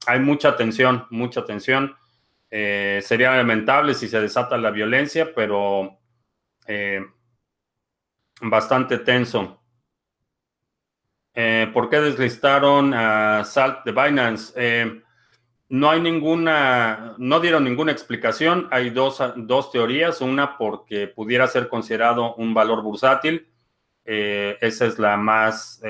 hay 0.07 0.21
mucha 0.21 0.57
tensión, 0.57 1.07
mucha 1.11 1.45
tensión. 1.45 1.97
sería 2.49 3.37
lamentable 3.37 3.95
si 3.95 4.07
se 4.09 4.21
desata 4.21 4.57
la 4.57 4.71
violencia, 4.71 5.33
pero 5.35 5.99
bastante 8.41 8.99
tenso. 8.99 9.58
Eh, 11.41 11.71
¿Por 11.73 11.89
qué 11.89 12.01
deslistaron 12.01 12.93
a 12.93 13.45
Salt 13.45 13.85
de 13.85 13.93
Binance? 13.93 14.53
Eh, 14.57 15.03
no 15.69 15.89
hay 15.89 16.01
ninguna, 16.01 17.15
no 17.17 17.39
dieron 17.39 17.63
ninguna 17.63 17.93
explicación. 17.93 18.67
Hay 18.73 18.91
dos, 18.91 19.23
teorías. 19.71 20.21
Una 20.21 20.59
porque 20.59 21.07
pudiera 21.07 21.47
ser 21.47 21.69
considerado 21.69 22.35
un 22.35 22.55
valor 22.55 22.83
bursátil. 22.83 23.47
Eh, 24.05 24.59
esa 24.61 24.87
es 24.87 24.99
la 24.99 25.17
más 25.17 25.81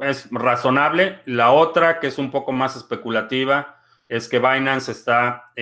es 0.00 0.28
razonable. 0.32 1.20
La 1.26 1.52
otra, 1.52 2.00
que 2.00 2.08
es 2.08 2.18
un 2.18 2.32
poco 2.32 2.50
más 2.50 2.74
especulativa, 2.74 3.80
es 4.08 4.28
que 4.28 4.40
Binance 4.40 4.90
está 4.90 5.52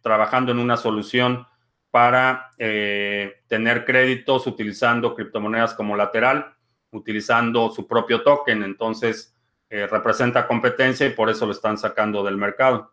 trabajando 0.00 0.50
en 0.50 0.60
una 0.60 0.78
solución 0.78 1.46
para 1.92 2.50
eh, 2.58 3.42
tener 3.48 3.84
créditos 3.84 4.46
utilizando 4.46 5.14
criptomonedas 5.14 5.74
como 5.74 5.94
lateral, 5.94 6.56
utilizando 6.90 7.70
su 7.70 7.86
propio 7.86 8.22
token. 8.22 8.62
Entonces, 8.62 9.36
eh, 9.68 9.86
representa 9.86 10.48
competencia 10.48 11.06
y 11.06 11.10
por 11.10 11.28
eso 11.28 11.44
lo 11.44 11.52
están 11.52 11.76
sacando 11.76 12.24
del 12.24 12.38
mercado. 12.38 12.92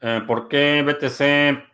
Eh, 0.00 0.22
¿Por 0.26 0.48
qué 0.48 0.82
BTC 0.84 1.67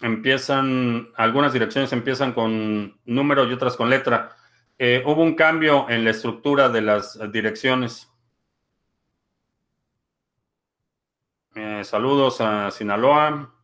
empiezan, 0.00 1.10
algunas 1.16 1.52
direcciones 1.52 1.92
empiezan 1.92 2.32
con 2.32 2.98
número 3.04 3.48
y 3.48 3.52
otras 3.52 3.76
con 3.76 3.90
letra. 3.90 4.36
Eh, 4.78 5.02
hubo 5.06 5.22
un 5.22 5.34
cambio 5.34 5.88
en 5.90 6.04
la 6.04 6.10
estructura 6.10 6.68
de 6.68 6.80
las 6.82 7.18
direcciones. 7.30 8.10
Eh, 11.54 11.82
saludos 11.84 12.40
a 12.40 12.70
Sinaloa. 12.70 13.54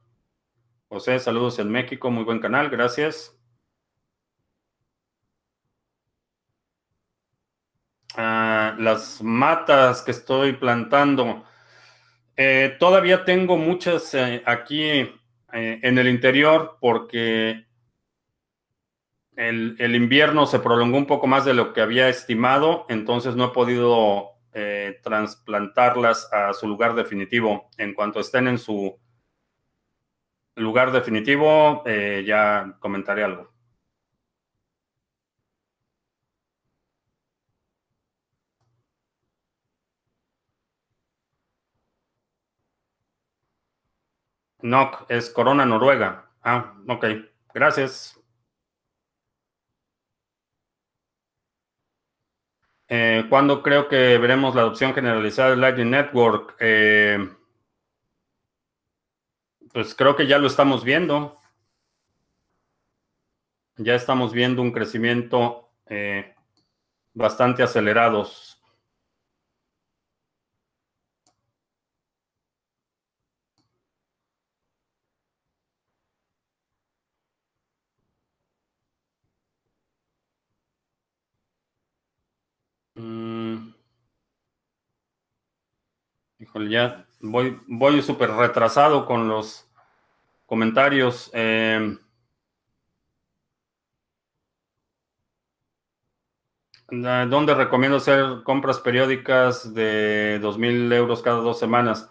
José, 0.88 1.18
saludos 1.18 1.58
en 1.58 1.70
México, 1.70 2.10
muy 2.10 2.24
buen 2.24 2.38
canal, 2.38 2.68
gracias. 2.70 3.32
Ah, 8.16 8.74
las 8.78 9.22
matas 9.22 10.02
que 10.02 10.10
estoy 10.10 10.54
plantando. 10.54 11.44
Eh, 12.36 12.76
todavía 12.78 13.24
tengo 13.24 13.56
muchas 13.56 14.14
aquí 14.44 15.10
eh, 15.52 15.80
en 15.82 15.98
el 15.98 16.08
interior 16.08 16.78
porque 16.80 17.66
el, 19.36 19.94
invierno 19.94 20.46
se 20.46 20.60
prolongó 20.60 20.96
un 20.98 21.06
poco 21.06 21.26
más 21.26 21.44
de 21.44 21.54
lo 21.54 21.72
que 21.72 21.82
había 21.82 22.08
estimado, 22.08 22.86
entonces 22.88 23.36
no 23.36 23.46
he 23.46 23.50
podido 23.50 24.30
eh, 24.52 24.98
trasplantarlas 25.02 26.32
a 26.32 26.52
su 26.54 26.66
lugar 26.66 26.94
definitivo. 26.94 27.68
En 27.76 27.94
cuanto 27.94 28.20
estén 28.20 28.48
en 28.48 28.58
su 28.58 28.98
lugar 30.56 30.90
definitivo, 30.90 31.82
eh, 31.86 32.24
ya 32.26 32.76
comentaré 32.80 33.24
algo. 33.24 33.55
No, 44.66 44.90
es 45.08 45.30
Corona 45.30 45.64
Noruega. 45.64 46.28
Ah, 46.42 46.74
ok. 46.88 47.04
Gracias. 47.54 48.20
Eh, 52.88 53.26
¿Cuándo 53.28 53.62
creo 53.62 53.86
que 53.88 54.18
veremos 54.18 54.56
la 54.56 54.62
adopción 54.62 54.92
generalizada 54.92 55.50
del 55.50 55.60
Lightning 55.60 55.90
Network? 55.90 56.56
Eh, 56.58 57.28
pues 59.72 59.94
creo 59.94 60.16
que 60.16 60.26
ya 60.26 60.38
lo 60.38 60.48
estamos 60.48 60.82
viendo. 60.82 61.38
Ya 63.76 63.94
estamos 63.94 64.32
viendo 64.32 64.62
un 64.62 64.72
crecimiento 64.72 65.70
eh, 65.86 66.34
bastante 67.14 67.62
acelerados. 67.62 68.56
Mm. 82.96 83.74
Híjole, 86.46 86.70
ya 86.70 87.06
voy, 87.20 87.60
voy 87.66 88.00
súper 88.02 88.30
retrasado 88.30 89.04
con 89.04 89.28
los 89.28 89.68
comentarios. 90.46 91.28
Eh, 91.34 91.98
¿Dónde 96.88 97.52
recomiendo 97.54 97.96
hacer 97.96 98.44
compras 98.44 98.78
periódicas 98.78 99.74
de 99.74 100.38
2.000 100.40 100.92
euros 100.92 101.20
cada 101.20 101.38
dos 101.38 101.58
semanas? 101.58 102.08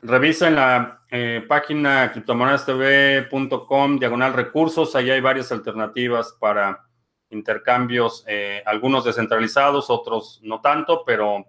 Revisa 0.00 0.48
en 0.48 0.54
la 0.54 1.02
eh, 1.10 1.44
página 1.46 2.10
criptomonedastv.com, 2.10 3.98
diagonal 3.98 4.32
recursos. 4.32 4.96
Ahí 4.96 5.10
hay 5.10 5.20
varias 5.20 5.52
alternativas 5.52 6.34
para 6.40 6.86
intercambios, 7.28 8.24
eh, 8.26 8.62
algunos 8.64 9.04
descentralizados, 9.04 9.90
otros 9.90 10.40
no 10.42 10.62
tanto, 10.62 11.04
pero 11.04 11.44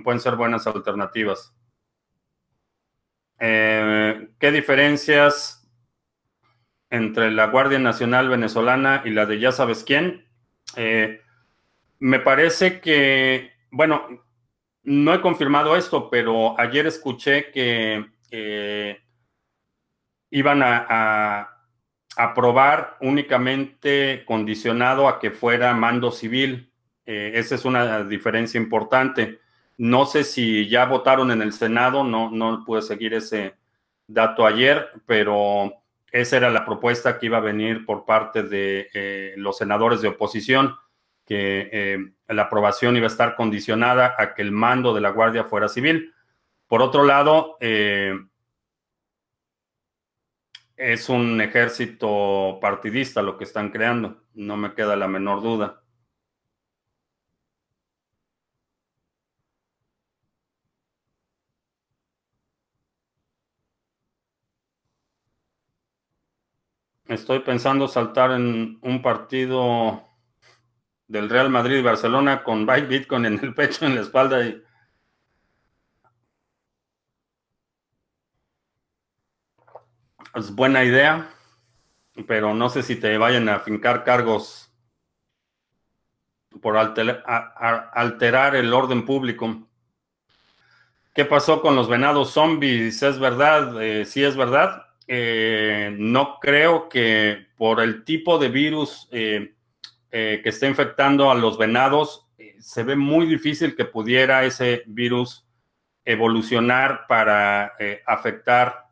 pueden 0.00 0.20
ser 0.20 0.36
buenas 0.36 0.66
alternativas. 0.66 1.54
Eh, 3.38 4.28
¿Qué 4.38 4.50
diferencias 4.52 5.68
entre 6.90 7.30
la 7.30 7.48
Guardia 7.48 7.78
Nacional 7.78 8.28
venezolana 8.28 9.02
y 9.04 9.10
la 9.10 9.26
de 9.26 9.40
ya 9.40 9.52
sabes 9.52 9.84
quién? 9.84 10.26
Me 11.98 12.20
parece 12.20 12.80
que, 12.80 13.52
bueno, 13.70 14.06
no 14.82 15.14
he 15.14 15.20
confirmado 15.20 15.76
esto, 15.76 16.10
pero 16.10 16.58
ayer 16.60 16.86
escuché 16.86 17.50
que 17.50 18.14
iban 20.34 20.62
a, 20.64 21.50
aprobar 22.16 22.96
únicamente 23.00 24.24
condicionado 24.24 25.08
a 25.08 25.18
que 25.18 25.32
fuera 25.32 25.74
mando 25.74 26.12
civil. 26.12 26.72
Eh, 27.06 27.32
esa 27.34 27.56
es 27.56 27.64
una 27.64 28.04
diferencia 28.04 28.60
importante. 28.60 29.40
No 29.76 30.06
sé 30.06 30.24
si 30.24 30.68
ya 30.68 30.86
votaron 30.86 31.30
en 31.30 31.42
el 31.42 31.52
Senado, 31.52 32.04
no, 32.04 32.30
no 32.30 32.64
pude 32.64 32.82
seguir 32.82 33.14
ese 33.14 33.56
dato 34.06 34.46
ayer, 34.46 34.88
pero 35.06 35.72
esa 36.12 36.36
era 36.36 36.50
la 36.50 36.64
propuesta 36.64 37.18
que 37.18 37.26
iba 37.26 37.38
a 37.38 37.40
venir 37.40 37.84
por 37.84 38.04
parte 38.04 38.42
de 38.42 38.88
eh, 38.94 39.34
los 39.36 39.58
senadores 39.58 40.00
de 40.00 40.08
oposición 40.08 40.76
que 41.26 41.70
eh, 41.72 41.98
la 42.28 42.42
aprobación 42.42 42.96
iba 42.96 43.06
a 43.06 43.08
estar 43.08 43.34
condicionada 43.34 44.14
a 44.18 44.34
que 44.34 44.42
el 44.42 44.52
mando 44.52 44.94
de 44.94 45.00
la 45.00 45.10
Guardia 45.10 45.44
fuera 45.44 45.68
civil. 45.68 46.12
Por 46.66 46.82
otro 46.82 47.04
lado, 47.04 47.56
eh, 47.60 48.14
es 50.76 51.08
un 51.08 51.40
ejército 51.40 52.58
partidista 52.60 53.22
lo 53.22 53.38
que 53.38 53.44
están 53.44 53.70
creando, 53.70 54.22
no 54.34 54.56
me 54.56 54.74
queda 54.74 54.96
la 54.96 55.08
menor 55.08 55.42
duda. 55.42 55.83
Estoy 67.06 67.40
pensando 67.40 67.86
saltar 67.86 68.30
en 68.32 68.78
un 68.80 69.02
partido 69.02 70.08
del 71.06 71.28
Real 71.28 71.50
Madrid 71.50 71.76
y 71.76 71.82
Barcelona 71.82 72.42
con 72.42 72.66
Bitcoin 72.66 73.26
en 73.26 73.38
el 73.42 73.54
pecho, 73.54 73.84
en 73.84 73.94
la 73.94 74.00
espalda. 74.00 74.42
Y... 74.44 74.62
Es 80.34 80.50
buena 80.54 80.82
idea, 80.82 81.30
pero 82.26 82.54
no 82.54 82.70
sé 82.70 82.82
si 82.82 82.96
te 82.96 83.18
vayan 83.18 83.50
a 83.50 83.60
fincar 83.60 84.02
cargos 84.02 84.72
por 86.62 86.78
alterar 86.78 88.56
el 88.56 88.72
orden 88.72 89.04
público. 89.04 89.68
¿Qué 91.14 91.26
pasó 91.26 91.60
con 91.60 91.76
los 91.76 91.88
venados 91.88 92.30
zombies? 92.30 93.02
¿Es 93.02 93.18
verdad? 93.18 93.80
Eh, 93.82 94.06
sí 94.06 94.24
es 94.24 94.36
verdad. 94.36 94.83
Eh, 95.06 95.94
no 95.98 96.38
creo 96.40 96.88
que 96.88 97.46
por 97.56 97.80
el 97.80 98.04
tipo 98.04 98.38
de 98.38 98.48
virus 98.48 99.08
eh, 99.12 99.54
eh, 100.10 100.40
que 100.42 100.48
está 100.48 100.66
infectando 100.66 101.30
a 101.30 101.34
los 101.34 101.58
venados, 101.58 102.26
se 102.58 102.82
ve 102.82 102.96
muy 102.96 103.26
difícil 103.26 103.76
que 103.76 103.84
pudiera 103.84 104.44
ese 104.44 104.84
virus 104.86 105.46
evolucionar 106.04 107.06
para 107.06 107.74
afectar 108.06 108.86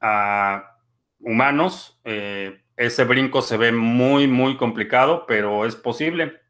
a 0.00 0.76
humanos. 1.20 2.00
ese 2.04 3.04
brinco 3.04 3.42
se 3.42 3.56
ve 3.56 3.70
muy, 3.70 4.26
muy 4.26 4.56
complicado, 4.56 5.24
pero 5.26 5.64
es 5.66 5.76
posible. 5.76 6.40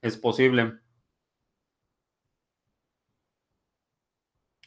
Es 0.00 0.16
posible. 0.16 0.83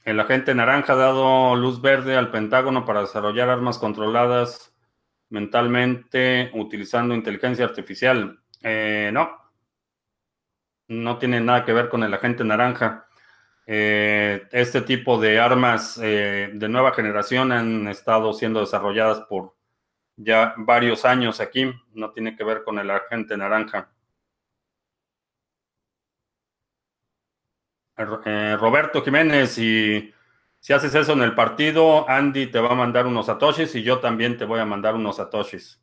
El 0.07 0.21
agente 0.21 0.55
naranja 0.55 0.93
ha 0.93 0.95
dado 0.95 1.53
luz 1.57 1.81
verde 1.81 2.15
al 2.15 2.31
Pentágono 2.31 2.85
para 2.85 3.01
desarrollar 3.01 3.49
armas 3.49 3.77
controladas 3.77 4.73
mentalmente 5.27 6.49
utilizando 6.53 7.13
inteligencia 7.13 7.65
artificial. 7.65 8.39
Eh, 8.63 9.09
no, 9.11 9.29
no 10.87 11.17
tiene 11.17 11.41
nada 11.41 11.65
que 11.65 11.73
ver 11.73 11.89
con 11.89 12.03
el 12.03 12.13
agente 12.13 12.45
naranja. 12.45 13.09
Eh, 13.65 14.47
este 14.53 14.79
tipo 14.79 15.19
de 15.19 15.41
armas 15.41 15.99
eh, 16.01 16.51
de 16.53 16.69
nueva 16.69 16.93
generación 16.93 17.51
han 17.51 17.89
estado 17.89 18.31
siendo 18.31 18.61
desarrolladas 18.61 19.25
por 19.27 19.55
ya 20.15 20.53
varios 20.55 21.03
años 21.03 21.41
aquí. 21.41 21.69
No 21.91 22.11
tiene 22.11 22.33
que 22.37 22.45
ver 22.45 22.63
con 22.63 22.79
el 22.79 22.89
agente 22.91 23.35
naranja. 23.35 23.89
Roberto 27.97 29.03
Jiménez 29.03 29.57
y 29.57 30.13
si 30.59 30.73
haces 30.73 30.93
eso 30.95 31.13
en 31.13 31.21
el 31.21 31.33
partido, 31.35 32.07
Andy 32.09 32.47
te 32.47 32.59
va 32.59 32.71
a 32.71 32.75
mandar 32.75 33.07
unos 33.07 33.25
satoshis 33.27 33.73
y 33.75 33.83
yo 33.83 33.99
también 33.99 34.37
te 34.37 34.45
voy 34.45 34.59
a 34.59 34.65
mandar 34.65 34.95
unos 34.95 35.17
satoshis. 35.17 35.81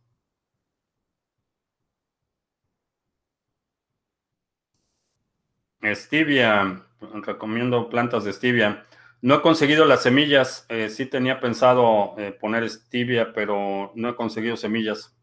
Stevia, 5.95 6.83
recomiendo 7.25 7.89
plantas 7.91 8.25
de 8.25 8.33
stevia. 8.33 8.87
No 9.21 9.37
he 9.37 9.43
conseguido 9.43 9.85
las 9.85 10.03
semillas, 10.03 10.67
eh, 10.69 10.89
sí 10.89 11.07
tenía 11.07 11.41
pensado 11.41 12.15
eh, 12.19 12.33
poner 12.33 12.69
stevia, 12.69 13.33
pero 13.33 13.93
no 13.95 14.09
he 14.11 14.17
conseguido 14.17 14.57
semillas. 14.57 15.15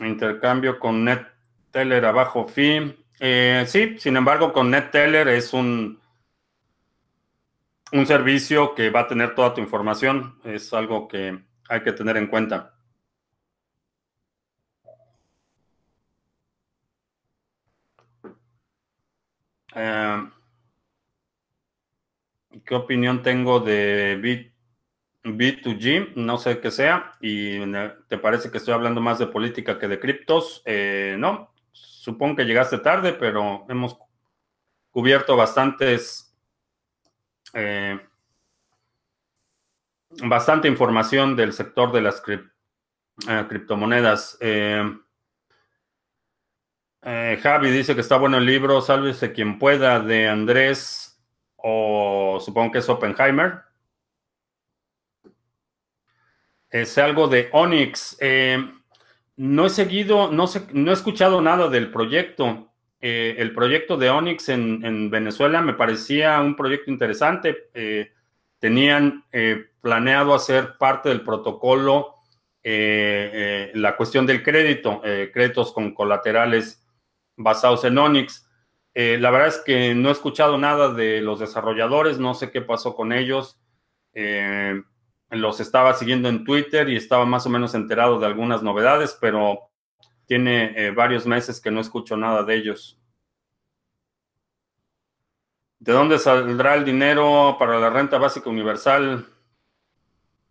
Intercambio 0.00 0.78
con 0.78 1.04
NetTeller 1.72 2.04
abajo 2.04 2.46
fee. 2.48 2.94
Eh, 3.18 3.64
sí, 3.66 3.96
sin 3.98 4.16
embargo, 4.16 4.52
con 4.52 4.70
NetTeller 4.70 5.28
es 5.28 5.54
un, 5.54 5.98
un 7.92 8.06
servicio 8.06 8.74
que 8.74 8.90
va 8.90 9.00
a 9.00 9.08
tener 9.08 9.34
toda 9.34 9.54
tu 9.54 9.62
información. 9.62 10.38
Es 10.44 10.72
algo 10.74 11.08
que 11.08 11.42
hay 11.70 11.82
que 11.82 11.92
tener 11.92 12.18
en 12.18 12.26
cuenta. 12.26 12.74
Eh, 19.74 20.22
¿Qué 22.66 22.74
opinión 22.74 23.22
tengo 23.22 23.60
de 23.60 24.18
B, 24.20 24.52
2 25.24 25.78
g 25.78 26.12
No 26.16 26.36
sé 26.36 26.60
qué 26.60 26.70
sea. 26.70 27.12
¿Y 27.22 27.60
te 28.08 28.18
parece 28.18 28.50
que 28.50 28.58
estoy 28.58 28.74
hablando 28.74 29.00
más 29.00 29.18
de 29.18 29.26
política 29.26 29.78
que 29.78 29.88
de 29.88 29.98
criptos? 29.98 30.62
Eh, 30.66 31.16
no, 31.18 31.51
supongo 32.02 32.34
que 32.34 32.44
llegaste 32.44 32.78
tarde, 32.78 33.12
pero 33.12 33.64
hemos 33.68 33.96
cubierto 34.90 35.36
bastantes, 35.36 36.36
eh, 37.54 37.96
bastante 40.24 40.66
información 40.66 41.36
del 41.36 41.52
sector 41.52 41.92
de 41.92 42.02
las 42.02 42.20
eh, 42.26 43.46
criptomonedas. 43.48 44.36
Eh, 44.40 44.98
Javi 47.40 47.70
dice 47.70 47.94
que 47.94 48.00
está 48.00 48.16
bueno 48.16 48.38
el 48.38 48.46
libro, 48.46 48.80
Sálvese 48.80 49.32
quien 49.32 49.60
pueda, 49.60 50.00
de 50.00 50.26
Andrés, 50.26 51.22
o 51.54 52.40
supongo 52.44 52.72
que 52.72 52.78
es 52.78 52.88
Oppenheimer. 52.88 53.62
Es 56.68 56.98
algo 56.98 57.28
de 57.28 57.48
Onyx. 57.52 58.18
No 59.42 59.66
he 59.66 59.70
seguido, 59.70 60.30
no, 60.30 60.44
he 60.46 60.92
escuchado 60.92 61.42
nada 61.42 61.68
del 61.68 61.90
proyecto. 61.90 62.68
Eh, 63.00 63.34
el 63.38 63.52
proyecto 63.52 63.96
de 63.96 64.08
Onyx 64.08 64.50
en, 64.50 65.10
Venezuela 65.10 65.60
me 65.60 65.74
parecía 65.74 66.40
un 66.40 66.54
proyecto 66.54 66.92
interesante. 66.92 67.68
Eh, 67.74 68.12
tenían 68.60 69.24
eh, 69.32 69.64
planeado 69.80 70.32
hacer 70.32 70.78
parte 70.78 71.08
del 71.08 71.22
protocolo 71.22 72.14
la 72.62 73.96
cuestión 73.96 74.24
del 74.26 74.44
crédito, 74.44 75.02
créditos 75.02 75.72
con 75.72 75.92
colaterales 75.92 76.86
basados 77.36 77.84
en 77.84 77.98
Onyx. 77.98 78.48
la 78.94 79.30
verdad 79.32 79.48
es 79.48 79.58
que 79.66 79.92
no 79.96 80.10
he 80.10 80.12
escuchado 80.12 80.56
nada 80.56 80.94
de 80.94 81.20
los 81.20 81.40
desarrolladores, 81.40 82.20
no 82.20 82.34
sé 82.34 82.52
qué 82.52 82.62
pasó 82.62 82.94
con 82.94 83.12
ellos. 83.12 83.58
Los 85.32 85.60
estaba 85.60 85.94
siguiendo 85.94 86.28
en 86.28 86.44
Twitter 86.44 86.88
y 86.88 86.96
estaba 86.96 87.26
más 87.26 87.46
o 87.46 87.50
menos 87.50 87.74
enterado 87.74 88.20
de 88.20 88.26
algunas 88.26 88.62
novedades, 88.62 89.16
pero 89.20 89.70
tiene 90.26 90.90
varios 90.92 91.26
meses 91.26 91.60
que 91.60 91.70
no 91.70 91.80
escucho 91.80 92.16
nada 92.16 92.42
de 92.42 92.54
ellos. 92.54 93.02
¿De 95.82 95.92
dónde 95.92 96.20
saldrá 96.20 96.76
el 96.76 96.84
dinero 96.84 97.56
para 97.58 97.80
la 97.80 97.90
renta 97.90 98.16
básica 98.16 98.48
universal? 98.48 99.26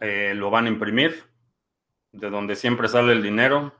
Eh, 0.01 0.33
lo 0.35 0.49
van 0.49 0.65
a 0.65 0.67
imprimir. 0.67 1.23
De 2.11 2.29
donde 2.29 2.57
siempre 2.57 2.89
sale 2.89 3.13
el 3.13 3.23
dinero. 3.23 3.73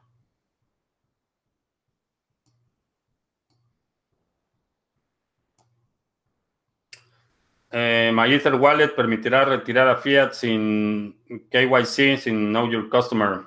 Eh, 7.72 8.12
Wallet 8.56 8.90
permitirá 8.96 9.46
retirar 9.46 9.88
a 9.88 9.98
Fiat 9.98 10.34
sin 10.34 11.16
KYC, 11.50 12.18
sin 12.18 12.50
Know 12.52 12.70
Your 12.70 12.90
Customer. 12.90 13.44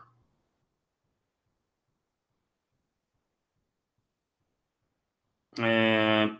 Eh, 5.58 6.38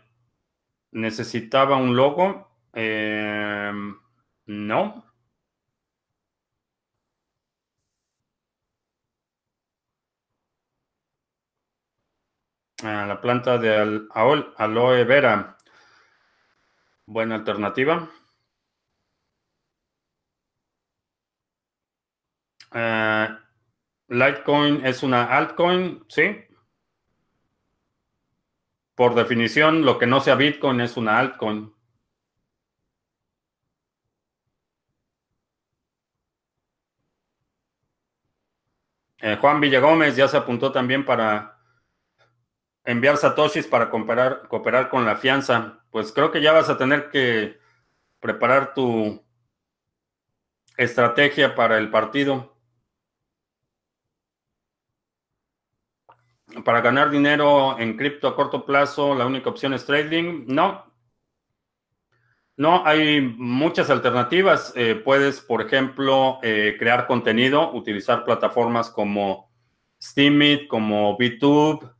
necesitaba 0.91 1.77
un 1.77 1.95
logo. 1.95 2.49
Eh, 2.73 3.71
no. 4.47 5.05
Ah, 12.83 13.05
la 13.07 13.19
planta 13.19 13.57
de 13.57 13.73
aloe 14.13 15.03
vera. 15.03 15.54
Buena 17.07 17.35
alternativa. 17.35 18.09
Eh, 22.73 23.27
Litecoin 24.09 24.85
es 24.85 25.01
una 25.03 25.23
altcoin, 25.25 26.03
sí. 26.09 26.45
Por 28.95 29.13
definición, 29.15 29.83
lo 29.85 29.97
que 29.99 30.07
no 30.07 30.19
sea 30.21 30.35
Bitcoin 30.35 30.81
es 30.81 30.97
una 30.97 31.19
altcoin. 31.19 31.73
Eh, 39.19 39.37
Juan 39.41 39.59
Villagómez 39.59 40.15
ya 40.15 40.27
se 40.27 40.37
apuntó 40.37 40.71
también 40.71 41.05
para 41.05 41.54
enviar 42.85 43.17
satoshis 43.17 43.67
para 43.67 43.89
cooperar, 43.89 44.47
cooperar 44.47 44.89
con 44.89 45.05
la 45.05 45.15
fianza. 45.15 45.83
Pues 45.91 46.11
creo 46.11 46.31
que 46.31 46.41
ya 46.41 46.51
vas 46.51 46.69
a 46.69 46.77
tener 46.77 47.09
que 47.09 47.59
preparar 48.19 48.73
tu 48.73 49.23
estrategia 50.77 51.55
para 51.55 51.77
el 51.77 51.89
partido. 51.89 52.55
para 56.63 56.81
ganar 56.81 57.09
dinero 57.09 57.77
en 57.79 57.97
cripto 57.97 58.27
a 58.27 58.35
corto 58.35 58.65
plazo, 58.65 59.15
la 59.15 59.25
única 59.25 59.49
opción 59.49 59.73
es 59.73 59.85
trading. 59.85 60.45
No. 60.47 60.85
No, 62.57 62.85
hay 62.85 63.21
muchas 63.21 63.89
alternativas. 63.89 64.71
Eh, 64.75 64.95
puedes, 64.95 65.41
por 65.41 65.61
ejemplo, 65.61 66.39
eh, 66.41 66.75
crear 66.79 67.07
contenido, 67.07 67.73
utilizar 67.73 68.23
plataformas 68.23 68.89
como 68.89 69.51
Steemit, 70.01 70.67
como 70.67 71.17
VTube, 71.17 71.94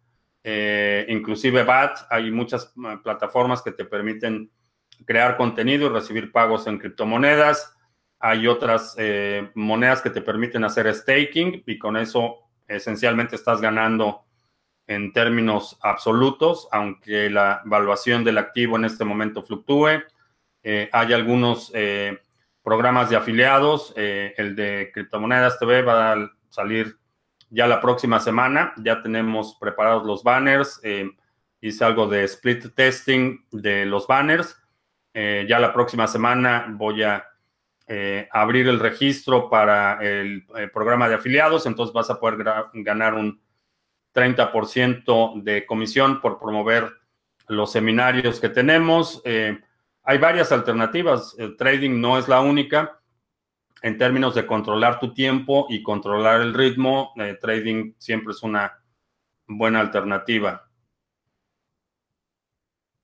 eh, 0.46 1.06
inclusive 1.10 1.64
BAT. 1.64 1.98
Hay 2.10 2.32
muchas 2.32 2.74
plataformas 3.04 3.62
que 3.62 3.72
te 3.72 3.86
permiten 3.86 4.52
crear 5.06 5.36
contenido 5.36 5.88
y 5.88 5.90
recibir 5.90 6.32
pagos 6.32 6.68
en 6.68 6.78
criptomonedas. 6.78 7.76
Hay 8.20 8.48
otras 8.48 8.96
monedas 9.56 10.02
que 10.02 10.10
te 10.10 10.22
permiten 10.22 10.64
hacer 10.64 10.94
staking 10.94 11.64
y 11.66 11.78
con 11.78 11.98
eso 11.98 12.38
esencialmente 12.68 13.36
estás 13.36 13.62
ganando 13.62 14.26
en 14.88 15.14
términos 15.14 15.78
absolutos, 15.82 16.68
aunque 16.72 17.30
la 17.30 17.62
evaluación 17.66 18.24
del 18.24 18.38
activo 18.38 18.76
en 18.78 18.86
este 18.86 19.04
momento 19.04 19.44
fluctúe. 19.44 20.04
Eh, 20.64 20.90
hay 20.92 21.14
algunos 21.14 21.72
eh, 21.74 22.20
programas 22.64 23.10
de 23.10 23.16
afiliados. 23.16 23.94
Eh, 23.96 24.34
el 24.38 24.56
de 24.56 24.92
Criptomonedas 24.94 25.60
TV 25.60 25.82
va 25.82 26.14
a 26.14 26.32
salir 26.50 26.98
ya 27.50 27.68
la 27.68 27.82
próxima 27.82 28.20
semana. 28.20 28.74
Ya 28.78 29.02
tenemos 29.02 29.58
preparados 29.60 30.06
los 30.06 30.24
banners. 30.24 30.82
hice 31.62 31.86
algo 31.86 32.08
de 32.08 32.24
split 32.26 32.74
testing 32.76 33.46
de 33.52 33.86
los 33.86 34.08
banners. 34.08 34.58
ya 35.14 35.60
la 35.60 35.74
próxima 35.74 36.08
semana 36.08 36.68
voy 36.70 37.04
a 37.04 37.26
abrir 38.32 38.68
el 38.68 38.80
registro 38.80 39.50
para 39.50 40.00
el 40.02 40.46
programa 40.74 41.08
de 41.08 41.16
afiliados. 41.16 41.66
Entonces 41.66 41.94
vas 41.94 42.10
a 42.10 42.20
poder 42.20 42.44
ganar 42.74 43.14
un 43.14 43.40
30% 44.16 45.44
de 45.44 45.66
comisión 45.66 46.22
por 46.22 46.40
promover 46.40 46.92
los 47.48 47.72
seminarios 47.72 48.40
que 48.40 48.50
tenemos. 48.50 49.22
Eh, 49.26 49.60
hay 50.04 50.18
varias 50.18 50.52
alternativas. 50.52 51.36
El 51.38 51.58
trading 51.58 52.00
no 52.00 52.18
es 52.18 52.28
la 52.28 52.40
única. 52.40 53.00
En 53.86 54.00
términos 54.00 54.34
de 54.34 54.48
controlar 54.48 55.00
tu 55.00 55.14
tiempo 55.14 55.68
y 55.70 55.84
controlar 55.84 56.42
el 56.42 56.56
ritmo, 56.56 57.14
eh, 57.18 57.38
trading 57.40 57.94
siempre 58.00 58.32
es 58.32 58.42
una 58.42 58.84
buena 59.46 59.80
alternativa. 59.80 60.68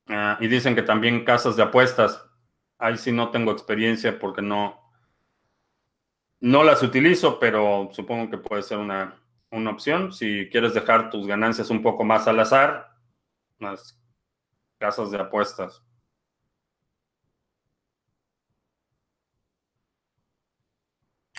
Ah, 0.08 0.38
y 0.40 0.48
dicen 0.48 0.74
que 0.74 0.82
también 0.82 1.24
casas 1.24 1.56
de 1.56 1.62
apuestas. 1.62 2.26
Ahí 2.80 2.98
sí 2.98 3.12
no 3.12 3.30
tengo 3.30 3.52
experiencia 3.52 4.18
porque 4.18 4.42
no, 4.42 4.92
no 6.40 6.64
las 6.64 6.82
utilizo, 6.82 7.40
pero 7.40 7.90
supongo 7.92 8.32
que 8.32 8.40
puede 8.40 8.64
ser 8.64 8.80
una 8.80 9.22
una 9.52 9.72
opción. 9.72 10.12
Si 10.12 10.50
quieres 10.50 10.74
dejar 10.74 11.10
tus 11.10 11.28
ganancias 11.28 11.70
un 11.70 11.82
poco 11.82 12.04
más 12.04 12.28
al 12.28 12.40
azar, 12.40 12.90
las 13.60 14.02
casas 14.80 15.12
de 15.12 15.20
apuestas. 15.20 15.84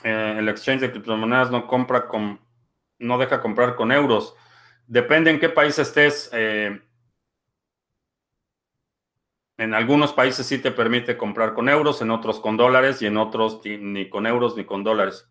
Eh, 0.05 0.37
el 0.39 0.49
exchange 0.49 0.81
de 0.81 0.91
criptomonedas 0.91 1.51
no 1.51 1.67
compra 1.67 2.07
con, 2.09 2.41
no 2.99 3.19
deja 3.19 3.41
comprar 3.41 3.77
con 3.77 3.93
euros. 3.93 4.35
Depende 4.87 5.31
en 5.31 5.41
qué 5.41 5.49
país 5.49 5.79
estés. 5.79 6.31
Eh, 6.33 6.81
en 9.59 9.75
algunos 9.75 10.13
países 10.13 10.47
sí 10.47 10.59
te 10.59 10.73
permite 10.73 11.17
comprar 11.17 11.55
con 11.55 11.69
euros, 11.69 12.03
en 12.03 12.11
otros 12.11 12.41
con 12.41 12.57
dólares 12.57 13.01
y 13.03 13.07
en 13.07 13.17
otros 13.17 13.61
ni 13.65 14.09
con 14.09 14.27
euros 14.27 14.57
ni 14.57 14.65
con 14.65 14.83
dólares. 14.83 15.29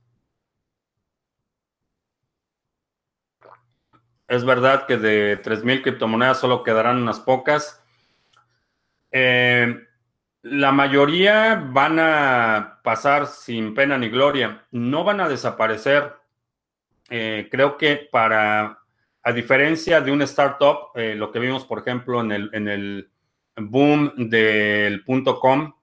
Es 4.27 4.45
verdad 4.45 4.87
que 4.87 4.95
de 4.95 5.35
3.000 5.35 5.81
criptomonedas 5.81 6.39
solo 6.39 6.63
quedarán 6.63 7.01
unas 7.01 7.19
pocas. 7.19 7.83
Eh, 9.11 9.85
la 10.43 10.71
mayoría 10.71 11.69
van 11.71 11.99
a 11.99 12.79
pasar 12.83 13.27
sin 13.27 13.73
pena 13.73 13.97
ni 13.97 14.09
gloria. 14.09 14.65
No 14.71 15.03
van 15.03 15.21
a 15.21 15.29
desaparecer. 15.29 16.13
Eh, 17.09 17.47
creo 17.51 17.77
que 17.77 18.07
para, 18.11 18.79
a 19.21 19.31
diferencia 19.31 20.01
de 20.01 20.11
un 20.11 20.21
startup, 20.23 20.91
eh, 20.95 21.15
lo 21.15 21.31
que 21.31 21.39
vimos, 21.39 21.65
por 21.65 21.79
ejemplo, 21.79 22.21
en 22.21 22.31
el, 22.31 22.49
en 22.53 22.67
el 22.67 23.11
boom 23.55 24.13
del 24.29 25.03
punto 25.03 25.39
com, 25.39 25.73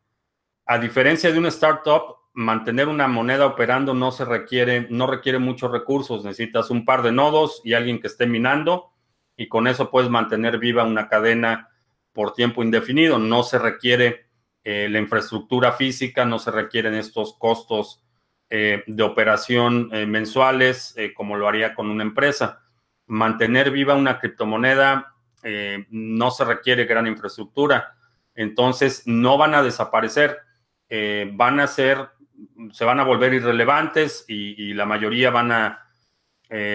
a 0.66 0.78
diferencia 0.78 1.30
de 1.30 1.38
un 1.38 1.46
startup, 1.46 2.16
mantener 2.32 2.88
una 2.88 3.09
moneda 3.09 3.46
operando 3.46 3.94
no 3.94 4.12
se 4.12 4.24
requiere, 4.24 4.86
no 4.90 5.06
requiere 5.06 5.38
muchos 5.38 5.70
recursos. 5.70 6.24
Necesitas 6.24 6.70
un 6.70 6.84
par 6.84 7.02
de 7.02 7.12
nodos 7.12 7.61
y 7.64 7.74
alguien 7.74 8.00
que 8.00 8.06
esté 8.09 8.26
minando 8.26 8.92
y 9.36 9.48
con 9.48 9.66
eso 9.66 9.90
puedes 9.90 10.11
mantener 10.11 10.59
viva 10.59 10.84
una 10.84 11.09
cadena 11.09 11.70
por 12.12 12.34
tiempo 12.34 12.62
indefinido. 12.62 13.18
No 13.18 13.42
se 13.42 13.59
requiere 13.59 14.27
eh, 14.64 14.88
la 14.90 14.98
infraestructura 14.98 15.72
física, 15.72 16.24
no 16.24 16.38
se 16.38 16.50
requieren 16.50 16.94
estos 16.94 17.38
costos 17.38 18.04
eh, 18.50 18.82
de 18.86 19.02
operación 19.02 19.90
eh, 19.92 20.06
mensuales 20.06 20.94
como 21.14 21.36
lo 21.36 21.48
haría 21.48 21.74
con 21.74 21.90
una 21.90 22.02
empresa. 22.02 22.62
Mantener 23.06 23.70
viva 23.70 23.94
una 23.94 24.18
criptomoneda 24.18 25.14
no 25.90 26.30
se 26.32 26.44
requiere 26.44 26.84
gran 26.84 27.06
infraestructura. 27.06 27.94
Entonces, 28.34 29.04
no 29.06 29.38
van 29.38 29.54
a 29.54 29.62
desaparecer. 29.62 30.36
van 31.32 31.61
a 31.61 31.66
ser 31.66 32.11
se 32.72 32.84
van 32.84 33.00
a 33.00 33.04
volver 33.04 33.32
irrelevantes 33.32 34.24
y, 34.28 34.74
la 34.74 34.84
mayoría 34.84 35.30
van 35.30 35.52
a 35.52 35.86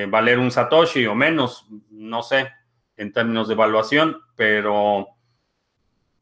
valer 0.08 0.40
un 0.40 0.50
Satoshi 0.50 1.06
o 1.06 1.14
menos, 1.14 1.68
no 1.92 2.24
sé, 2.24 2.52
en 2.98 3.12
términos 3.12 3.48
de 3.48 3.54
evaluación, 3.54 4.18
pero 4.36 5.13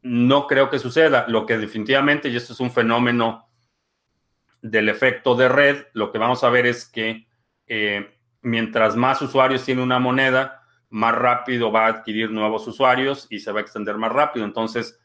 no 0.02 0.48
creo 0.48 0.70
que 0.70 0.80
suceda. 0.80 1.26
Lo 1.28 1.46
que 1.46 1.58
definitivamente, 1.58 2.30
y 2.30 2.36
esto 2.36 2.54
es 2.54 2.60
un 2.60 2.72
fenómeno 2.72 3.48
del 4.62 4.90
efecto 4.90 5.36
de 5.36 5.50
red, 5.50 5.86
lo 5.94 6.12
que 6.12 6.18
vamos 6.18 6.44
a 6.44 6.50
ver 6.50 6.66
es 6.66 6.86
que 6.86 7.28
mientras 8.42 8.96
más 8.96 9.22
usuarios 9.22 9.64
tiene 9.64 9.82
una 9.82 10.00
moneda, 10.00 10.62
más 10.90 11.16
rápido 11.16 11.72
va 11.72 11.86
a 11.86 11.90
adquirir 11.90 12.32
nuevos 12.32 12.68
usuarios 12.68 13.28
y 13.30 13.40
se 13.40 13.52
va 13.52 13.60
a 13.60 13.64
extender 13.64 13.98
más 13.98 14.12
rápido. 14.12 14.46
Entonces, 14.46 15.00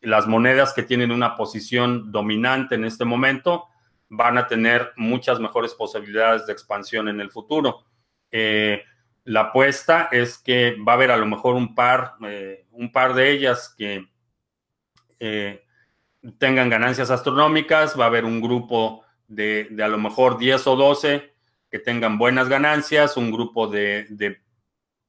las 0.00 0.26
monedas 0.26 0.72
que 0.74 0.82
tienen 0.82 1.12
una 1.12 1.36
posición 1.36 2.10
dominante 2.10 2.74
en 2.74 2.84
este 2.84 3.04
momento 3.04 3.66
van 4.08 4.38
a 4.38 4.46
tener 4.46 4.92
muchas 4.96 5.38
mejores 5.38 5.74
posibilidades 5.74 6.46
de 6.46 6.52
expansión 6.52 7.08
en 7.08 7.20
el 7.20 7.30
futuro. 7.30 7.84
Eh, 8.30 8.82
la 9.24 9.40
apuesta 9.40 10.08
es 10.10 10.38
que 10.38 10.76
va 10.86 10.92
a 10.92 10.94
haber 10.96 11.10
a 11.10 11.16
lo 11.16 11.26
mejor 11.26 11.54
un 11.54 11.74
par, 11.74 12.14
eh, 12.26 12.66
un 12.72 12.90
par 12.90 13.14
de 13.14 13.30
ellas 13.30 13.74
que 13.76 14.08
eh, 15.20 15.64
tengan 16.38 16.68
ganancias 16.68 17.10
astronómicas, 17.10 17.98
va 17.98 18.04
a 18.04 18.08
haber 18.08 18.24
un 18.24 18.40
grupo 18.40 19.04
de, 19.28 19.68
a 19.82 19.88
lo 19.88 19.98
mejor 19.98 20.38
10 20.38 20.66
o 20.66 20.76
12 20.76 21.32
que 21.70 21.78
tengan 21.78 22.18
buenas 22.18 22.48
ganancias, 22.48 23.16
un 23.16 23.30
grupo 23.30 23.68
de, 23.68 24.06
de 24.10 24.40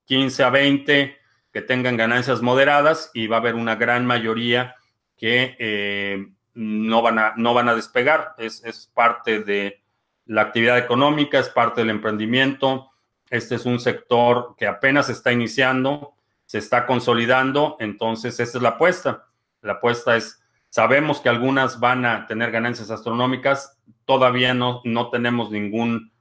15 0.05 0.43
a 0.43 0.49
20 0.49 1.17
que 1.51 1.61
tengan 1.61 1.97
ganancias 1.97 2.41
moderadas 2.41 3.11
y 3.13 3.27
va 3.27 3.37
a 3.37 3.39
haber 3.39 3.55
una 3.55 3.75
gran 3.75 4.05
mayoría 4.05 4.75
que 5.17 5.55
eh, 5.57 6.27
no, 6.53 7.01
van 7.01 7.19
a, 7.19 7.33
no 7.37 7.53
van 7.53 7.69
a 7.69 7.75
despegar. 7.75 8.35
Es, 8.37 8.63
es, 8.63 8.87
parte 8.93 9.39
de 9.39 9.81
la 10.25 10.41
actividad 10.41 10.77
económica, 10.77 11.39
es 11.39 11.49
parte 11.49 11.81
del 11.81 11.89
emprendimiento. 11.89 12.91
Este 13.29 13.55
es 13.55 13.65
un 13.65 13.79
sector 13.79 14.55
que 14.57 14.67
apenas 14.67 15.09
está 15.09 15.31
iniciando, 15.31 16.13
se 16.45 16.57
está 16.57 16.85
consolidando, 16.85 17.77
entonces 17.79 18.39
esta 18.39 18.57
es 18.57 18.61
la 18.61 18.69
apuesta. 18.69 19.28
La 19.61 19.73
apuesta 19.73 20.15
es, 20.15 20.41
sabemos 20.69 21.19
que 21.21 21.29
algunas 21.29 21.79
van 21.79 22.05
a 22.05 22.27
tener 22.27 22.51
ganancias 22.51 22.91
astronómicas, 22.91 23.77
todavía 24.05 24.53
no, 24.53 24.81
no 24.83 25.09
tenemos 25.09 25.51
ningún 25.51 26.11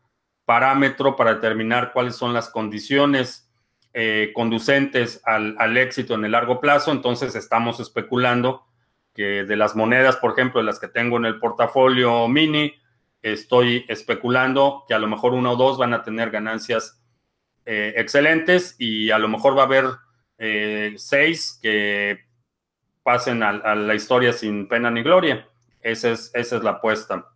parámetro 0.45 1.17
para 1.17 1.35
determinar 1.35 1.93
cuáles 1.93 2.17
son 2.17 2.33
las 2.33 2.49
condiciones 2.49 3.51
eh, 3.95 4.33
conducentes 4.35 5.21
al, 5.25 5.57
al, 5.59 5.77
éxito 5.77 6.15
en 6.15 6.25
el 6.25 6.33
largo 6.33 6.61
plazo, 6.61 6.93
entonces 6.93 7.35
estamos 7.35 7.81
especulando 7.81 8.65
que 9.15 9.45
de 9.45 9.57
las 9.57 9.75
monedas, 9.75 10.17
por 10.17 10.33
ejemplo, 10.33 10.61
de 10.61 10.67
las 10.67 10.79
que 10.79 10.89
tengo 10.89 11.17
en 11.17 11.25
el 11.25 11.41
portafolio 11.41 12.29
mini, 12.29 12.73
estoy 13.23 13.85
especulando 13.89 14.85
que 14.87 14.95
a 14.95 14.99
lo 14.99 15.09
mejor 15.09 15.35
uno 15.35 15.53
o 15.53 15.57
dos 15.57 15.79
van 15.79 15.93
a 15.93 16.03
tener 16.03 16.31
ganancias 16.31 17.03
eh, 17.67 17.95
excelentes 17.97 18.77
y 18.79 19.11
a 19.11 19.19
lo 19.19 19.29
mejor 19.29 19.57
va 19.57 19.63
a 19.63 19.67
haber 19.67 19.85
eh, 20.39 20.95
seis 20.97 21.59
que 21.61 22.28
pasen 23.03 23.43
a, 23.43 23.75
la 23.75 23.95
historia 23.95 24.33
sin 24.33 24.69
pena 24.69 24.91
ni 24.91 25.03
gloria. 25.03 25.49
Esa 25.81 26.11
es, 26.11 26.31
esa 26.35 26.57
es 26.57 26.63
la 26.63 26.71
apuesta. 26.71 27.33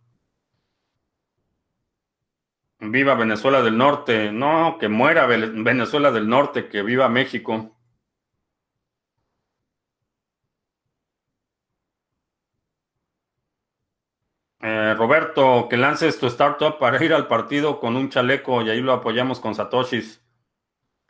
Viva 2.79 3.15
Venezuela 3.15 3.61
del 3.61 3.77
Norte. 3.77 4.31
No, 4.31 4.77
que 4.79 4.89
muera 4.89 5.25
Venezuela 5.25 6.11
del 6.11 6.27
Norte, 6.27 6.67
que 6.67 6.83
viva 6.83 7.07
México. 7.09 7.73
Eh, 14.65 14.95
Roberto, 14.97 15.67
que 15.69 15.75
lances 15.75 16.17
tu 16.19 16.27
startup 16.27 16.79
para 16.79 17.03
ir 17.03 17.13
al 17.13 17.27
partido 17.27 17.81
con 17.81 17.97
un 17.97 18.09
chaleco 18.09 18.61
y 18.61 18.69
ahí 18.69 18.79
lo 18.79 18.93
apoyamos 18.93 19.41
con 19.41 19.55
Satoshis. 19.55 20.23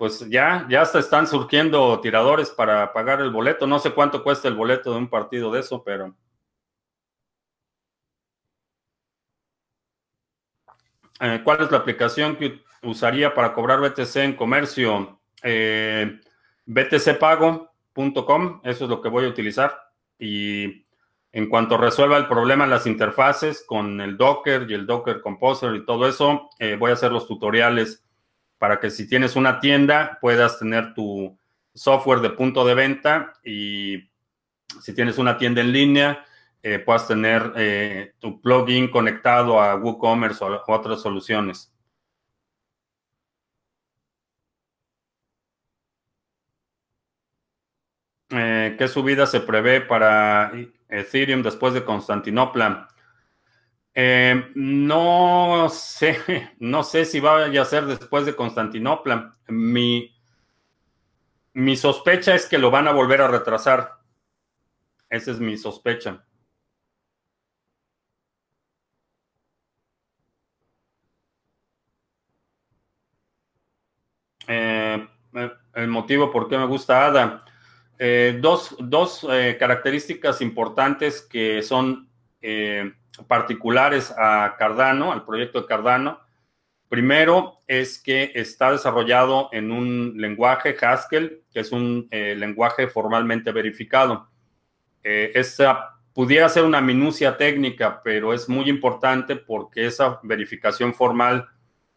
Pues 0.03 0.19
ya, 0.29 0.67
ya 0.69 0.81
hasta 0.81 0.99
están 0.99 1.27
surgiendo 1.27 1.97
tiradores 2.01 2.49
para 2.49 2.91
pagar 2.91 3.21
el 3.21 3.31
boleto. 3.31 3.65
No 3.65 3.79
sé 3.79 3.91
cuánto 3.91 4.21
cuesta 4.21 4.49
el 4.49 4.53
boleto 4.53 4.91
de 4.91 4.97
un 4.97 5.07
partido 5.07 5.49
de 5.49 5.61
eso, 5.61 5.81
pero. 5.81 6.13
Eh, 11.21 11.39
¿Cuál 11.45 11.61
es 11.61 11.71
la 11.71 11.77
aplicación 11.77 12.35
que 12.35 12.61
usaría 12.81 13.33
para 13.33 13.53
cobrar 13.53 13.79
BTC 13.79 14.17
en 14.17 14.35
comercio? 14.35 15.21
Eh, 15.41 16.19
btcpago.com, 16.65 18.59
eso 18.65 18.83
es 18.83 18.89
lo 18.89 19.01
que 19.01 19.07
voy 19.07 19.23
a 19.23 19.29
utilizar. 19.29 19.73
Y 20.19 20.85
en 21.31 21.47
cuanto 21.47 21.77
resuelva 21.77 22.17
el 22.17 22.27
problema 22.27 22.65
en 22.65 22.71
las 22.71 22.87
interfaces 22.87 23.63
con 23.65 24.01
el 24.01 24.17
Docker 24.17 24.69
y 24.69 24.73
el 24.73 24.85
Docker 24.85 25.21
Composer 25.21 25.73
y 25.75 25.85
todo 25.85 26.05
eso, 26.09 26.49
eh, 26.59 26.75
voy 26.77 26.91
a 26.91 26.95
hacer 26.95 27.13
los 27.13 27.25
tutoriales 27.25 28.03
para 28.63 28.79
que 28.79 28.89
si 28.89 29.09
tienes 29.09 29.35
una 29.35 29.59
tienda 29.59 30.17
puedas 30.21 30.57
tener 30.57 30.93
tu 30.93 31.37
software 31.73 32.21
de 32.21 32.29
punto 32.29 32.63
de 32.63 32.73
venta 32.73 33.33
y 33.43 34.09
si 34.81 34.95
tienes 34.95 35.17
una 35.17 35.37
tienda 35.37 35.59
en 35.59 35.73
línea 35.73 36.25
eh, 36.61 36.79
puedas 36.79 37.05
tener 37.05 37.51
eh, 37.57 38.13
tu 38.19 38.39
plugin 38.39 38.89
conectado 38.89 39.61
a 39.61 39.75
WooCommerce 39.75 40.45
o, 40.45 40.63
otras 40.67 41.01
soluciones. 41.01 41.73
¿Qué 48.29 48.87
subida 48.87 49.25
se 49.25 49.41
prevé 49.41 49.81
para 49.81 50.53
Ethereum 50.87 51.43
después 51.43 51.73
de 51.73 51.83
Constantinopla. 51.83 52.87
Eh, 53.95 54.51
no 54.55 55.69
sé, 55.69 56.17
no 56.59 56.83
sé 56.83 57.05
si 57.05 57.19
vaya 57.19 57.61
a 57.61 57.65
ser 57.65 57.85
después 57.85 58.25
de 58.25 58.35
Constantinopla. 58.35 59.37
Mi, 59.47 60.15
mi 61.53 61.75
sospecha 61.75 62.33
es 62.35 62.47
que 62.47 62.57
lo 62.57 62.71
van 62.71 62.87
a 62.87 62.91
volver 62.91 63.21
a 63.21 63.27
retrasar. 63.27 63.99
Esa 65.09 65.31
es 65.31 65.39
mi 65.39 65.57
sospecha. 65.57 66.25
Eh, 74.47 75.07
el 75.75 75.87
motivo 75.87 76.31
por 76.31 76.49
qué 76.49 76.57
me 76.57 76.65
gusta 76.65 77.05
ADA. 77.05 77.45
Eh, 77.99 78.37
dos, 78.41 78.75
dos 78.79 79.25
eh, 79.29 79.55
características 79.59 80.41
importantes 80.41 81.21
que 81.21 81.61
son 81.61 82.09
eh, 82.41 82.91
particulares 83.27 84.13
a 84.17 84.55
Cardano, 84.57 85.11
al 85.11 85.23
proyecto 85.25 85.61
de 85.61 85.67
Cardano. 85.67 86.19
Primero 86.89 87.59
es 87.67 87.99
que 87.99 88.31
está 88.35 88.71
desarrollado 88.71 89.49
en 89.51 89.71
un 89.71 90.13
lenguaje 90.17 90.75
Haskell, 90.79 91.41
que 91.51 91.61
es 91.61 91.71
un 91.71 92.07
lenguaje 92.11 92.87
formalmente 92.87 93.51
verificado. 93.51 94.29
esa 95.01 95.95
pudiera 96.13 96.47
ser 96.49 96.63
una 96.63 96.81
minucia 96.81 97.37
técnica, 97.37 98.01
pero 98.03 98.33
es 98.33 98.47
muy 98.47 98.69
importante 98.69 99.35
porque 99.35 99.87
esa 99.87 100.19
verificación 100.21 100.93
formal 100.93 101.49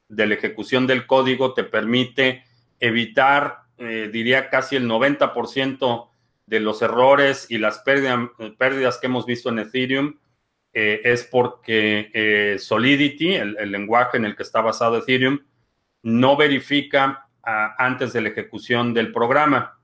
de 0.08 0.26
la 0.26 0.34
ejecución 0.34 0.86
del 0.86 1.06
código 1.06 1.52
te 1.52 1.64
permite 1.64 2.44
evitar 2.80 3.66
eh, 3.78 4.08
diría 4.10 4.48
casi 4.48 4.76
el 4.76 4.88
90% 4.88 6.08
de 6.46 6.60
los 6.60 6.80
errores 6.80 7.46
y 7.50 7.58
las 7.58 7.80
pérdidas, 7.80 8.98
que 8.98 9.06
hemos 9.06 9.26
visto 9.26 9.50
en 9.50 9.58
Ethereum 9.58 10.14
eh, 10.78 11.00
es 11.04 11.24
porque 11.24 12.10
eh, 12.12 12.58
Solidity, 12.58 13.34
el, 13.34 13.70
lenguaje 13.70 14.18
en 14.18 14.26
el 14.26 14.36
que 14.36 14.42
está 14.42 14.60
basado 14.60 14.98
Ethereum, 14.98 15.38
no 16.02 16.36
verifica 16.36 17.28
ah, 17.42 17.74
antes 17.78 18.12
de 18.12 18.20
la 18.20 18.28
ejecución 18.28 18.92
del 18.92 19.10
programa. 19.10 19.80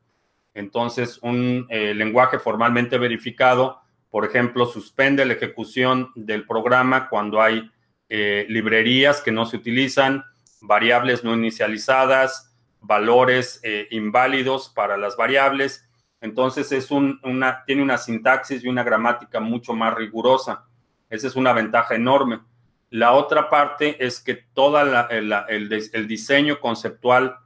Entonces, 0.55 1.18
un 1.22 1.66
lenguaje 1.70 2.38
formalmente 2.38 2.99
verificado, 2.99 3.80
por 4.11 4.26
ejemplo, 4.26 4.66
suspende 4.66 5.24
la 5.24 5.32
ejecución 5.32 6.11
del 6.14 6.47
programa 6.47 7.09
cuando 7.09 7.40
hay 7.40 7.70
librerías 8.11 9.22
que 9.22 9.32
no 9.32 9.47
se 9.47 9.57
utilizan, 9.57 10.22
variables 10.61 11.24
no 11.24 11.32
inicializadas, 11.32 12.53
valores 12.82 13.61
eh, 13.62 13.88
inválidos 13.90 14.68
para 14.68 14.97
las 14.97 15.16
variables. 15.16 15.88
Entonces 16.20 16.70
es 16.72 16.90
una, 16.90 17.64
tiene 17.64 17.82
una 17.82 17.99
sintaxis 17.99 18.62
y 18.62 18.68
una 18.68 18.84
gramática 18.84 19.40
mucho 19.40 19.72
más 19.72 19.95
rigurosa. 19.95 20.66
Esa 21.12 21.26
es 21.26 21.36
una 21.36 21.52
ventaja 21.52 21.94
enorme. 21.94 22.40
La 22.88 23.12
otra 23.12 23.50
parte 23.50 24.02
es 24.02 24.18
que 24.18 24.34
todo 24.34 24.80
el, 24.80 26.08
diseño 26.08 26.58
conceptual 26.58 27.36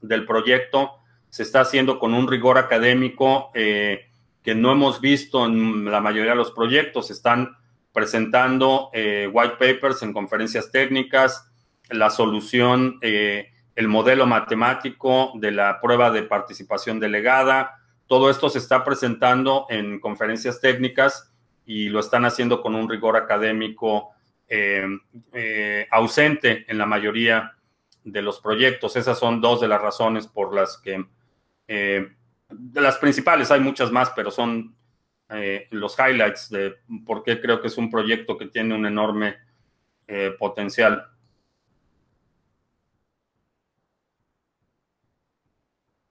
del 0.00 0.24
proyecto 0.24 0.92
se 1.28 1.42
está 1.42 1.62
haciendo 1.62 1.98
con 1.98 2.14
un 2.14 2.28
rigor 2.28 2.56
académico 2.56 3.50
eh, 3.52 4.06
que 4.44 4.54
no 4.54 4.70
hemos 4.70 5.00
visto 5.00 5.44
en 5.44 5.90
la 5.90 6.00
mayoría 6.00 6.30
de 6.30 6.36
los 6.36 6.52
proyectos. 6.52 7.10
Están 7.10 7.56
presentando 7.92 8.90
eh, 8.92 9.28
white 9.32 9.56
papers 9.58 10.00
en 10.04 10.12
conferencias 10.12 10.70
técnicas, 10.70 11.50
la 11.90 12.10
solución 12.10 13.00
el 13.02 13.88
modelo 13.88 14.24
matemático 14.24 15.32
de 15.34 15.50
la 15.50 15.80
prueba 15.80 16.12
de 16.12 16.22
participación 16.22 17.00
delegada. 17.00 17.74
Todo 18.06 18.30
esto 18.30 18.48
se 18.48 18.58
está 18.58 18.84
presentando 18.84 19.66
en 19.68 19.98
conferencias 19.98 20.60
técnicas 20.60 21.33
y 21.66 21.88
lo 21.88 22.00
están 22.00 22.24
haciendo 22.24 22.60
con 22.60 22.74
un 22.74 22.88
rigor 22.88 23.16
académico 23.16 24.10
eh, 24.48 24.86
eh, 25.32 25.86
ausente 25.90 26.64
en 26.68 26.78
la 26.78 26.86
mayoría 26.86 27.56
de 28.02 28.22
los 28.22 28.40
proyectos. 28.40 28.96
Esas 28.96 29.18
son 29.18 29.40
dos 29.40 29.60
de 29.60 29.68
las 29.68 29.80
razones 29.80 30.26
por 30.26 30.54
las 30.54 30.76
que, 30.78 31.04
eh, 31.66 32.08
de 32.50 32.80
las 32.80 32.98
principales, 32.98 33.50
hay 33.50 33.60
muchas 33.60 33.90
más, 33.90 34.10
pero 34.10 34.30
son 34.30 34.74
los 35.70 35.98
highlights 35.98 36.48
de 36.50 36.76
por 37.04 37.24
qué 37.24 37.40
creo 37.40 37.60
que 37.60 37.66
es 37.66 37.76
un 37.76 37.90
proyecto 37.90 38.38
que 38.38 38.46
tiene 38.46 38.72
un 38.72 38.86
enorme 38.86 39.38
potencial. 40.38 41.08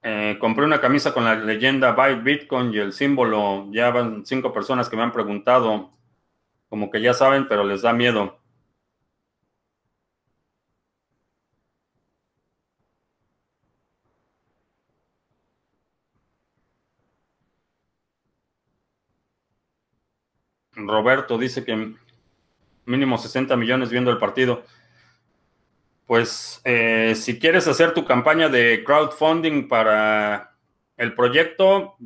Eh, 0.06 0.36
compré 0.38 0.66
una 0.66 0.82
camisa 0.82 1.14
con 1.14 1.24
la 1.24 1.34
leyenda 1.34 1.92
Buy 1.92 2.16
Bitcoin 2.16 2.72
y 2.74 2.78
el 2.78 2.92
símbolo. 2.92 3.66
Ya 3.72 3.90
van 3.90 4.26
cinco 4.26 4.52
personas 4.52 4.88
que 4.90 4.96
me 4.96 5.02
han 5.02 5.12
preguntado. 5.12 5.92
Como 6.68 6.90
que 6.90 7.00
ya 7.00 7.14
saben, 7.14 7.48
pero 7.48 7.64
les 7.64 7.82
da 7.82 7.92
miedo. 7.94 8.38
Roberto 20.76 21.38
dice 21.38 21.64
que 21.64 21.94
mínimo 22.84 23.18
60 23.18 23.56
millones 23.56 23.90
viendo 23.90 24.10
el 24.10 24.18
partido. 24.18 24.64
Pues 26.06 26.60
eh, 26.64 27.14
si 27.16 27.38
quieres 27.38 27.66
hacer 27.66 27.94
tu 27.94 28.04
campaña 28.04 28.48
de 28.48 28.84
crowdfunding 28.84 29.68
para 29.68 30.56
el 30.96 31.14
proyecto, 31.14 31.96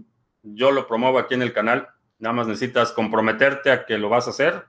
yo 0.43 0.71
lo 0.71 0.87
promuevo 0.87 1.19
aquí 1.19 1.35
en 1.35 1.43
el 1.43 1.53
canal. 1.53 1.89
Nada 2.19 2.33
más 2.33 2.47
necesitas 2.47 2.93
comprometerte 2.93 3.71
a 3.71 3.85
que 3.87 3.99
lo 3.99 4.09
vas 4.09 4.27
a 4.27 4.31
hacer. 4.31 4.65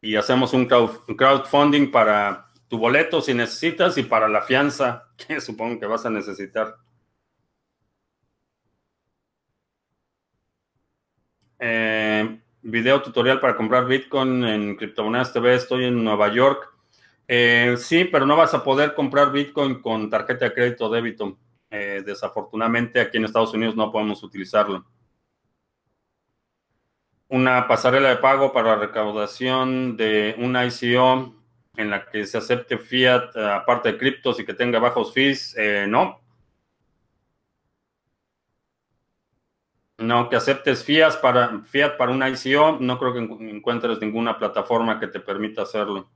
Y 0.00 0.16
hacemos 0.16 0.52
un 0.54 0.66
crowdfunding 0.66 1.90
para 1.90 2.46
tu 2.68 2.78
boleto 2.78 3.20
si 3.20 3.34
necesitas 3.34 3.96
y 3.98 4.02
para 4.04 4.28
la 4.28 4.42
fianza 4.42 5.08
que 5.16 5.40
supongo 5.40 5.78
que 5.80 5.86
vas 5.86 6.06
a 6.06 6.10
necesitar. 6.10 6.76
Eh, 11.58 12.40
video 12.66 13.00
tutorial 13.00 13.38
para 13.38 13.56
comprar 13.56 13.86
Bitcoin 13.86 14.44
en 14.44 14.76
Criptomonedas 14.76 15.32
TV. 15.32 15.54
Estoy 15.54 15.84
en 15.84 16.02
Nueva 16.02 16.32
York. 16.32 16.68
Eh, 17.28 17.76
sí, 17.78 18.04
pero 18.04 18.26
no 18.26 18.36
vas 18.36 18.54
a 18.54 18.64
poder 18.64 18.94
comprar 18.94 19.30
Bitcoin 19.30 19.80
con 19.80 20.10
tarjeta 20.10 20.46
de 20.46 20.52
crédito 20.52 20.86
o 20.86 20.90
débito. 20.90 21.38
Eh, 21.70 22.02
desafortunadamente 22.04 23.00
aquí 23.00 23.18
en 23.18 23.24
Estados 23.24 23.54
Unidos 23.54 23.76
no 23.76 23.92
podemos 23.92 24.22
utilizarlo. 24.22 24.84
Una 27.28 27.68
pasarela 27.68 28.08
de 28.08 28.16
pago 28.16 28.52
para 28.52 28.76
recaudación 28.76 29.96
de 29.96 30.34
una 30.38 30.66
ICO 30.66 31.34
en 31.76 31.90
la 31.90 32.06
que 32.06 32.26
se 32.26 32.38
acepte 32.38 32.78
fiat 32.78 33.36
aparte 33.36 33.92
de 33.92 33.98
criptos 33.98 34.40
y 34.40 34.44
que 34.44 34.54
tenga 34.54 34.78
bajos 34.80 35.12
fees. 35.12 35.56
no, 35.88 36.20
No, 39.98 40.28
que 40.28 40.36
aceptes 40.36 40.84
Fiat 40.84 41.20
para, 41.20 41.62
Fiat 41.64 41.98
una 42.10 42.28
ICO, 42.28 42.78
no 42.80 42.98
creo 42.98 43.14
que 43.14 43.20
encuentres 43.50 43.98
ninguna 44.00 44.38
plataforma 44.38 45.00
que 45.00 45.06
te 45.06 45.20
permita 45.20 45.62
hacerlo. 45.62 46.10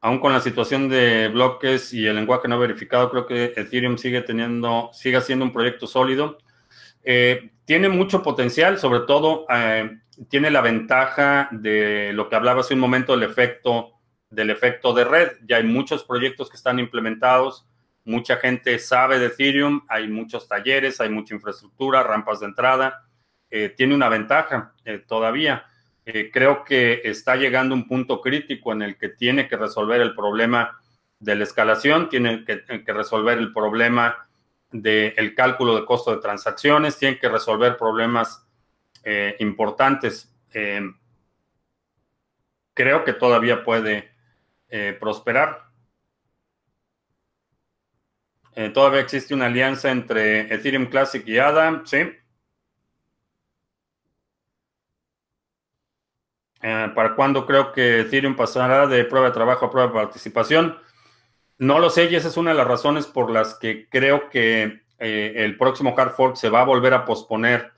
Aún 0.00 0.20
con 0.20 0.32
la 0.32 0.40
situación 0.40 0.88
de 0.88 1.28
bloques 1.28 1.92
y 1.92 2.06
el 2.06 2.14
lenguaje 2.16 2.48
no 2.48 2.58
verificado, 2.58 3.10
creo 3.10 3.26
que 3.26 3.52
Ethereum 3.56 3.98
sigue 3.98 4.22
teniendo, 4.22 4.90
sigue 4.92 5.20
siendo 5.20 5.44
un 5.44 5.52
proyecto 5.52 5.86
sólido. 5.86 6.38
Eh, 7.02 7.50
tiene 7.64 7.88
mucho 7.88 8.22
potencial, 8.22 8.78
sobre 8.78 9.00
todo 9.00 9.44
eh, 9.50 9.98
tiene 10.28 10.50
la 10.50 10.60
ventaja 10.62 11.48
de 11.50 12.12
lo 12.14 12.28
que 12.28 12.36
hablaba 12.36 12.60
hace 12.60 12.74
un 12.74 12.80
momento, 12.80 13.12
el 13.14 13.24
efecto 13.24 13.97
del 14.30 14.50
efecto 14.50 14.92
de 14.92 15.04
red. 15.04 15.32
Ya 15.46 15.56
hay 15.56 15.64
muchos 15.64 16.04
proyectos 16.04 16.50
que 16.50 16.56
están 16.56 16.78
implementados, 16.78 17.66
mucha 18.04 18.36
gente 18.36 18.78
sabe 18.78 19.18
de 19.18 19.26
Ethereum, 19.26 19.82
hay 19.88 20.08
muchos 20.08 20.48
talleres, 20.48 21.00
hay 21.00 21.10
mucha 21.10 21.34
infraestructura, 21.34 22.02
rampas 22.02 22.40
de 22.40 22.46
entrada. 22.46 23.04
Eh, 23.50 23.70
tiene 23.70 23.94
una 23.94 24.08
ventaja 24.08 24.74
eh, 24.84 25.04
todavía. 25.06 25.66
Eh, 26.04 26.30
creo 26.32 26.64
que 26.64 27.02
está 27.04 27.36
llegando 27.36 27.74
un 27.74 27.86
punto 27.86 28.20
crítico 28.20 28.72
en 28.72 28.82
el 28.82 28.96
que 28.96 29.10
tiene 29.10 29.46
que 29.46 29.56
resolver 29.56 30.00
el 30.00 30.14
problema 30.14 30.80
de 31.18 31.34
la 31.34 31.44
escalación, 31.44 32.08
tiene 32.08 32.44
que, 32.44 32.62
resolver 32.92 33.38
el 33.38 33.52
problema 33.52 34.26
del 34.70 35.34
cálculo 35.34 35.74
de 35.76 35.84
costo 35.84 36.14
de 36.14 36.22
transacciones, 36.22 36.96
tiene 36.96 37.18
que 37.18 37.28
resolver 37.28 37.76
problemas 37.76 38.46
importantes. 39.38 40.32
creo 42.74 43.04
que 43.04 43.12
todavía 43.14 43.64
puede 43.64 44.17
eh, 44.70 44.96
prosperar. 45.00 45.66
Eh, 48.54 48.70
todavía 48.70 49.00
existe 49.00 49.32
una 49.34 49.46
alianza 49.46 49.90
entre 49.90 50.52
Ethereum 50.52 50.86
Classic 50.86 51.26
y 51.26 51.38
ADA, 51.38 51.82
¿sí? 51.86 51.98
Eh, 56.60 56.92
¿Para 56.94 57.14
cuándo 57.14 57.46
creo 57.46 57.72
que 57.72 58.00
Ethereum 58.00 58.36
pasará 58.36 58.86
de 58.86 59.04
prueba 59.04 59.28
de 59.28 59.32
trabajo 59.32 59.66
a 59.66 59.70
prueba 59.70 59.88
de 59.88 59.94
participación? 59.94 60.76
No 61.56 61.78
lo 61.78 61.88
sé 61.88 62.10
y 62.10 62.16
esa 62.16 62.28
es 62.28 62.36
una 62.36 62.50
de 62.50 62.56
las 62.56 62.66
razones 62.66 63.06
por 63.06 63.30
las 63.30 63.54
que 63.54 63.88
creo 63.88 64.28
que 64.28 64.82
el 64.98 65.56
próximo 65.56 65.94
hard 65.96 66.12
fork 66.12 66.36
se 66.36 66.50
va 66.50 66.62
a 66.62 66.64
volver 66.64 66.92
a 66.94 67.04
posponer. 67.04 67.72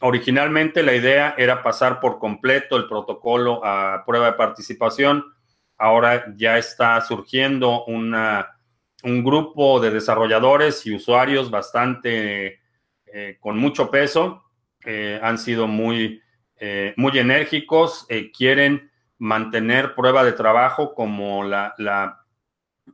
originalmente 0.00 0.82
la 0.82 0.94
idea 0.94 1.34
era 1.38 1.62
pasar 1.62 2.00
por 2.00 2.18
completo 2.18 2.76
el 2.76 2.88
protocolo 2.88 3.60
a 3.64 4.02
prueba 4.06 4.26
de 4.26 4.32
participación 4.32 5.35
ahora 5.78 6.32
ya 6.36 6.58
está 6.58 7.00
surgiendo 7.00 7.84
una, 7.84 8.56
un 9.02 9.22
grupo 9.22 9.80
de 9.80 9.90
desarrolladores 9.90 10.86
y 10.86 10.94
usuarios 10.94 11.50
bastante 11.50 12.60
eh, 13.06 13.36
con 13.40 13.58
mucho 13.58 13.90
peso. 13.90 14.44
Eh, 14.84 15.18
han 15.22 15.38
sido 15.38 15.66
muy, 15.66 16.22
eh, 16.56 16.94
muy 16.96 17.18
enérgicos, 17.18 18.06
quieren 18.36 18.90
mantener 19.18 19.94
prueba 19.94 20.24
de 20.24 20.32
trabajo 20.32 20.94
como 20.94 21.42
la, 21.44 21.74
la, 21.78 22.24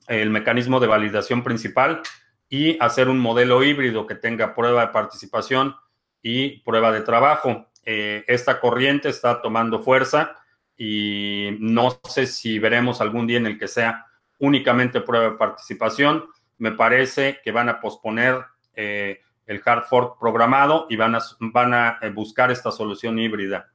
el 0.09 0.31
mecanismo 0.31 0.81
de 0.81 0.87
validación 0.87 1.43
principal 1.43 2.01
y 2.49 2.79
hacer 2.81 3.09
un 3.09 3.19
modelo 3.19 3.63
híbrido 3.63 4.07
que 4.07 4.15
tenga 4.15 4.55
prueba 4.55 4.87
de 4.87 4.93
participación 4.93 5.75
y 6.23 6.61
prueba 6.61 6.93
de 6.93 7.01
trabajo. 7.01 7.69
esta 7.85 8.61
corriente 8.61 9.09
está 9.09 9.43
tomando 9.43 9.81
fuerza 9.81 10.37
y 10.77 11.57
no 11.61 12.01
sé 12.09 12.27
si 12.27 12.59
veremos 12.59 13.01
algún 13.01 13.27
día 13.27 13.39
en 13.39 13.47
el 13.47 13.59
que 13.59 13.69
sea 13.69 14.07
únicamente 14.39 15.01
prueba 15.01 15.31
de 15.31 15.37
participación. 15.37 16.25
Me 16.59 16.73
parece 16.73 17.41
que 17.43 17.53
van 17.53 17.69
a 17.69 17.81
posponer 17.81 18.45
eh, 18.75 19.21
el 19.47 19.63
hard 19.65 19.85
fork 19.85 20.19
programado 20.19 20.87
y 20.89 20.97
van 20.97 21.15
a, 21.15 21.21
van 21.39 21.75
a 21.75 21.99
eh, 22.03 22.11
buscar 22.11 22.51
esta 22.51 22.73
solución 22.73 23.19
híbrida. 23.19 23.73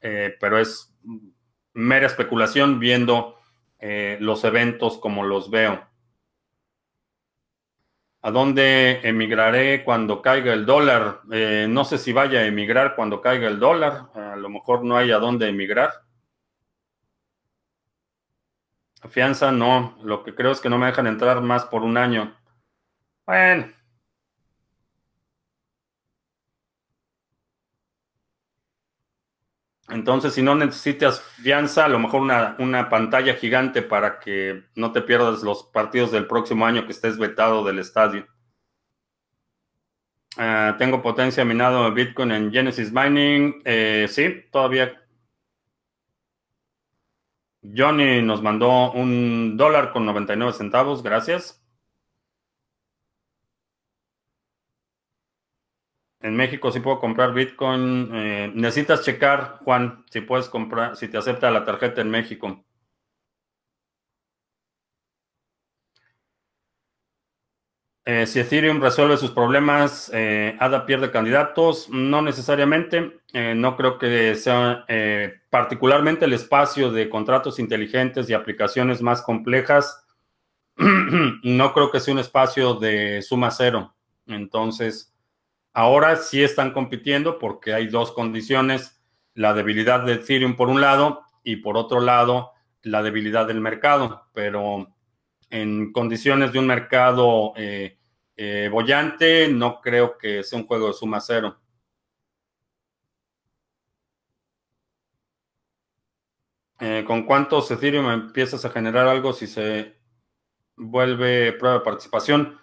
Eh, 0.00 0.36
pero 0.40 0.58
es 0.58 0.94
mera 1.72 2.06
especulación 2.06 2.78
viendo 2.78 3.36
los 4.18 4.42
eventos 4.42 4.98
como 4.98 5.22
los 5.22 5.50
veo. 5.50 5.86
¿A 8.22 8.32
dónde 8.32 8.98
emigraré 9.04 9.84
cuando 9.84 10.20
caiga 10.20 10.52
el 10.52 10.66
dólar? 10.66 11.20
no 11.68 11.84
sé 11.84 11.98
si 11.98 12.12
vaya 12.12 12.40
a 12.40 12.46
emigrar 12.46 12.96
cuando 12.96 13.20
caiga 13.20 13.46
el 13.46 13.60
dólar. 13.60 14.10
A 14.14 14.34
lo 14.34 14.48
mejor 14.48 14.82
no 14.82 14.96
hay 14.96 15.12
a 15.12 15.18
dónde 15.18 15.48
emigrar. 15.48 16.07
Fianza 19.10 19.52
no, 19.52 19.96
lo 20.02 20.24
que 20.24 20.34
creo 20.34 20.50
es 20.50 20.60
que 20.60 20.68
no 20.68 20.78
me 20.78 20.86
dejan 20.86 21.06
entrar 21.06 21.40
más 21.40 21.64
por 21.66 21.82
un 21.82 21.96
año. 21.96 22.36
Bueno. 23.26 23.72
Entonces, 29.88 30.34
si 30.34 30.42
no 30.42 30.54
necesitas 30.54 31.20
fianza, 31.20 31.86
a 31.86 31.88
lo 31.88 31.98
mejor 31.98 32.20
una, 32.20 32.56
una, 32.58 32.90
pantalla 32.90 33.34
gigante 33.34 33.80
para 33.80 34.18
que 34.20 34.64
no 34.74 34.92
te 34.92 35.00
pierdas 35.00 35.42
los 35.42 35.64
partidos 35.64 36.12
del 36.12 36.26
próximo 36.26 36.66
año 36.66 36.84
que 36.84 36.92
estés 36.92 37.16
vetado 37.16 37.64
del 37.64 37.78
estadio. 37.78 38.26
Ah, 40.36 40.76
tengo 40.78 41.02
potencia 41.02 41.44
minado 41.44 41.84
de 41.84 41.90
Bitcoin 41.90 42.32
en 42.32 42.52
Genesis 42.52 42.92
Mining. 42.92 43.62
Eh, 43.64 44.06
sí, 44.08 44.44
todavía 44.52 45.02
Johnny 47.76 48.22
nos 48.22 48.42
mandó 48.42 48.92
un 48.92 49.56
dólar 49.56 49.92
con 49.92 50.06
99 50.06 50.52
centavos, 50.52 51.02
gracias. 51.02 51.62
En 56.20 56.36
México 56.36 56.70
sí 56.70 56.80
puedo 56.80 57.00
comprar 57.00 57.32
Bitcoin. 57.32 58.10
Eh, 58.12 58.52
necesitas 58.54 59.02
checar, 59.04 59.58
Juan, 59.64 60.04
si 60.10 60.20
puedes 60.20 60.48
comprar, 60.48 60.96
si 60.96 61.08
te 61.08 61.18
acepta 61.18 61.50
la 61.50 61.64
tarjeta 61.64 62.00
en 62.00 62.10
México. 62.10 62.64
Eh, 68.10 68.26
si 68.26 68.40
Ethereum 68.40 68.80
resuelve 68.80 69.18
sus 69.18 69.32
problemas, 69.32 70.10
eh, 70.14 70.56
ADA 70.60 70.86
pierde 70.86 71.10
candidatos. 71.10 71.90
No 71.90 72.22
necesariamente. 72.22 73.20
Eh, 73.34 73.52
no 73.54 73.76
creo 73.76 73.98
que 73.98 74.34
sea 74.34 74.86
particularmente 75.50 76.24
el 76.24 76.32
espacio 76.32 76.90
de 76.90 77.10
contratos 77.10 77.58
inteligentes 77.58 78.30
y 78.30 78.32
aplicaciones 78.32 79.02
más 79.02 79.20
complejas. 79.20 80.06
no 80.78 81.74
creo 81.74 81.90
que 81.90 82.00
sea 82.00 82.14
un 82.14 82.20
espacio 82.20 82.76
de 82.76 83.20
suma 83.20 83.50
cero. 83.50 83.94
Entonces, 84.26 85.14
ahora 85.74 86.16
sí 86.16 86.42
están 86.42 86.72
compitiendo 86.72 87.38
porque 87.38 87.74
hay 87.74 87.88
dos 87.88 88.12
condiciones. 88.12 88.98
la 89.34 89.52
debilidad 89.52 90.00
de 90.00 90.14
Ethereum 90.14 90.56
por 90.56 90.70
un 90.70 90.80
lado 90.80 91.20
y 91.44 91.56
por 91.56 91.76
otro 91.76 92.00
lado 92.00 92.52
la 92.82 93.02
debilidad 93.02 93.46
del 93.46 93.60
mercado, 93.60 94.24
pero 94.32 94.88
en 95.50 95.92
condiciones 95.92 96.52
de 96.52 96.58
un 96.58 96.66
mercado 96.66 97.52
eh, 97.56 97.97
eh, 98.38 98.68
bollante 98.70 99.48
no 99.48 99.80
creo 99.80 100.16
que 100.16 100.44
sea 100.44 100.60
un 100.60 100.66
juego 100.66 100.86
de 100.86 100.92
suma 100.94 101.20
cero. 101.20 101.58
Eh, 106.80 107.04
¿Con 107.06 107.24
cuántos 107.26 107.68
Ethereum 107.70 108.08
empiezas 108.10 108.64
a 108.64 108.70
generar 108.70 109.08
algo 109.08 109.32
si 109.32 109.48
se 109.48 109.96
vuelve 110.76 111.52
prueba 111.54 111.78
de 111.78 111.84
participación? 111.84 112.58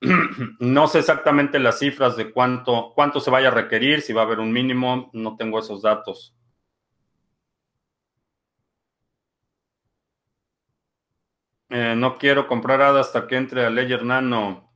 no 0.60 0.88
sé 0.88 1.00
exactamente 1.00 1.58
las 1.58 1.78
cifras 1.80 2.16
de 2.16 2.32
cuánto, 2.32 2.92
cuánto 2.94 3.20
se 3.20 3.30
vaya 3.30 3.48
a 3.48 3.52
requerir, 3.52 4.02
si 4.02 4.12
va 4.12 4.22
a 4.22 4.24
haber 4.26 4.40
un 4.40 4.52
mínimo, 4.52 5.10
no 5.14 5.36
tengo 5.36 5.58
esos 5.60 5.82
datos. 5.82 6.34
Eh, 11.70 11.94
no 11.96 12.18
quiero 12.18 12.46
comprar 12.46 12.80
ADA 12.82 13.00
hasta 13.00 13.26
que 13.26 13.36
entre 13.36 13.64
a 13.64 13.70
Ledger 13.70 14.04
Nano. 14.04 14.67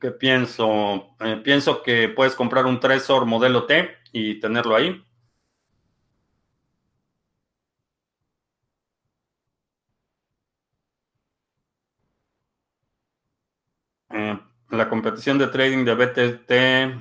¿Qué 0.00 0.10
pienso? 0.10 1.14
Eh, 1.20 1.40
pienso 1.44 1.82
que 1.82 2.08
puedes 2.08 2.34
comprar 2.34 2.66
un 2.66 2.80
Trezor 2.80 3.26
modelo 3.26 3.66
T 3.66 3.90
y 4.12 4.38
tenerlo 4.40 4.74
ahí. 4.76 5.02
Eh, 14.10 14.38
la 14.70 14.88
competición 14.88 15.36
de 15.38 15.48
trading 15.48 15.84
de 15.84 15.94
BTT 15.94 16.94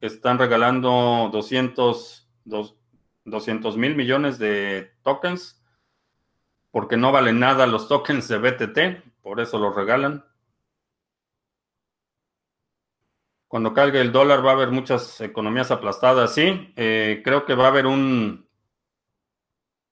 están 0.00 0.38
regalando 0.38 1.28
200 1.32 2.26
mil 3.76 3.94
millones 3.96 4.38
de 4.38 4.92
tokens 5.02 5.62
porque 6.72 6.96
no 6.96 7.12
valen 7.12 7.38
nada 7.38 7.66
los 7.68 7.86
tokens 7.86 8.26
de 8.26 8.38
BTT, 8.38 9.02
por 9.22 9.38
eso 9.40 9.58
los 9.58 9.76
regalan. 9.76 10.24
Cuando 13.52 13.74
caiga 13.74 14.00
el 14.00 14.12
dólar 14.12 14.42
va 14.42 14.52
a 14.52 14.54
haber 14.54 14.70
muchas 14.70 15.20
economías 15.20 15.70
aplastadas, 15.70 16.32
sí. 16.34 16.72
Eh, 16.74 17.20
creo 17.22 17.44
que 17.44 17.54
va 17.54 17.66
a 17.66 17.68
haber 17.68 17.84
un... 17.86 18.48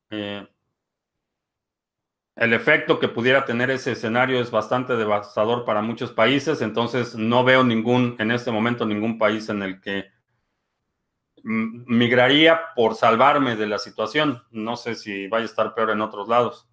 Eh, 0.08 0.48
el 2.36 2.54
efecto 2.54 2.98
que 2.98 3.08
pudiera 3.08 3.44
tener 3.44 3.70
ese 3.70 3.92
escenario 3.92 4.40
es 4.40 4.50
bastante 4.50 4.96
devastador 4.96 5.66
para 5.66 5.82
muchos 5.82 6.10
países, 6.10 6.62
entonces 6.62 7.16
no 7.16 7.44
veo 7.44 7.62
ningún, 7.62 8.16
en 8.18 8.30
este 8.30 8.50
momento, 8.50 8.86
ningún 8.86 9.18
país 9.18 9.50
en 9.50 9.62
el 9.62 9.78
que 9.82 10.06
migraría 11.44 12.62
por 12.74 12.94
salvarme 12.94 13.56
de 13.56 13.66
la 13.66 13.78
situación. 13.78 14.42
No 14.50 14.78
sé 14.78 14.94
si 14.94 15.28
vaya 15.28 15.42
a 15.42 15.46
estar 15.46 15.74
peor 15.74 15.90
en 15.90 16.00
otros 16.00 16.28
lados. 16.28 16.66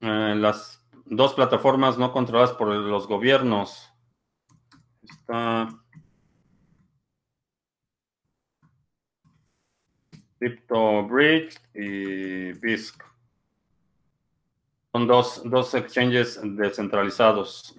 Eh, 0.00 0.34
las 0.36 0.85
dos 1.06 1.34
plataformas 1.34 1.98
no 1.98 2.12
controladas 2.12 2.52
por 2.52 2.68
los 2.68 3.06
gobiernos. 3.06 3.92
Está 5.02 5.68
CryptoBridge 10.38 11.58
y 11.74 12.52
BISC. 12.52 13.02
Son 14.92 15.06
dos, 15.06 15.42
dos 15.44 15.74
exchanges 15.74 16.40
descentralizados. 16.42 17.76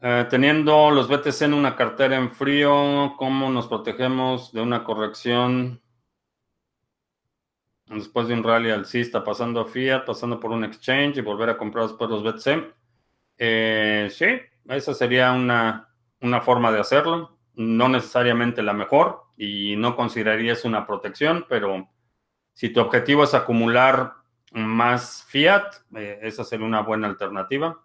Eh, 0.00 0.26
teniendo 0.28 0.90
los 0.90 1.08
BTC 1.08 1.42
en 1.42 1.54
una 1.54 1.74
cartera 1.74 2.16
en 2.16 2.30
frío, 2.30 3.14
¿cómo 3.16 3.50
nos 3.50 3.66
protegemos 3.66 4.52
de 4.52 4.60
una 4.60 4.84
corrección 4.84 5.80
después 7.86 8.28
de 8.28 8.34
un 8.34 8.42
rally 8.42 8.70
alcista, 8.70 9.24
pasando 9.24 9.60
a 9.60 9.66
Fiat, 9.66 10.04
pasando 10.04 10.40
por 10.40 10.50
un 10.50 10.64
exchange 10.64 11.18
y 11.18 11.20
volver 11.22 11.50
a 11.50 11.58
comprar 11.58 11.86
después 11.88 12.10
los 12.10 12.22
BTC? 12.22 12.74
Eh, 13.38 14.08
sí, 14.10 14.26
esa 14.68 14.94
sería 14.94 15.32
una, 15.32 15.88
una 16.20 16.40
forma 16.40 16.72
de 16.72 16.80
hacerlo 16.80 17.36
no 17.56 17.88
necesariamente 17.88 18.62
la 18.62 18.74
mejor 18.74 19.24
y 19.36 19.76
no 19.76 19.96
consideraría 19.96 20.52
eso 20.52 20.68
una 20.68 20.86
protección, 20.86 21.46
pero 21.48 21.88
si 22.52 22.70
tu 22.70 22.80
objetivo 22.80 23.24
es 23.24 23.34
acumular 23.34 24.14
más 24.52 25.24
fiat, 25.28 25.74
eh, 25.96 26.20
esa 26.22 26.44
sería 26.44 26.66
una 26.66 26.82
buena 26.82 27.08
alternativa. 27.08 27.82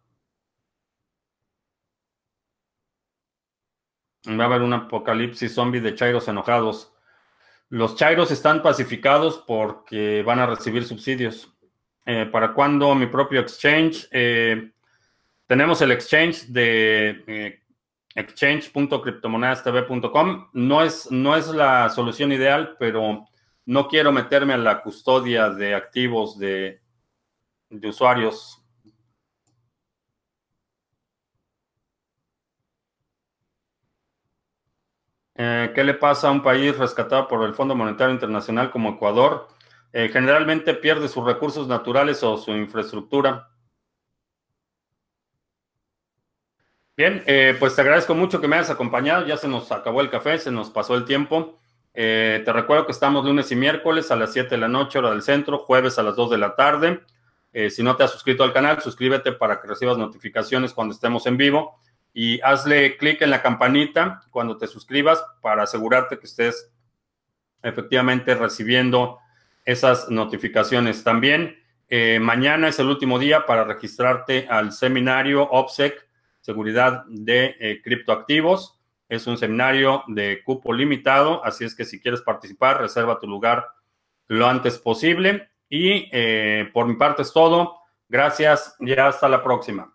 Va 4.27 4.43
a 4.43 4.47
haber 4.47 4.61
un 4.61 4.73
apocalipsis 4.73 5.53
zombie 5.53 5.81
de 5.81 5.95
chairos 5.95 6.27
enojados. 6.27 6.93
Los 7.71 7.95
chairos 7.95 8.29
están 8.31 8.61
pacificados 8.61 9.43
porque 9.47 10.21
van 10.23 10.39
a 10.39 10.45
recibir 10.45 10.83
subsidios. 10.83 11.55
Eh, 12.05 12.27
¿Para 12.29 12.53
cuándo 12.53 12.93
mi 12.95 13.05
propio 13.05 13.39
exchange? 13.39 14.09
Eh, 14.11 14.73
tenemos 15.47 15.81
el 15.81 15.93
exchange 15.93 16.47
de 16.47 17.61
exchange.cryptomonedastv.com. 18.13 20.49
No 20.51 20.83
es, 20.83 21.09
no 21.11 21.37
es 21.37 21.47
la 21.47 21.87
solución 21.87 22.33
ideal, 22.33 22.75
pero 22.77 23.25
no 23.65 23.87
quiero 23.87 24.11
meterme 24.11 24.53
en 24.53 24.65
la 24.65 24.81
custodia 24.81 25.49
de 25.49 25.73
activos 25.73 26.37
de, 26.37 26.81
de 27.69 27.87
usuarios. 27.87 28.60
Eh, 35.35 35.71
¿Qué 35.73 35.83
le 35.83 35.93
pasa 35.93 36.27
a 36.27 36.31
un 36.31 36.43
país 36.43 36.77
rescatado 36.77 37.27
por 37.27 37.43
el 37.45 37.53
Fondo 37.53 37.75
Monetario 37.75 38.13
Internacional 38.13 38.69
como 38.69 38.91
Ecuador? 38.91 39.47
Eh, 39.93 40.09
generalmente 40.11 40.73
pierde 40.73 41.07
sus 41.07 41.25
recursos 41.25 41.67
naturales 41.67 42.21
o 42.23 42.37
su 42.37 42.51
infraestructura. 42.51 43.49
Bien, 46.97 47.23
eh, 47.25 47.55
pues 47.57 47.75
te 47.75 47.81
agradezco 47.81 48.13
mucho 48.13 48.41
que 48.41 48.47
me 48.47 48.57
hayas 48.57 48.69
acompañado. 48.69 49.25
Ya 49.25 49.37
se 49.37 49.47
nos 49.47 49.71
acabó 49.71 50.01
el 50.01 50.09
café, 50.09 50.37
se 50.37 50.51
nos 50.51 50.69
pasó 50.69 50.95
el 50.95 51.05
tiempo. 51.05 51.57
Te 51.93 52.43
recuerdo 52.45 52.85
que 52.85 52.93
estamos 52.93 53.25
lunes 53.25 53.51
y 53.51 53.55
miércoles 53.55 54.11
a 54.11 54.15
las 54.15 54.31
7 54.31 54.51
de 54.51 54.57
la 54.57 54.69
noche, 54.69 54.99
hora 54.99 55.09
del 55.09 55.21
centro, 55.21 55.59
jueves 55.59 55.99
a 55.99 56.03
las 56.03 56.15
2 56.15 56.29
de 56.29 56.37
la 56.37 56.55
tarde. 56.55 57.01
Si 57.69 57.83
no 57.83 57.97
te 57.97 58.03
has 58.03 58.11
suscrito 58.11 58.45
al 58.45 58.53
canal, 58.53 58.81
suscríbete 58.81 59.33
para 59.33 59.59
que 59.59 59.67
recibas 59.67 59.97
notificaciones 59.97 60.73
cuando 60.73 60.93
estemos 60.93 61.25
en 61.25 61.35
vivo 61.35 61.81
y 62.13 62.41
hazle 62.41 62.97
clic 62.97 63.21
en 63.21 63.29
la 63.29 63.41
campanita 63.41 64.21
cuando 64.31 64.57
te 64.57 64.67
suscribas 64.67 65.23
para 65.41 65.63
asegurarte 65.63 66.19
que 66.19 66.25
estés 66.25 66.71
efectivamente 67.63 68.35
recibiendo 68.35 69.19
esas 69.65 70.09
notificaciones. 70.09 71.03
También 71.03 71.57
mañana 72.21 72.69
es 72.69 72.79
el 72.79 72.87
último 72.87 73.19
día 73.19 73.45
para 73.45 73.65
registrarte 73.65 74.47
al 74.49 74.71
seminario 74.71 75.43
OPSEC 75.43 76.07
seguridad 76.41 77.05
de 77.07 77.55
eh, 77.59 77.81
criptoactivos. 77.81 78.79
Es 79.07 79.27
un 79.27 79.37
seminario 79.37 80.03
de 80.07 80.41
cupo 80.43 80.73
limitado, 80.73 81.43
así 81.45 81.65
es 81.65 81.75
que 81.75 81.85
si 81.85 81.99
quieres 82.01 82.21
participar, 82.21 82.79
reserva 82.79 83.19
tu 83.19 83.27
lugar 83.27 83.67
lo 84.27 84.47
antes 84.47 84.77
posible. 84.77 85.49
Y 85.69 86.09
eh, 86.11 86.69
por 86.73 86.85
mi 86.87 86.95
parte 86.95 87.21
es 87.21 87.31
todo. 87.31 87.79
Gracias 88.09 88.75
y 88.79 88.91
hasta 88.93 89.29
la 89.29 89.43
próxima. 89.43 89.93